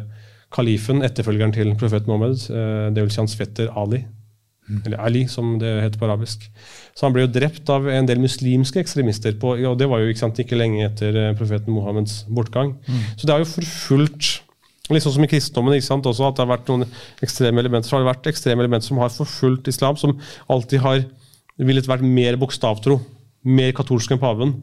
kalifen, 0.54 1.02
etterfølgeren 1.04 1.52
til 1.56 1.74
profeten 1.80 2.12
Mohammed, 2.12 2.46
uh, 2.52 2.86
dvs. 2.94 3.18
Hans 3.24 3.36
fetter 3.38 3.72
Ali. 3.74 4.04
Mm. 4.68 4.80
Eller 4.84 5.00
Ali, 5.02 5.26
som 5.32 5.56
det 5.58 5.70
heter 5.82 5.98
på 5.98 6.06
arabisk. 6.06 6.44
Så 6.94 7.06
han 7.06 7.14
ble 7.16 7.24
jo 7.24 7.34
drept 7.34 7.70
av 7.72 7.88
en 7.90 8.06
del 8.06 8.20
muslimske 8.22 8.82
ekstremister. 8.84 9.34
På, 9.40 9.56
og 9.56 9.78
det 9.80 9.88
var 9.90 10.02
jo 10.02 10.12
ikke, 10.12 10.22
sant, 10.22 10.38
ikke 10.38 10.58
lenge 10.60 10.84
etter 10.86 11.16
profeten 11.38 11.74
Mohammeds 11.74 12.20
bortgang. 12.28 12.76
Mm. 12.86 13.06
Så 13.16 13.24
det 13.24 13.34
har 13.34 13.42
jo 13.42 13.54
forfulgt 13.56 14.36
Sånn 14.88 15.14
som 15.18 15.24
i 15.24 15.28
kristendommen 15.28 15.76
ikke 15.76 15.84
sant, 15.84 16.06
også, 16.08 16.30
at 16.30 16.38
det 16.38 16.44
har 16.44 16.52
vært 16.54 16.70
noen 16.70 16.86
ekstreme 17.24 17.60
elementer. 17.60 17.88
Så 17.88 17.96
har 17.96 18.04
det 18.04 18.08
vært 18.08 18.30
ekstreme 18.30 18.64
elementer 18.64 18.88
som 18.88 19.00
har 19.02 19.12
forfulgt 19.12 19.68
islam, 19.68 19.98
som 20.00 20.14
alltid 20.48 20.80
har 20.84 21.02
villet 21.60 21.90
vært 21.90 22.06
mer 22.06 22.38
bokstavtro. 22.40 22.96
Mer 23.48 23.74
katolsk 23.76 24.14
enn 24.14 24.22
paven. 24.22 24.54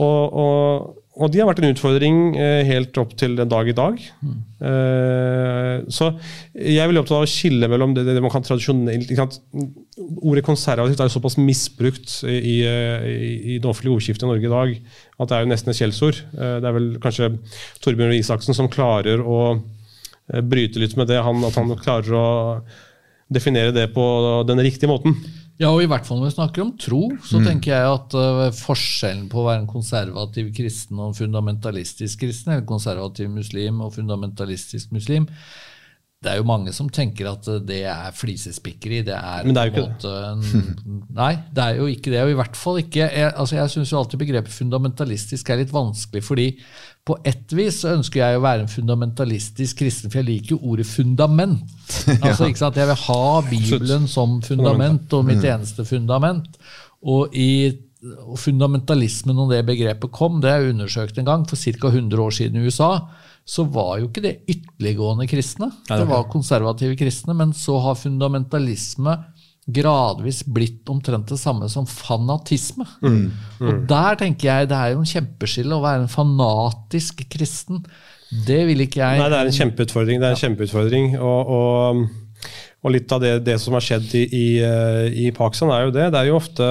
Og, 0.00 0.34
og, 0.42 0.90
og, 1.20 1.28
de 1.32 1.40
har 1.40 1.48
vært 1.48 1.60
en 1.60 1.70
utfordring 1.74 2.18
eh, 2.40 2.62
helt 2.68 2.96
opp 3.00 3.12
til 3.20 3.34
den 3.38 3.50
dag 3.50 3.68
i 3.68 3.74
dag. 3.76 3.98
Mm. 4.24 4.36
Eh, 4.70 5.74
så 5.92 6.08
jeg 6.54 6.80
er 6.80 7.00
opptatt 7.00 7.18
av 7.18 7.26
å 7.26 7.30
skille 7.30 7.68
mellom 7.70 7.92
det, 7.96 8.06
det 8.08 8.22
man 8.24 8.32
kan 8.32 8.44
tradisjonelt 8.44 9.38
Ordet 10.00 10.44
konservativt 10.46 11.00
er 11.00 11.10
jo 11.10 11.14
såpass 11.14 11.36
misbrukt 11.40 12.14
i, 12.24 12.38
i, 12.38 12.56
i, 13.54 13.58
det 13.60 13.68
offentlige 13.68 13.98
ordskiftet 13.98 14.24
i 14.24 14.30
Norge 14.30 14.48
i 14.48 14.52
dag 14.52 14.72
at 15.20 15.28
det 15.30 15.36
er 15.36 15.44
jo 15.44 15.50
nesten 15.52 15.72
et 15.72 15.80
skjellsord. 15.80 16.22
Eh, 16.32 16.56
det 16.62 16.70
er 16.70 16.76
vel 16.76 16.88
kanskje 17.04 17.34
Torbjørn 17.84 18.16
Isaksen 18.16 18.56
som 18.56 18.70
klarer 18.72 19.20
å 19.20 19.42
bryte 20.46 20.80
litt 20.80 20.96
med 20.96 21.10
det. 21.10 21.20
Han, 21.26 21.44
at 21.44 21.58
han 21.58 21.74
klarer 21.80 22.16
å 22.16 22.28
definere 23.30 23.74
det 23.74 23.90
på 23.94 24.04
den 24.48 24.62
riktige 24.64 24.90
måten. 24.90 25.16
Ja, 25.60 25.68
og 25.68 25.82
i 25.84 25.88
hvert 25.90 26.06
fall 26.08 26.22
når 26.22 26.30
vi 26.30 26.36
snakker 26.38 26.62
om 26.64 26.70
tro, 26.80 27.02
så 27.20 27.36
mm. 27.36 27.46
tenker 27.46 27.74
jeg 27.74 27.88
at 27.92 28.14
uh, 28.16 28.46
forskjellen 28.56 29.26
på 29.28 29.42
å 29.42 29.48
være 29.50 29.60
en 29.60 29.68
konservativ 29.68 30.48
kristen 30.56 30.96
og 30.96 31.10
en 31.10 31.18
fundamentalistisk 31.18 32.22
kristen, 32.24 32.54
eller 32.54 32.68
konservativ 32.68 33.28
muslim 33.34 33.82
og 33.84 33.92
fundamentalistisk 33.98 34.94
muslim, 34.96 35.28
det 36.20 36.28
er 36.34 36.36
jo 36.36 36.44
mange 36.44 36.72
som 36.76 36.88
tenker 36.92 37.30
at 37.30 37.46
eh, 37.48 37.62
det 37.64 37.78
er 37.88 38.12
flisespikkeri. 38.12 39.00
Det 39.06 39.16
er, 39.16 39.46
Men 39.46 39.56
det 39.56 39.62
er 39.62 39.70
jo 39.70 39.72
ikke 39.72 40.00
det. 40.02 40.16
En, 40.28 41.04
nei, 41.22 41.30
det 41.56 41.64
er 41.64 41.78
jo 41.78 41.86
ikke 41.88 42.12
det. 42.12 42.20
Og 42.26 42.32
i 42.34 42.38
hvert 42.42 42.58
fall 42.60 42.80
ikke 42.82 43.06
Jeg, 43.06 43.30
altså 43.30 43.56
jeg 43.56 43.72
syns 43.72 43.92
jo 43.92 44.00
alltid 44.02 44.20
begrepet 44.20 44.52
fundamentalistisk 44.52 45.48
er 45.48 45.62
litt 45.62 45.72
vanskelig, 45.72 46.22
fordi 46.26 46.46
på 47.08 47.16
ett 47.24 47.54
vis 47.56 47.80
så 47.80 47.94
ønsker 47.96 48.20
jeg 48.20 48.36
å 48.36 48.44
være 48.44 48.66
en 48.66 48.70
fundamentalistisk 48.70 49.80
kristen, 49.80 50.12
for 50.12 50.20
jeg 50.20 50.28
liker 50.28 50.58
jo 50.58 50.74
ordet 50.74 50.88
fundament. 50.90 51.64
Altså, 52.20 52.50
ikke 52.50 52.60
sant? 52.66 52.76
Jeg 52.76 52.90
vil 52.90 53.00
ha 53.06 53.24
Bibelen 53.48 54.04
som 54.10 54.40
fundament, 54.44 55.08
og 55.16 55.24
mitt 55.24 55.40
mm. 55.40 55.48
eneste 55.54 55.88
fundament. 55.88 56.60
Og 57.00 57.32
i 57.32 57.72
og 58.00 58.38
fundamentalismen 58.40 59.36
om 59.40 59.50
det 59.50 59.64
begrepet 59.68 60.12
kom, 60.12 60.38
det 60.40 60.52
er 60.52 60.70
undersøkt 60.70 61.18
en 61.20 61.26
gang 61.26 61.42
for 61.48 61.60
ca. 61.60 61.90
100 61.90 62.22
år 62.22 62.32
siden 62.32 62.60
i 62.60 62.68
USA 62.68 62.94
så 63.44 63.64
var 63.66 63.98
jo 63.98 64.08
ikke 64.08 64.22
det 64.24 64.36
ytterliggående 64.50 65.26
kristne. 65.30 65.70
Det 65.88 66.04
var 66.08 66.28
konservative 66.30 66.96
kristne, 66.98 67.34
men 67.34 67.54
så 67.56 67.78
har 67.82 67.98
fundamentalisme 67.98 69.16
gradvis 69.70 70.42
blitt 70.46 70.88
omtrent 70.90 71.28
det 71.30 71.38
samme 71.38 71.68
som 71.70 71.86
fanatisme. 71.86 72.86
Mm, 73.02 73.18
mm. 73.60 73.66
Og 73.66 73.82
der 73.90 74.18
tenker 74.22 74.48
jeg 74.48 74.70
det 74.70 74.78
er 74.78 74.94
jo 74.94 75.02
en 75.02 75.12
kjempeskille 75.12 75.76
å 75.76 75.84
være 75.84 76.04
en 76.04 76.12
fanatisk 76.12 77.24
kristen. 77.30 77.84
Det 78.46 78.62
vil 78.68 78.86
ikke 78.86 79.02
jeg 79.02 79.20
Nei, 79.20 79.28
det 79.32 79.38
er 79.40 79.50
en 79.50 79.58
kjempeutfordring. 79.58 80.22
Det 80.22 80.28
er 80.28 80.36
en 80.36 80.42
kjempeutfordring. 80.44 81.12
Og, 81.18 81.52
og, 81.58 82.50
og 82.84 82.94
litt 82.94 83.12
av 83.14 83.22
det, 83.22 83.34
det, 83.46 83.58
som 83.62 83.76
har 83.76 83.84
skjedd 83.84 84.14
i, 84.18 84.24
i, 84.30 84.48
i 85.26 85.30
Pakistan, 85.36 85.72
er 85.74 85.88
jo 85.88 85.94
det. 85.98 86.10
Det 86.14 86.22
er 86.22 86.30
jo 86.30 86.38
ofte 86.38 86.70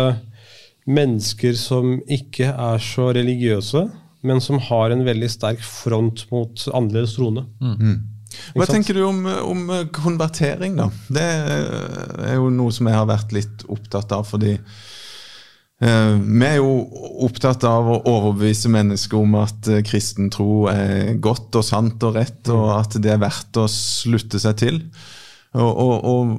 mennesker 0.89 1.57
som 1.59 1.97
ikke 2.09 2.49
er 2.49 2.80
så 2.82 3.11
religiøse 3.15 3.84
men 4.22 4.41
som 4.43 4.59
har 4.59 4.91
en 4.91 5.05
veldig 5.07 5.30
sterk 5.32 5.61
front 5.63 6.26
mot 6.34 6.65
annerledes 6.74 7.17
troende. 7.17 7.45
Mm. 7.61 7.76
mm. 7.76 7.99
Hva 8.53 8.67
tenker 8.70 8.93
du 8.93 9.01
om, 9.07 9.24
om, 9.26 9.63
konvertering, 9.93 10.76
da? 10.78 10.86
Det 11.09 11.26
er 11.26 12.36
jo 12.38 12.51
noe 12.53 12.74
som 12.74 12.86
jeg 12.86 12.97
har 12.99 13.07
vært 13.09 13.34
litt 13.34 13.63
opptatt 13.74 14.13
av. 14.13 14.28
fordi 14.30 14.51
eh, 14.53 16.13
vi 16.13 16.45
er 16.45 16.59
jo 16.59 16.76
opptatt 17.26 17.65
av 17.65 17.89
å 17.89 17.97
overbevise 18.03 18.70
mennesker 18.70 19.17
om 19.17 19.34
at 19.41 19.72
eh, 19.72 19.82
kristen 19.88 20.30
tro 20.34 20.67
er 20.72 21.15
godt 21.17 21.57
og 21.57 21.65
sant 21.65 22.05
og 22.05 22.20
rett, 22.20 22.43
og 22.53 22.67
mm. 22.67 22.76
at 22.78 22.99
det 23.01 23.15
er 23.15 23.24
verdt 23.26 23.61
å 23.63 23.65
slutte 23.74 24.41
seg 24.41 24.61
til. 24.61 24.82
Og, 25.57 25.72
og, 25.74 25.95
og 26.05 26.38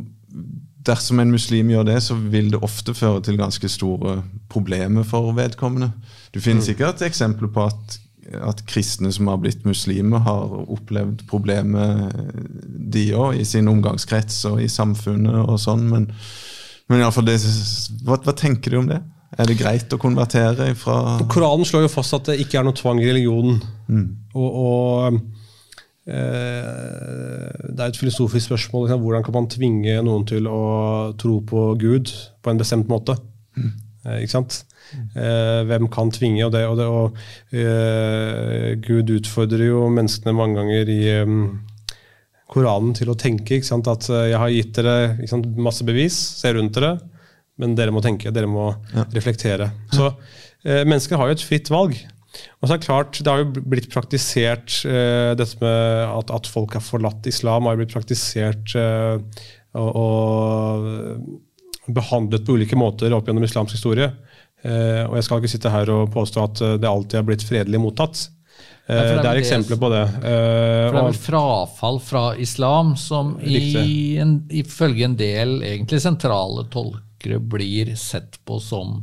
dersom 0.87 1.21
en 1.21 1.33
muslim 1.33 1.71
gjør 1.73 1.89
det, 1.89 1.99
så 2.05 2.17
vil 2.17 2.51
det 2.53 2.63
ofte 2.65 2.95
føre 2.97 3.23
til 3.25 3.39
ganske 3.41 3.69
store 3.69 4.21
problemer 4.53 5.05
for 5.07 5.33
vedkommende. 5.37 5.91
Du 6.35 6.41
finner 6.41 6.63
mm. 6.63 6.69
sikkert 6.71 7.05
eksempler 7.05 7.51
på 7.53 7.67
at, 7.69 7.99
at 8.51 8.65
kristne 8.71 9.13
som 9.13 9.29
har 9.31 9.41
blitt 9.43 9.67
muslimer, 9.69 10.23
har 10.25 10.57
opplevd 10.63 11.27
problemer, 11.31 12.09
de 12.65 13.11
òg, 13.15 13.41
i 13.41 13.47
sin 13.49 13.69
omgangskrets 13.71 14.45
og 14.51 14.63
i 14.65 14.69
samfunnet 14.73 15.43
og 15.45 15.61
sånn. 15.61 15.87
Men, 15.91 16.09
men 16.89 17.03
iallfall 17.03 17.29
det 17.29 17.41
hva, 18.07 18.17
hva 18.17 18.37
tenker 18.37 18.73
du 18.73 18.83
om 18.83 18.91
det? 18.91 19.03
Er 19.39 19.47
det 19.47 19.61
greit 19.61 19.93
å 19.95 19.99
konvertere 20.01 20.73
fra 20.75 21.21
Koranen 21.31 21.69
slår 21.69 21.85
jo 21.85 21.93
fast 21.93 22.17
at 22.17 22.33
det 22.33 22.41
ikke 22.43 22.59
er 22.59 22.65
noe 22.67 22.75
tvang 22.75 22.99
i 22.99 23.07
religionen. 23.07 23.61
Mm. 23.87 24.09
Og, 24.35 24.57
og 24.65 25.21
det 26.07 27.77
er 27.77 27.91
et 27.91 27.99
filosofisk 28.01 28.49
spørsmål. 28.49 28.87
Liksom, 28.87 29.03
hvordan 29.05 29.25
kan 29.27 29.37
man 29.37 29.51
tvinge 29.53 29.99
noen 30.03 30.25
til 30.27 30.49
å 30.51 30.63
tro 31.21 31.37
på 31.47 31.67
Gud 31.79 32.11
på 32.41 32.51
en 32.51 32.61
bestemt 32.61 32.89
måte? 32.91 33.15
Mm. 33.55 33.73
Eh, 34.07 34.23
ikke 34.25 34.33
sant? 34.33 34.63
Eh, 35.15 35.61
hvem 35.69 35.89
kan 35.93 36.13
tvinge? 36.15 36.45
Og, 36.47 36.53
det, 36.55 36.65
og, 36.67 36.79
det, 36.81 36.87
og 36.89 37.17
uh, 37.55 38.71
Gud 38.85 39.13
utfordrer 39.19 39.69
jo 39.69 39.89
menneskene 39.93 40.35
mange 40.37 40.61
ganger 40.61 40.93
i 40.93 41.01
um, 41.21 41.43
Koranen 42.51 42.95
til 42.97 43.13
å 43.13 43.19
tenke. 43.19 43.61
At 43.61 44.09
eh, 44.11 44.31
jeg 44.33 44.41
har 44.43 44.55
gitt 44.55 44.81
dere 44.81 45.43
masse 45.61 45.87
bevis, 45.87 46.17
se 46.41 46.55
rundt 46.57 46.79
dere, 46.79 46.97
men 47.61 47.77
dere 47.77 47.93
må 47.95 48.03
tenke, 48.05 48.33
dere 48.33 48.49
må 48.51 48.71
ja. 48.95 49.05
reflektere. 49.13 49.71
Så 49.93 50.09
uh, 50.11 50.83
mennesker 50.89 51.21
har 51.21 51.31
jo 51.31 51.39
et 51.39 51.47
fritt 51.47 51.73
valg. 51.73 51.99
Og 52.61 52.69
så 52.69 52.75
er 52.75 52.79
Det 52.79 52.87
klart, 52.87 53.21
det 53.21 53.31
har 53.31 53.43
jo 53.43 53.63
blitt 53.73 53.91
praktisert 53.93 54.81
uh, 54.87 55.33
dette 55.39 55.59
med 55.63 56.03
at, 56.07 56.33
at, 56.35 56.51
folk 56.51 56.77
har 56.77 56.85
forlatt 56.85 57.27
islam, 57.27 57.67
har 57.67 57.77
jo 57.77 57.83
blitt 57.83 57.95
praktisert 57.95 58.75
uh, 58.79 59.19
og, 59.79 59.91
og 60.01 61.95
behandlet 61.95 62.45
på 62.47 62.59
ulike 62.59 62.79
måter 62.79 63.15
opp 63.17 63.29
gjennom 63.29 63.47
islamsk 63.47 63.79
historie. 63.79 64.11
Uh, 64.61 65.09
og 65.09 65.17
jeg 65.19 65.27
skal 65.27 65.41
ikke 65.41 65.55
sitte 65.55 65.73
her 65.73 65.91
og 65.95 66.13
påstå 66.15 66.45
at 66.45 66.63
det 66.83 66.91
alltid 66.91 67.23
har 67.23 67.31
blitt 67.31 67.47
fredelig 67.47 67.83
mottatt. 67.83 68.29
Ja, 68.91 68.97
det, 68.97 69.11
er 69.13 69.19
det, 69.23 69.31
er 69.31 69.39
eksempler 69.39 69.79
på 69.79 69.89
det. 69.93 70.01
for 70.11 70.25
det 70.25 71.01
er 71.01 71.05
vel 71.07 71.19
frafall 71.23 72.01
fra 72.03 72.23
islam 72.43 72.97
som 72.99 73.37
i 73.39 74.19
en, 74.19 74.33
ifølge 74.51 75.07
en 75.07 75.15
del 75.17 75.61
egentlig 75.63 76.01
sentrale 76.03 76.65
tolkere 76.73 77.39
blir 77.39 77.93
sett 78.01 78.41
på 78.45 78.59
som 78.65 78.99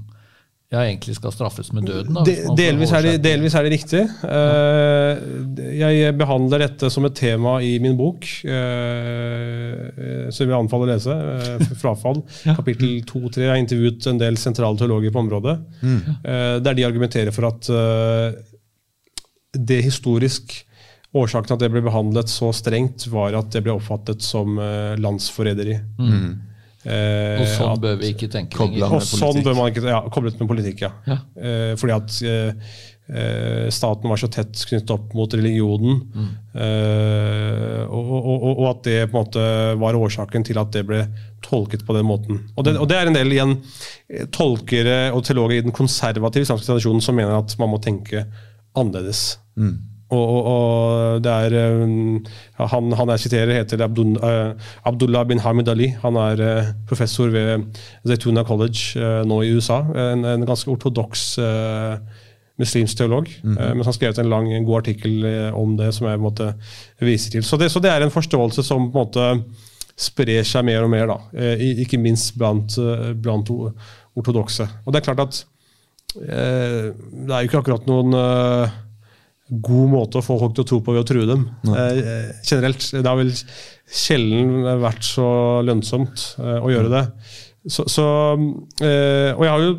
ja, 0.68 0.82
egentlig 0.84 1.14
skal 1.16 1.32
straffes 1.32 1.70
med 1.72 1.86
døden? 1.88 2.18
Da, 2.18 2.24
delvis, 2.58 2.92
er 2.92 3.06
det, 3.06 3.12
delvis, 3.24 3.54
er 3.56 3.64
det, 3.64 3.70
riktig. 3.72 4.02
Uh, 4.20 5.62
jeg 5.80 6.12
behandler 6.20 6.66
dette 6.66 6.90
som 6.92 7.08
et 7.08 7.16
tema 7.16 7.54
i 7.64 7.78
min 7.80 7.96
bok, 7.96 8.28
uh, 8.44 10.28
som 10.28 10.44
jeg 10.44 10.58
anbefaler 10.58 10.90
å 10.90 10.92
lese. 10.92 11.16
Uh, 11.16 11.72
'Frafall', 11.72 12.20
kapittel 12.60 13.00
2-3. 13.08 13.46
Jeg 13.46 13.54
har 13.54 13.62
intervjuet 13.62 14.10
en 14.12 14.20
del 14.20 14.40
sentrale 14.42 14.76
teologer 14.82 15.16
på 15.16 15.24
området, 15.24 15.56
mm. 15.80 16.02
der 16.68 16.76
de 16.76 16.86
argumenterer 16.88 17.32
for 17.36 17.48
at 17.48 17.72
det 19.58 19.84
historisk 19.86 20.64
Årsaken 21.16 21.48
til 21.48 21.56
at 21.56 21.62
det 21.64 21.70
ble 21.72 21.82
behandlet 21.82 22.30
så 22.30 22.50
strengt, 22.54 23.06
var 23.10 23.34
at 23.40 23.48
det 23.56 23.62
ble 23.64 23.72
oppfattet 23.78 24.22
som 24.22 24.60
landsforræderi. 25.00 25.78
Mm. 25.98 26.34
Eh, 26.88 27.42
og 27.42 27.50
sånn 27.52 27.74
at, 27.74 27.82
bør 27.84 27.98
vi 28.00 28.12
ikke 28.14 28.30
tenke 28.32 28.62
lenger. 28.64 28.94
Og 28.96 29.04
sånn 29.04 29.42
bør 29.44 29.58
man 29.58 29.72
ikke, 29.74 29.84
ja, 29.90 30.04
Koblet 30.14 30.38
med 30.40 30.50
politikk, 30.50 30.86
ja. 30.86 30.94
ja. 31.10 31.18
Eh, 31.36 31.74
fordi 31.80 31.96
at 31.96 32.20
eh, 32.24 32.70
eh, 33.12 33.66
staten 33.74 34.08
var 34.12 34.22
så 34.22 34.30
tett 34.32 34.62
knyttet 34.70 34.94
opp 34.96 35.16
mot 35.18 35.36
religionen. 35.36 36.00
Mm. 36.16 36.30
Eh, 36.64 37.82
og, 37.88 38.14
og, 38.18 38.48
og, 38.54 38.64
at 38.72 38.86
det 38.88 38.98
på 39.10 39.18
en 39.18 39.20
måte 39.20 39.50
var 39.84 40.00
årsaken 40.00 40.48
til 40.48 40.62
at 40.62 40.72
det 40.76 40.86
ble 40.88 41.04
tolket 41.46 41.84
på 41.88 41.98
den 41.98 42.08
måten. 42.08 42.46
Og 42.56 42.68
det, 42.68 42.78
og 42.80 42.88
det 42.90 43.02
er 43.02 43.12
en 43.12 43.20
del 43.20 43.36
igjen 43.36 43.58
eh, 43.58 44.30
tolkere 44.34 45.00
og 45.12 45.26
teologer 45.28 45.60
i 45.60 45.68
den 45.68 45.76
konservative 45.76 46.48
islamske 46.48 46.72
tradisjonen 46.72 47.04
som 47.04 47.20
mener 47.20 47.36
at 47.42 47.58
man 47.60 47.74
må 47.74 47.82
tenke 47.84 48.24
annerledes. 48.78 49.42
Mm. 49.60 49.76
Og, 50.08 50.22
og, 50.24 50.46
og, 50.48 51.24
det 51.24 51.32
er 51.32 51.56
ja, 51.58 52.68
han, 52.72 52.94
han, 52.96 53.10
jeg 53.16 53.26
siterer, 53.26 53.58
heter 53.58 53.84
Abdul, 53.84 54.14
uh, 54.24 54.54
Abdullah 54.88 55.26
bin 55.28 55.42
Hamid 55.44 55.68
Ali. 55.68 55.90
Han 56.04 56.16
er 56.22 56.44
uh, 56.44 56.70
professor 56.88 57.28
ved 57.34 57.66
Zaytuna 58.08 58.46
College 58.48 58.96
uh, 58.96 59.26
nå 59.28 59.42
i 59.44 59.52
USA. 59.52 59.82
En, 60.14 60.24
en 60.26 60.48
ganske 60.48 60.72
ortodoks 60.72 61.26
muslimsk 62.58 62.98
teolog. 62.98 63.28
Mm 63.44 63.54
-hmm. 63.54 63.60
men 63.60 63.78
han 63.78 63.86
har 63.86 63.92
skrevet 63.92 64.18
en 64.18 64.30
lang, 64.30 64.66
god 64.66 64.78
artikkel 64.78 65.26
om 65.54 65.78
det 65.78 65.94
som 65.94 66.08
jeg 66.08 66.20
måtte 66.20 66.54
vise 67.00 67.32
til. 67.32 67.44
Så 67.44 67.58
det, 67.58 67.72
så 67.72 67.80
det 67.80 67.92
er 67.92 68.02
en 68.02 68.12
forståelse 68.12 68.64
som 68.64 68.92
på 68.92 69.00
en 69.00 69.06
måte 69.06 69.44
sprer 69.98 70.46
seg 70.46 70.66
mer 70.68 70.86
og 70.86 70.92
mer, 70.94 71.10
da. 71.10 71.18
Eh, 71.34 71.64
ikke 71.84 72.00
minst 72.00 72.36
blant, 72.38 72.78
eh, 72.78 73.14
blant 73.18 73.50
ortodokse. 73.50 74.68
Og 74.86 74.94
det 74.94 75.02
er 75.02 75.08
klart 75.08 75.24
at 75.26 75.40
eh, 76.22 76.94
det 76.94 77.34
er 77.34 77.42
jo 77.42 77.50
ikke 77.50 77.64
akkurat 77.64 77.90
noen 77.90 78.14
god 79.48 79.92
måte 79.92 80.20
å 80.20 80.26
få 80.26 80.38
folk 80.42 80.56
til 80.56 80.66
å 80.66 80.68
tro 80.68 80.80
på 80.84 80.94
ved 80.96 81.06
å 81.06 81.08
true 81.08 81.28
dem. 81.28 81.46
Eh, 81.72 82.32
generelt. 82.44 82.84
Det 82.92 83.08
har 83.08 83.20
vel 83.20 83.32
sjelden 83.88 84.82
vært 84.84 85.06
så 85.08 85.28
lønnsomt 85.68 86.34
eh, 86.42 86.58
å 86.60 86.72
gjøre 86.74 86.92
det. 86.92 87.04
Så, 87.68 87.88
så, 87.92 88.08
eh, 88.84 89.32
og 89.36 89.46
jeg 89.46 89.54
har 89.54 89.68
jo 89.68 89.78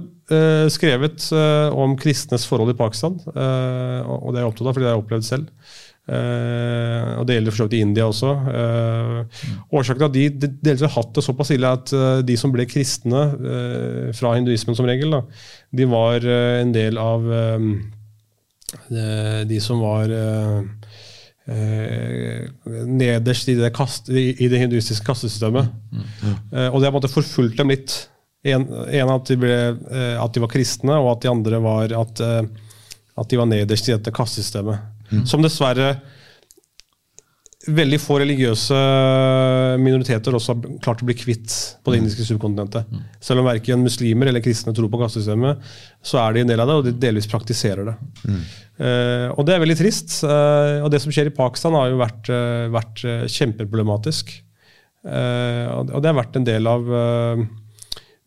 skrevet 0.68 1.24
om 1.72 1.94
kristnes 1.96 2.42
forhold 2.44 2.74
i 2.74 2.76
Pakistan, 2.76 3.14
og 3.16 3.30
det 3.32 4.36
er 4.36 4.42
jeg 4.42 4.50
opptatt 4.50 4.66
av 4.68 4.74
fordi 4.76 4.84
det 4.84 4.90
har 4.90 4.98
jeg 4.98 5.00
opplevd 5.06 5.24
selv. 5.24 5.46
Og 6.04 7.22
det 7.24 7.38
gjelder 7.38 7.54
for 7.54 7.62
så 7.62 7.64
vidt 7.64 7.76
i 7.78 7.80
India 7.86 8.10
også. 8.10 8.34
Årsaken 9.72 10.02
til 10.02 10.04
at 10.04 10.18
de, 10.18 10.26
de 10.44 10.50
delvis 10.68 10.84
har 10.84 10.92
hatt 10.98 11.14
det 11.16 11.24
såpass 11.24 11.54
ille, 11.56 11.72
at 11.80 11.94
de 12.28 12.36
som 12.36 12.52
ble 12.52 12.68
kristne 12.68 13.22
fra 14.20 14.34
hinduismen 14.36 14.76
som 14.76 14.90
regel, 14.92 15.16
da, 15.16 15.22
de 15.80 15.88
var 15.88 16.28
en 16.28 16.76
del 16.76 17.00
av 17.00 17.24
de 19.48 19.58
som 19.64 19.80
var 19.80 20.10
nederst 22.84 23.48
i 23.48 23.54
det, 23.56 23.70
kast, 23.72 24.10
i 24.12 24.48
det, 24.48 24.58
hinduistiske 24.60 25.06
kastesystemet. 25.06 25.70
Mm. 25.88 26.02
Mm. 26.04 26.34
og 26.66 26.76
det 26.76 26.88
har 26.88 26.92
måttet 26.92 27.14
forfulgt 27.14 27.56
dem 27.56 27.72
litt. 27.72 27.94
En, 28.44 28.66
en 28.68 29.12
at, 29.14 29.30
de 29.30 29.38
ble, 29.40 29.56
at, 29.88 30.34
de 30.34 30.42
var 30.44 30.52
kristne, 30.52 30.98
og 31.00 31.14
at 31.14 31.24
de 31.24 31.32
andre 31.32 31.62
var 31.64 31.94
at, 32.02 32.20
at 32.20 33.32
de 33.32 33.40
var 33.40 33.48
nederst 33.48 33.88
i 33.88 33.94
dette 33.94 34.12
kastesystemet. 34.12 34.84
Mm. 35.08 35.24
Som 35.30 35.40
dessverre 35.44 35.94
veldig 37.74 37.98
få 38.00 38.18
religiøse 38.22 38.76
minoriteter 39.82 40.34
også 40.36 40.54
har 40.54 40.78
klart 40.84 41.02
å 41.02 41.08
bli 41.08 41.16
kvitt 41.18 41.52
på 41.84 41.92
det 41.92 41.98
mm. 41.98 42.02
indiske 42.04 42.26
subkontinentet. 42.28 42.88
Mm. 42.88 43.02
Selv 43.24 43.42
om 43.42 43.48
verken 43.48 43.84
muslimer 43.84 44.30
eller 44.30 44.44
kristne 44.44 44.74
tror 44.76 44.90
på 44.92 45.00
kastesystemet, 45.02 45.60
så 46.04 46.20
er 46.22 46.34
de 46.34 46.44
en 46.44 46.50
del 46.52 46.62
av 46.62 46.70
det, 46.70 46.78
og 46.78 46.88
de 46.88 46.94
delvis 47.02 47.28
praktiserer 47.30 47.90
det. 47.90 47.94
Mm. 48.24 48.42
Uh, 48.78 49.26
og 49.34 49.46
det 49.46 49.54
er 49.54 49.62
veldig 49.64 49.78
trist. 49.80 50.18
Uh, 50.22 50.84
og 50.86 50.90
det 50.94 51.02
som 51.02 51.14
skjer 51.14 51.30
i 51.30 51.34
Pakistan, 51.34 51.76
har 51.78 51.92
jo 51.92 52.00
vært, 52.00 52.32
uh, 52.32 52.68
vært 52.74 53.04
kjempeproblematisk. 53.34 54.36
og 55.08 56.02
det 56.02 56.08
har 56.10 56.16
vært 56.18 56.36
en 56.36 56.44
del 56.44 56.66
av 56.68 56.82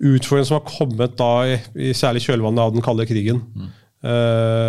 utfordringen 0.01 0.47
som 0.47 0.57
har 0.57 0.63
kommet 0.65 1.17
da, 1.19 1.33
i, 1.45 1.57
i 1.89 1.91
særlig 1.93 2.23
kjølvannet 2.25 2.63
av 2.63 2.71
den 2.73 2.81
kalde 2.85 3.05
krigen. 3.05 3.43
Mm. 3.53 3.67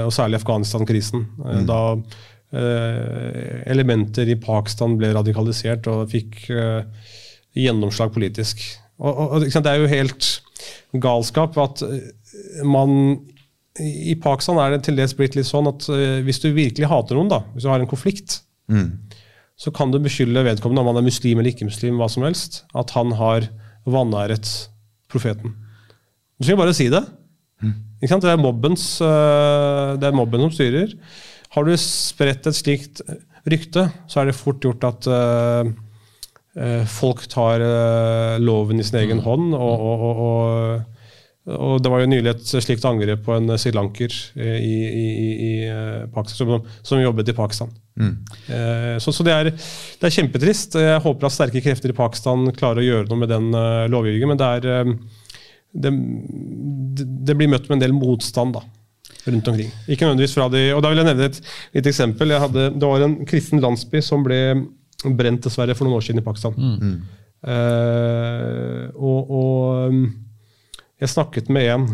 Og 0.05 0.13
særlig 0.13 0.43
Afghanistan-krisen. 0.43 1.23
Mm. 1.41 1.63
Da 1.71 1.79
elementer 2.53 4.29
i 4.29 4.37
Pakistan 4.37 4.99
ble 5.01 5.09
radikalisert 5.17 5.87
og 5.89 6.11
fikk 6.13 6.43
gjennomslag 7.57 8.13
politisk. 8.13 8.61
Og, 9.01 9.21
og, 9.39 9.47
Det 9.49 9.71
er 9.71 9.81
jo 9.81 9.89
helt 9.89 10.29
galskap 11.01 11.57
at 11.63 11.81
man 12.69 13.23
I 13.81 14.15
Pakistan 14.21 14.61
er 14.61 14.75
det 14.75 14.83
til 14.85 15.01
dels 15.01 15.17
blitt 15.17 15.39
litt 15.39 15.49
sånn 15.49 15.71
at 15.71 15.89
hvis 16.27 16.43
du 16.45 16.51
virkelig 16.53 16.91
hater 16.93 17.17
noen, 17.17 17.33
da, 17.33 17.41
hvis 17.55 17.65
du 17.65 17.71
har 17.73 17.81
en 17.81 17.89
konflikt, 17.89 18.43
mm. 18.69 19.17
så 19.57 19.73
kan 19.73 19.89
du 19.95 19.97
beskylde 20.05 20.45
vedkommende, 20.45 20.85
om 20.85 20.93
han 20.93 21.01
er 21.01 21.09
muslim 21.09 21.41
eller 21.41 21.55
ikke 21.55 21.71
muslim, 21.71 21.97
hva 21.97 22.11
som 22.13 22.29
helst, 22.29 22.67
at 22.77 22.93
han 22.99 23.17
har 23.17 23.49
vanæret 23.89 24.53
profeten. 25.09 25.57
Du 26.37 26.47
skal 26.47 26.61
bare 26.61 26.77
si 26.77 26.89
det. 26.93 27.05
Det 28.03 28.11
er, 28.11 28.41
mobbens, 28.41 28.99
eh, 29.01 29.93
det 30.03 30.09
er 30.09 30.17
mobben 30.17 30.43
som 30.43 30.51
styrer. 30.51 30.91
Har 31.53 31.67
du 31.69 31.73
spredt 31.77 32.49
et 32.49 32.57
slikt 32.57 33.03
rykte, 33.49 33.89
så 34.09 34.23
er 34.23 34.31
det 34.31 34.39
fort 34.39 34.63
gjort 34.63 34.85
at 34.89 35.09
uh, 35.11 35.67
folk 36.89 37.25
tar 37.33 37.65
uh, 37.65 38.39
loven 38.41 38.81
i 38.81 38.87
sin 38.87 39.01
egen 39.03 39.21
mm. 39.21 39.27
hånd. 39.27 39.53
Og, 39.59 39.85
og, 39.89 40.03
og, 40.09 41.53
og, 41.53 41.77
det 41.83 41.93
var 41.93 42.05
jo 42.05 42.11
nylig 42.13 42.33
et 42.33 42.53
slikt 42.55 42.87
angrep 42.89 43.25
på 43.27 43.37
en 43.37 43.57
srilanker 43.59 44.15
i, 44.39 44.75
i, 44.87 45.07
i, 45.51 45.53
Pakistan, 46.15 46.55
som, 46.55 46.75
som, 46.81 47.03
jobbet 47.03 47.33
i 47.33 47.37
Pakistan. 47.37 47.73
Mm. 48.01 48.15
Så, 49.03 49.13
så 49.13 49.27
det, 49.27 49.33
er, 49.35 49.51
det, 49.51 50.07
er, 50.07 50.15
kjempetrist. 50.15 50.79
Jeg 50.81 51.03
håper 51.05 51.29
at 51.29 51.35
sterke 51.35 51.61
krefter 51.65 51.93
i 51.93 51.99
Pakistan 51.99 52.47
klarer 52.57 52.81
å 52.81 52.87
gjøre 52.87 53.11
noe 53.11 53.25
med 53.25 53.33
den 53.35 53.51
lovgivningen. 53.93 54.33
men 54.33 54.41
det 54.41 54.53
er 54.57 54.95
det, 55.73 55.93
det, 57.27 57.35
blir 57.35 57.51
møtt 57.51 57.69
med 57.69 57.79
en 57.79 57.85
del 57.87 57.95
motstand 57.97 58.57
da, 58.57 58.63
rundt 59.27 59.49
omkring. 59.49 59.73
Ikke 59.87 60.07
nødvendigvis 60.07 60.35
fra 60.35 60.49
de, 60.53 60.63
og 60.75 60.83
Da 60.83 60.91
vil 60.91 61.03
jeg 61.03 61.09
nevne 61.09 61.29
et 61.31 61.41
litt 61.77 61.89
eksempel. 61.91 62.35
Hadde, 62.43 62.71
det 62.75 62.89
var 62.89 63.05
en 63.05 63.19
kristen 63.29 63.63
landsby 63.63 64.03
som 64.05 64.25
ble 64.27 64.41
brent 65.19 65.45
dessverre 65.45 65.75
for 65.79 65.87
noen 65.87 65.99
år 65.99 66.07
siden 66.07 66.23
i 66.23 66.27
Pakistan. 66.27 66.57
Mm. 66.57 66.97
Uh, 67.43 68.87
og, 68.95 69.31
og, 69.35 69.89
um, 69.91 70.05
jeg 71.03 71.11
snakket 71.11 71.51
med 71.51 71.71
en 71.73 71.89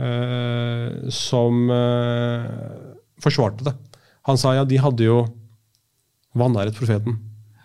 uh, 0.00 1.10
som 1.12 1.66
uh, 1.68 2.46
forsvarte 3.20 3.66
det. 3.68 3.74
Han 4.28 4.40
sa 4.40 4.54
ja, 4.56 4.64
de 4.64 4.80
hadde 4.80 5.04
jo 5.04 5.24
vanæret 6.36 6.76
profeten, 6.76 7.18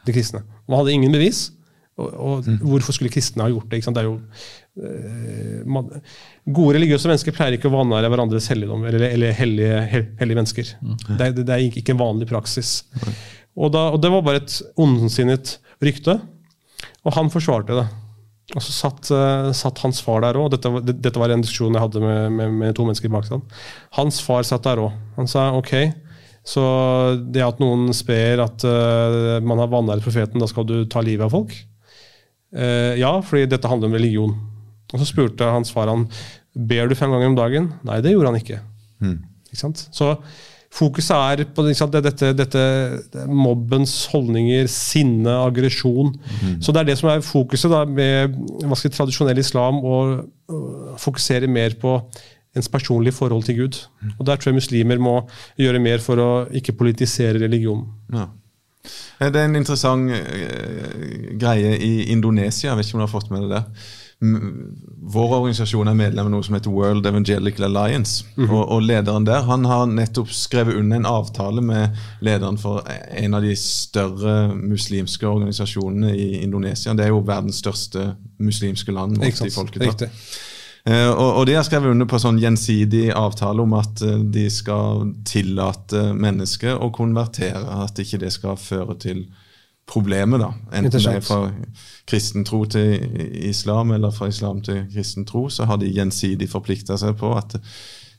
de 0.08 0.16
kristne. 0.16 0.44
Man 0.68 0.82
hadde 0.82 0.96
ingen 0.96 1.16
bevis. 1.16 1.50
Og, 1.96 2.12
og 2.12 2.48
mm. 2.48 2.60
Hvorfor 2.60 2.96
skulle 2.96 3.14
kristne 3.14 3.46
ha 3.46 3.52
gjort 3.52 3.70
det? 3.72 3.86
Det 3.86 4.02
er 4.02 4.10
jo 4.10 4.18
man, 4.76 5.88
gode 6.44 6.76
religiøse 6.76 7.08
mennesker 7.08 7.36
pleier 7.36 7.56
ikke 7.56 7.70
å 7.70 7.76
vanære 7.78 8.10
hverandres 8.12 8.50
helligdom, 8.52 8.84
eller, 8.90 9.06
eller 9.08 9.36
hellige, 9.38 9.82
hellige, 10.20 10.36
mennesker. 10.36 10.72
Mm. 10.82 10.96
Det, 11.08 11.30
det, 11.38 11.46
det, 11.48 11.56
er 11.56 11.80
ikke 11.80 11.96
en 11.96 12.02
vanlig 12.02 12.28
praksis. 12.28 12.82
Og, 13.56 13.70
da, 13.72 13.88
og, 13.94 14.02
Det 14.04 14.12
var 14.12 14.26
bare 14.26 14.42
et 14.44 14.58
ondsinnet 14.82 15.58
rykte, 15.84 16.18
og 17.06 17.16
han 17.16 17.32
forsvarte 17.32 17.78
det. 17.78 17.86
Og 18.54 18.62
så 18.62 18.74
satt, 18.76 19.10
uh, 19.10 19.50
satt 19.58 19.80
hans 19.82 20.02
far 20.06 20.22
der 20.22 20.38
òg. 20.38 20.52
Dette, 20.54 20.70
dette, 20.92 21.18
var 21.18 21.34
en 21.34 21.42
diskusjon 21.42 21.74
jeg 21.74 21.82
hadde 21.82 22.02
med, 22.04 22.36
med, 22.36 22.58
med 22.62 22.76
to 22.78 22.86
mennesker 22.86 23.12
bak 23.14 23.26
seg. 23.28 23.42
Hans 23.98 24.20
far 24.22 24.46
satt 24.46 24.68
der 24.68 24.84
òg. 24.84 24.98
Han 25.18 25.30
sa 25.30 25.48
ok, 25.58 25.74
så 26.46 26.66
det 27.34 27.42
at 27.42 27.62
noen 27.64 27.90
sper 27.96 28.44
at 28.44 28.68
uh, 28.68 29.40
man 29.42 29.64
har 29.64 29.72
vanæret 29.72 30.06
profeten, 30.06 30.42
da 30.42 30.50
skal 30.52 30.68
du 30.70 30.78
ta 30.86 31.02
livet 31.02 31.26
av 31.26 31.34
folk? 31.34 31.56
Uh, 32.56 32.94
ja, 33.00 33.16
fordi 33.26 33.48
dette 33.50 33.72
handler 33.72 33.90
om 33.90 33.98
religion. 33.98 34.36
Og 34.94 35.02
så 35.02 35.08
spurte 35.10 35.48
hans 35.50 35.72
far 35.74 35.90
han 35.92 36.08
ber 36.56 36.90
du 36.90 36.96
fem 36.96 37.12
ganger 37.12 37.32
om 37.32 37.38
dagen. 37.38 37.72
Nei, 37.88 38.02
det 38.04 38.14
gjorde 38.14 38.32
han 38.32 38.42
ikke. 38.42 38.60
Mm. 39.04 39.18
ikke 39.52 39.62
så 39.96 40.14
fokuset 40.76 41.16
er 41.16 41.44
på 41.56 41.64
dette, 41.66 42.32
dette, 42.36 42.62
mobbens 43.32 43.94
holdninger, 44.12 44.68
sinne, 44.72 45.38
aggresjon. 45.46 46.14
Mm. 46.42 46.56
Så 46.64 46.74
det 46.76 46.84
er 46.84 46.90
det 46.90 46.98
som 47.00 47.12
er 47.12 47.26
fokuset 47.26 47.72
da, 47.72 47.84
med 47.88 48.36
skal, 48.68 48.92
tradisjonell 48.92 49.40
islam, 49.40 49.80
å 49.84 50.98
fokusere 51.02 51.50
mer 51.52 51.78
på 51.80 51.98
ens 52.56 52.72
personlige 52.72 53.16
forhold 53.18 53.48
til 53.48 53.62
Gud. 53.64 53.82
Mm. 54.02 54.16
Og 54.18 54.26
Der 54.28 54.40
tror 54.40 54.52
jeg 54.52 54.62
muslimer 54.62 55.02
må 55.02 55.18
gjøre 55.60 55.84
mer 55.84 56.04
for 56.04 56.24
å 56.24 56.32
ikke 56.56 56.78
politisere 56.80 57.42
religion. 57.44 57.86
Ja. 58.14 58.30
Det 59.20 59.40
er 59.40 59.48
en 59.48 59.58
interessant 59.58 60.12
uh, 60.12 61.38
greie 61.42 61.72
i 61.82 61.94
Indonesia, 62.14 62.70
jeg 62.70 62.78
vet 62.78 62.86
ikke 62.86 63.00
om 63.00 63.02
du 63.02 63.08
har 63.08 63.16
fått 63.16 63.32
med 63.34 63.48
deg 63.48 63.56
det 63.56 63.64
vår 65.06 65.34
organisasjon 65.38 65.88
er 65.88 65.98
medlem 65.98 66.28
av 66.28 66.32
noe 66.34 66.46
som 66.46 66.56
heter 66.58 66.74
World 66.74 67.06
Evangelical 67.06 67.66
Alliance. 67.68 68.26
Mm 68.36 68.48
-hmm. 68.48 68.54
og, 68.54 68.72
og, 68.72 68.82
lederen 68.82 69.26
der 69.26 69.42
han 69.42 69.66
har 69.66 69.86
nettopp 69.86 70.32
skrevet 70.32 70.76
under 70.76 70.98
en 70.98 71.06
avtale 71.06 71.62
med 71.62 71.90
lederen 72.22 72.58
for 72.58 72.84
en 73.12 73.34
av 73.34 73.42
de 73.42 73.56
større 73.56 74.56
muslimske 74.56 75.28
organisasjonene 75.28 76.18
i 76.18 76.44
Indonesia. 76.44 76.94
Det 76.94 77.04
er 77.04 77.08
jo 77.10 77.20
verdens 77.20 77.56
største 77.56 78.16
muslimske 78.40 78.92
land. 78.92 79.18
målt 79.18 79.46
i 79.46 79.50
folketall. 79.50 80.10
Uh, 80.90 81.10
og, 81.10 81.36
og, 81.36 81.48
de 81.48 81.54
har 81.54 81.64
skrevet 81.64 81.90
under 81.90 82.06
på 82.06 82.20
sånn 82.22 82.38
gjensidig 82.38 83.08
avtale 83.18 83.62
om 83.62 83.74
at 83.74 84.02
uh, 84.06 84.20
de 84.22 84.50
skal 84.50 85.14
tillate 85.26 86.14
mennesker 86.14 86.78
å 86.78 86.92
konvertere. 86.94 87.84
At 87.84 88.00
ikke 88.00 88.18
det 88.22 88.34
skal 88.34 88.58
føre 88.58 88.94
til 89.02 89.26
problemet. 89.86 90.40
da. 90.40 90.54
Enten 90.74 90.92
det 90.92 91.16
er 91.16 91.26
fra 91.26 91.52
kristen 92.10 92.46
tro 92.46 92.64
til 92.66 93.20
islam 93.46 93.92
eller 93.92 94.12
fra 94.12 94.30
islam 94.32 94.62
til 94.66 94.86
kristen 94.94 95.26
tro, 95.26 95.48
så 95.50 95.66
har 95.70 95.78
de 95.82 95.92
gjensidig 95.92 96.50
forplikta 96.50 96.98
seg 96.98 97.18
på 97.20 97.34
at 97.38 97.58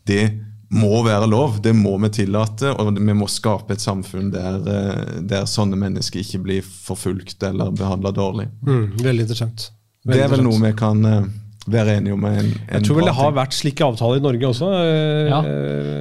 det 0.06 0.30
må 0.68 1.02
være 1.06 1.28
lov. 1.30 1.60
Det 1.62 1.74
må 1.76 1.96
vi 2.02 2.10
tillate, 2.22 2.72
og 2.74 2.98
vi 2.98 3.14
må 3.14 3.28
skape 3.30 3.76
et 3.76 3.82
samfunn 3.82 4.32
der, 4.34 4.60
eh, 4.66 5.18
der 5.22 5.46
sånne 5.50 5.78
mennesker 5.78 6.22
ikke 6.22 6.42
blir 6.42 6.62
forfulgt 6.62 7.42
eller 7.46 7.74
behandla 7.74 8.10
dårlig. 8.14 8.48
Mm, 8.66 8.96
veldig 9.02 9.26
interessant. 9.26 9.70
Veldig 10.06 10.18
det 10.18 10.24
er 10.24 10.32
vel 10.34 10.46
noe 10.46 10.62
vi 10.62 10.72
kan 10.78 11.04
eh, 11.04 11.28
være 11.70 11.96
enige 11.98 12.14
om 12.14 12.24
en, 12.28 12.36
en 12.38 12.50
Jeg 12.76 12.84
tror 12.86 12.98
vel 13.00 13.08
det 13.08 13.14
har 13.16 13.32
vært 13.36 13.54
slike 13.56 13.84
avtaler 13.86 14.20
i 14.20 14.24
Norge 14.24 14.48
også. 14.50 14.68
Eh, 14.78 15.30
ja. 15.30 15.40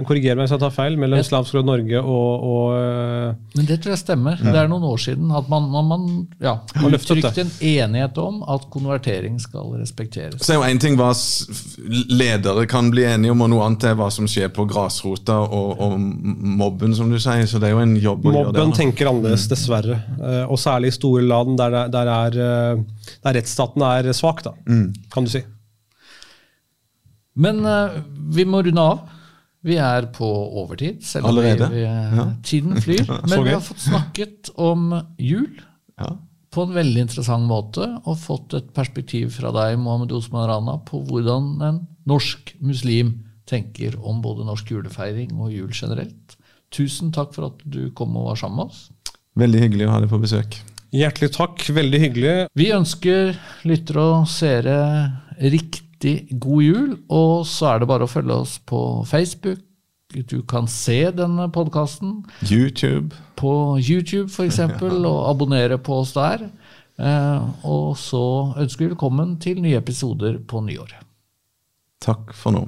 Korriger 0.06 0.38
meg 0.38 0.46
hvis 0.46 0.54
jeg 0.56 0.62
tar 0.62 0.74
feil. 0.76 0.98
Mellom 1.02 1.22
Islamsk 1.22 1.56
Råd 1.58 1.68
Norge 1.70 2.02
og, 2.02 2.46
og, 2.50 2.76
eh, 2.78 3.58
Men 3.58 3.70
det 3.70 3.80
tror 3.84 3.96
jeg 3.96 4.02
stemmer. 4.04 4.38
Ja. 4.42 4.54
Det 4.54 4.62
er 4.62 4.70
noen 4.72 4.86
år 4.88 5.02
siden 5.02 5.32
at 5.36 5.50
man, 5.52 5.70
man, 5.74 5.90
man 5.90 6.06
ja, 6.44 6.56
uttrykte 6.86 7.46
en 7.46 7.54
enighet 7.66 8.20
om 8.22 8.42
at 8.56 8.68
konvertering 8.74 9.40
skal 9.42 9.74
respekteres. 9.80 10.44
Så 10.46 10.54
er 10.56 10.60
jo 10.62 10.68
en 10.68 10.82
ting 10.82 11.00
hva 11.00 11.10
ledere 12.14 12.68
kan 12.70 12.92
bli 12.94 13.06
enige 13.10 13.34
om, 13.34 13.42
og 13.46 13.52
noe 13.54 13.66
annet 13.66 13.88
er 13.90 13.98
hva 14.00 14.12
som 14.14 14.30
skjer 14.30 14.52
på 14.56 14.68
grasrota 14.70 15.40
og, 15.46 15.82
og 15.82 15.98
mobben, 16.00 16.96
som 16.98 17.10
du 17.12 17.18
sier. 17.20 17.46
Så 17.50 17.62
det 17.62 17.72
er 17.72 17.76
jo 17.76 17.84
en 17.84 17.98
jobb 17.98 18.26
å 18.30 18.36
gjøre 18.36 18.54
Mobben 18.54 18.76
tenker 18.78 19.10
annerledes, 19.12 19.48
dessverre. 19.52 20.00
Eh, 20.20 20.44
Og 20.46 20.60
særlig 20.62 20.94
i 20.94 20.98
store 21.00 21.26
land 21.26 21.58
der, 21.60 21.82
der, 21.94 22.14
er, 22.20 22.40
eh, 22.46 23.12
der 23.26 23.38
rettsstaten 23.40 23.84
er 23.88 24.12
svak, 24.16 24.44
da, 24.46 24.56
kan 25.14 25.26
du 25.28 25.32
si. 25.32 25.42
Men 27.36 27.62
uh, 27.66 28.00
vi 28.36 28.46
må 28.48 28.62
runde 28.66 28.82
av. 28.82 29.04
Vi 29.66 29.80
er 29.82 30.06
på 30.14 30.28
overtid. 30.62 31.02
Selv 31.04 31.26
om 31.32 31.40
vi, 31.40 31.50
Allerede? 31.50 31.70
vi, 31.74 31.82
Ja. 31.82 32.26
tiden 32.46 32.78
flyr. 32.82 33.06
Men 33.30 33.44
vi 33.48 33.54
har 33.56 33.64
fått 33.66 33.82
snakket 33.88 34.52
om 34.62 34.92
jul 35.18 35.62
Ja. 36.00 36.12
på 36.54 36.64
en 36.68 36.74
veldig 36.76 37.02
interessant 37.08 37.48
måte, 37.50 37.88
og 38.06 38.20
fått 38.22 38.54
et 38.54 38.70
perspektiv 38.76 39.32
fra 39.40 39.52
deg, 39.56 39.80
Mohammed 39.82 40.12
Osman 40.16 40.48
Rana, 40.48 40.78
på 40.86 41.02
hvordan 41.08 41.50
en 41.66 41.80
norsk 42.08 42.54
muslim 42.62 43.16
tenker 43.50 43.98
om 44.02 44.22
både 44.22 44.46
norsk 44.46 44.70
julefeiring 44.72 45.34
og 45.40 45.52
jul 45.52 45.74
generelt. 45.74 46.38
Tusen 46.72 47.12
takk 47.14 47.34
for 47.36 47.50
at 47.50 47.60
du 47.66 47.90
kom 47.98 48.16
og 48.18 48.30
var 48.32 48.40
sammen 48.40 48.58
med 48.62 48.72
oss. 48.72 48.86
Veldig 49.38 49.62
hyggelig 49.66 49.88
å 49.88 49.92
ha 49.96 50.00
deg 50.04 50.10
på 50.14 50.22
besøk. 50.22 50.60
Hjertelig 50.96 51.32
takk, 51.36 51.66
veldig 51.76 52.00
hyggelig. 52.06 52.36
Vi 52.56 52.70
ønsker 52.72 53.34
lyttere 53.68 54.06
og 54.22 54.30
seere 54.32 54.78
riktig 55.42 55.85
god 56.04 56.62
jul, 56.64 56.98
og 57.10 57.46
så 57.48 57.74
er 57.74 57.80
det 57.80 57.90
bare 57.90 58.08
å 58.08 58.12
følge 58.12 58.42
oss 58.46 58.58
på 58.60 58.80
Facebook. 59.10 59.62
Du 60.16 60.42
kan 60.48 60.68
se 60.68 61.12
denne 61.12 61.50
podkasten 61.52 62.22
YouTube. 62.48 63.16
på 63.36 63.80
YouTube 63.80 64.30
f.eks., 64.30 64.60
og 65.12 65.30
abonnere 65.30 65.78
på 65.78 66.02
oss 66.04 66.14
der. 66.16 66.48
Eh, 66.96 67.66
og 67.68 67.98
så 68.00 68.54
ønsker 68.56 68.86
vi 68.86 68.94
velkommen 68.94 69.36
til 69.44 69.62
nye 69.62 69.82
episoder 69.82 70.40
på 70.48 70.64
nyåret. 70.64 71.02
Takk 72.06 72.36
for 72.38 72.56
nå. 72.56 72.68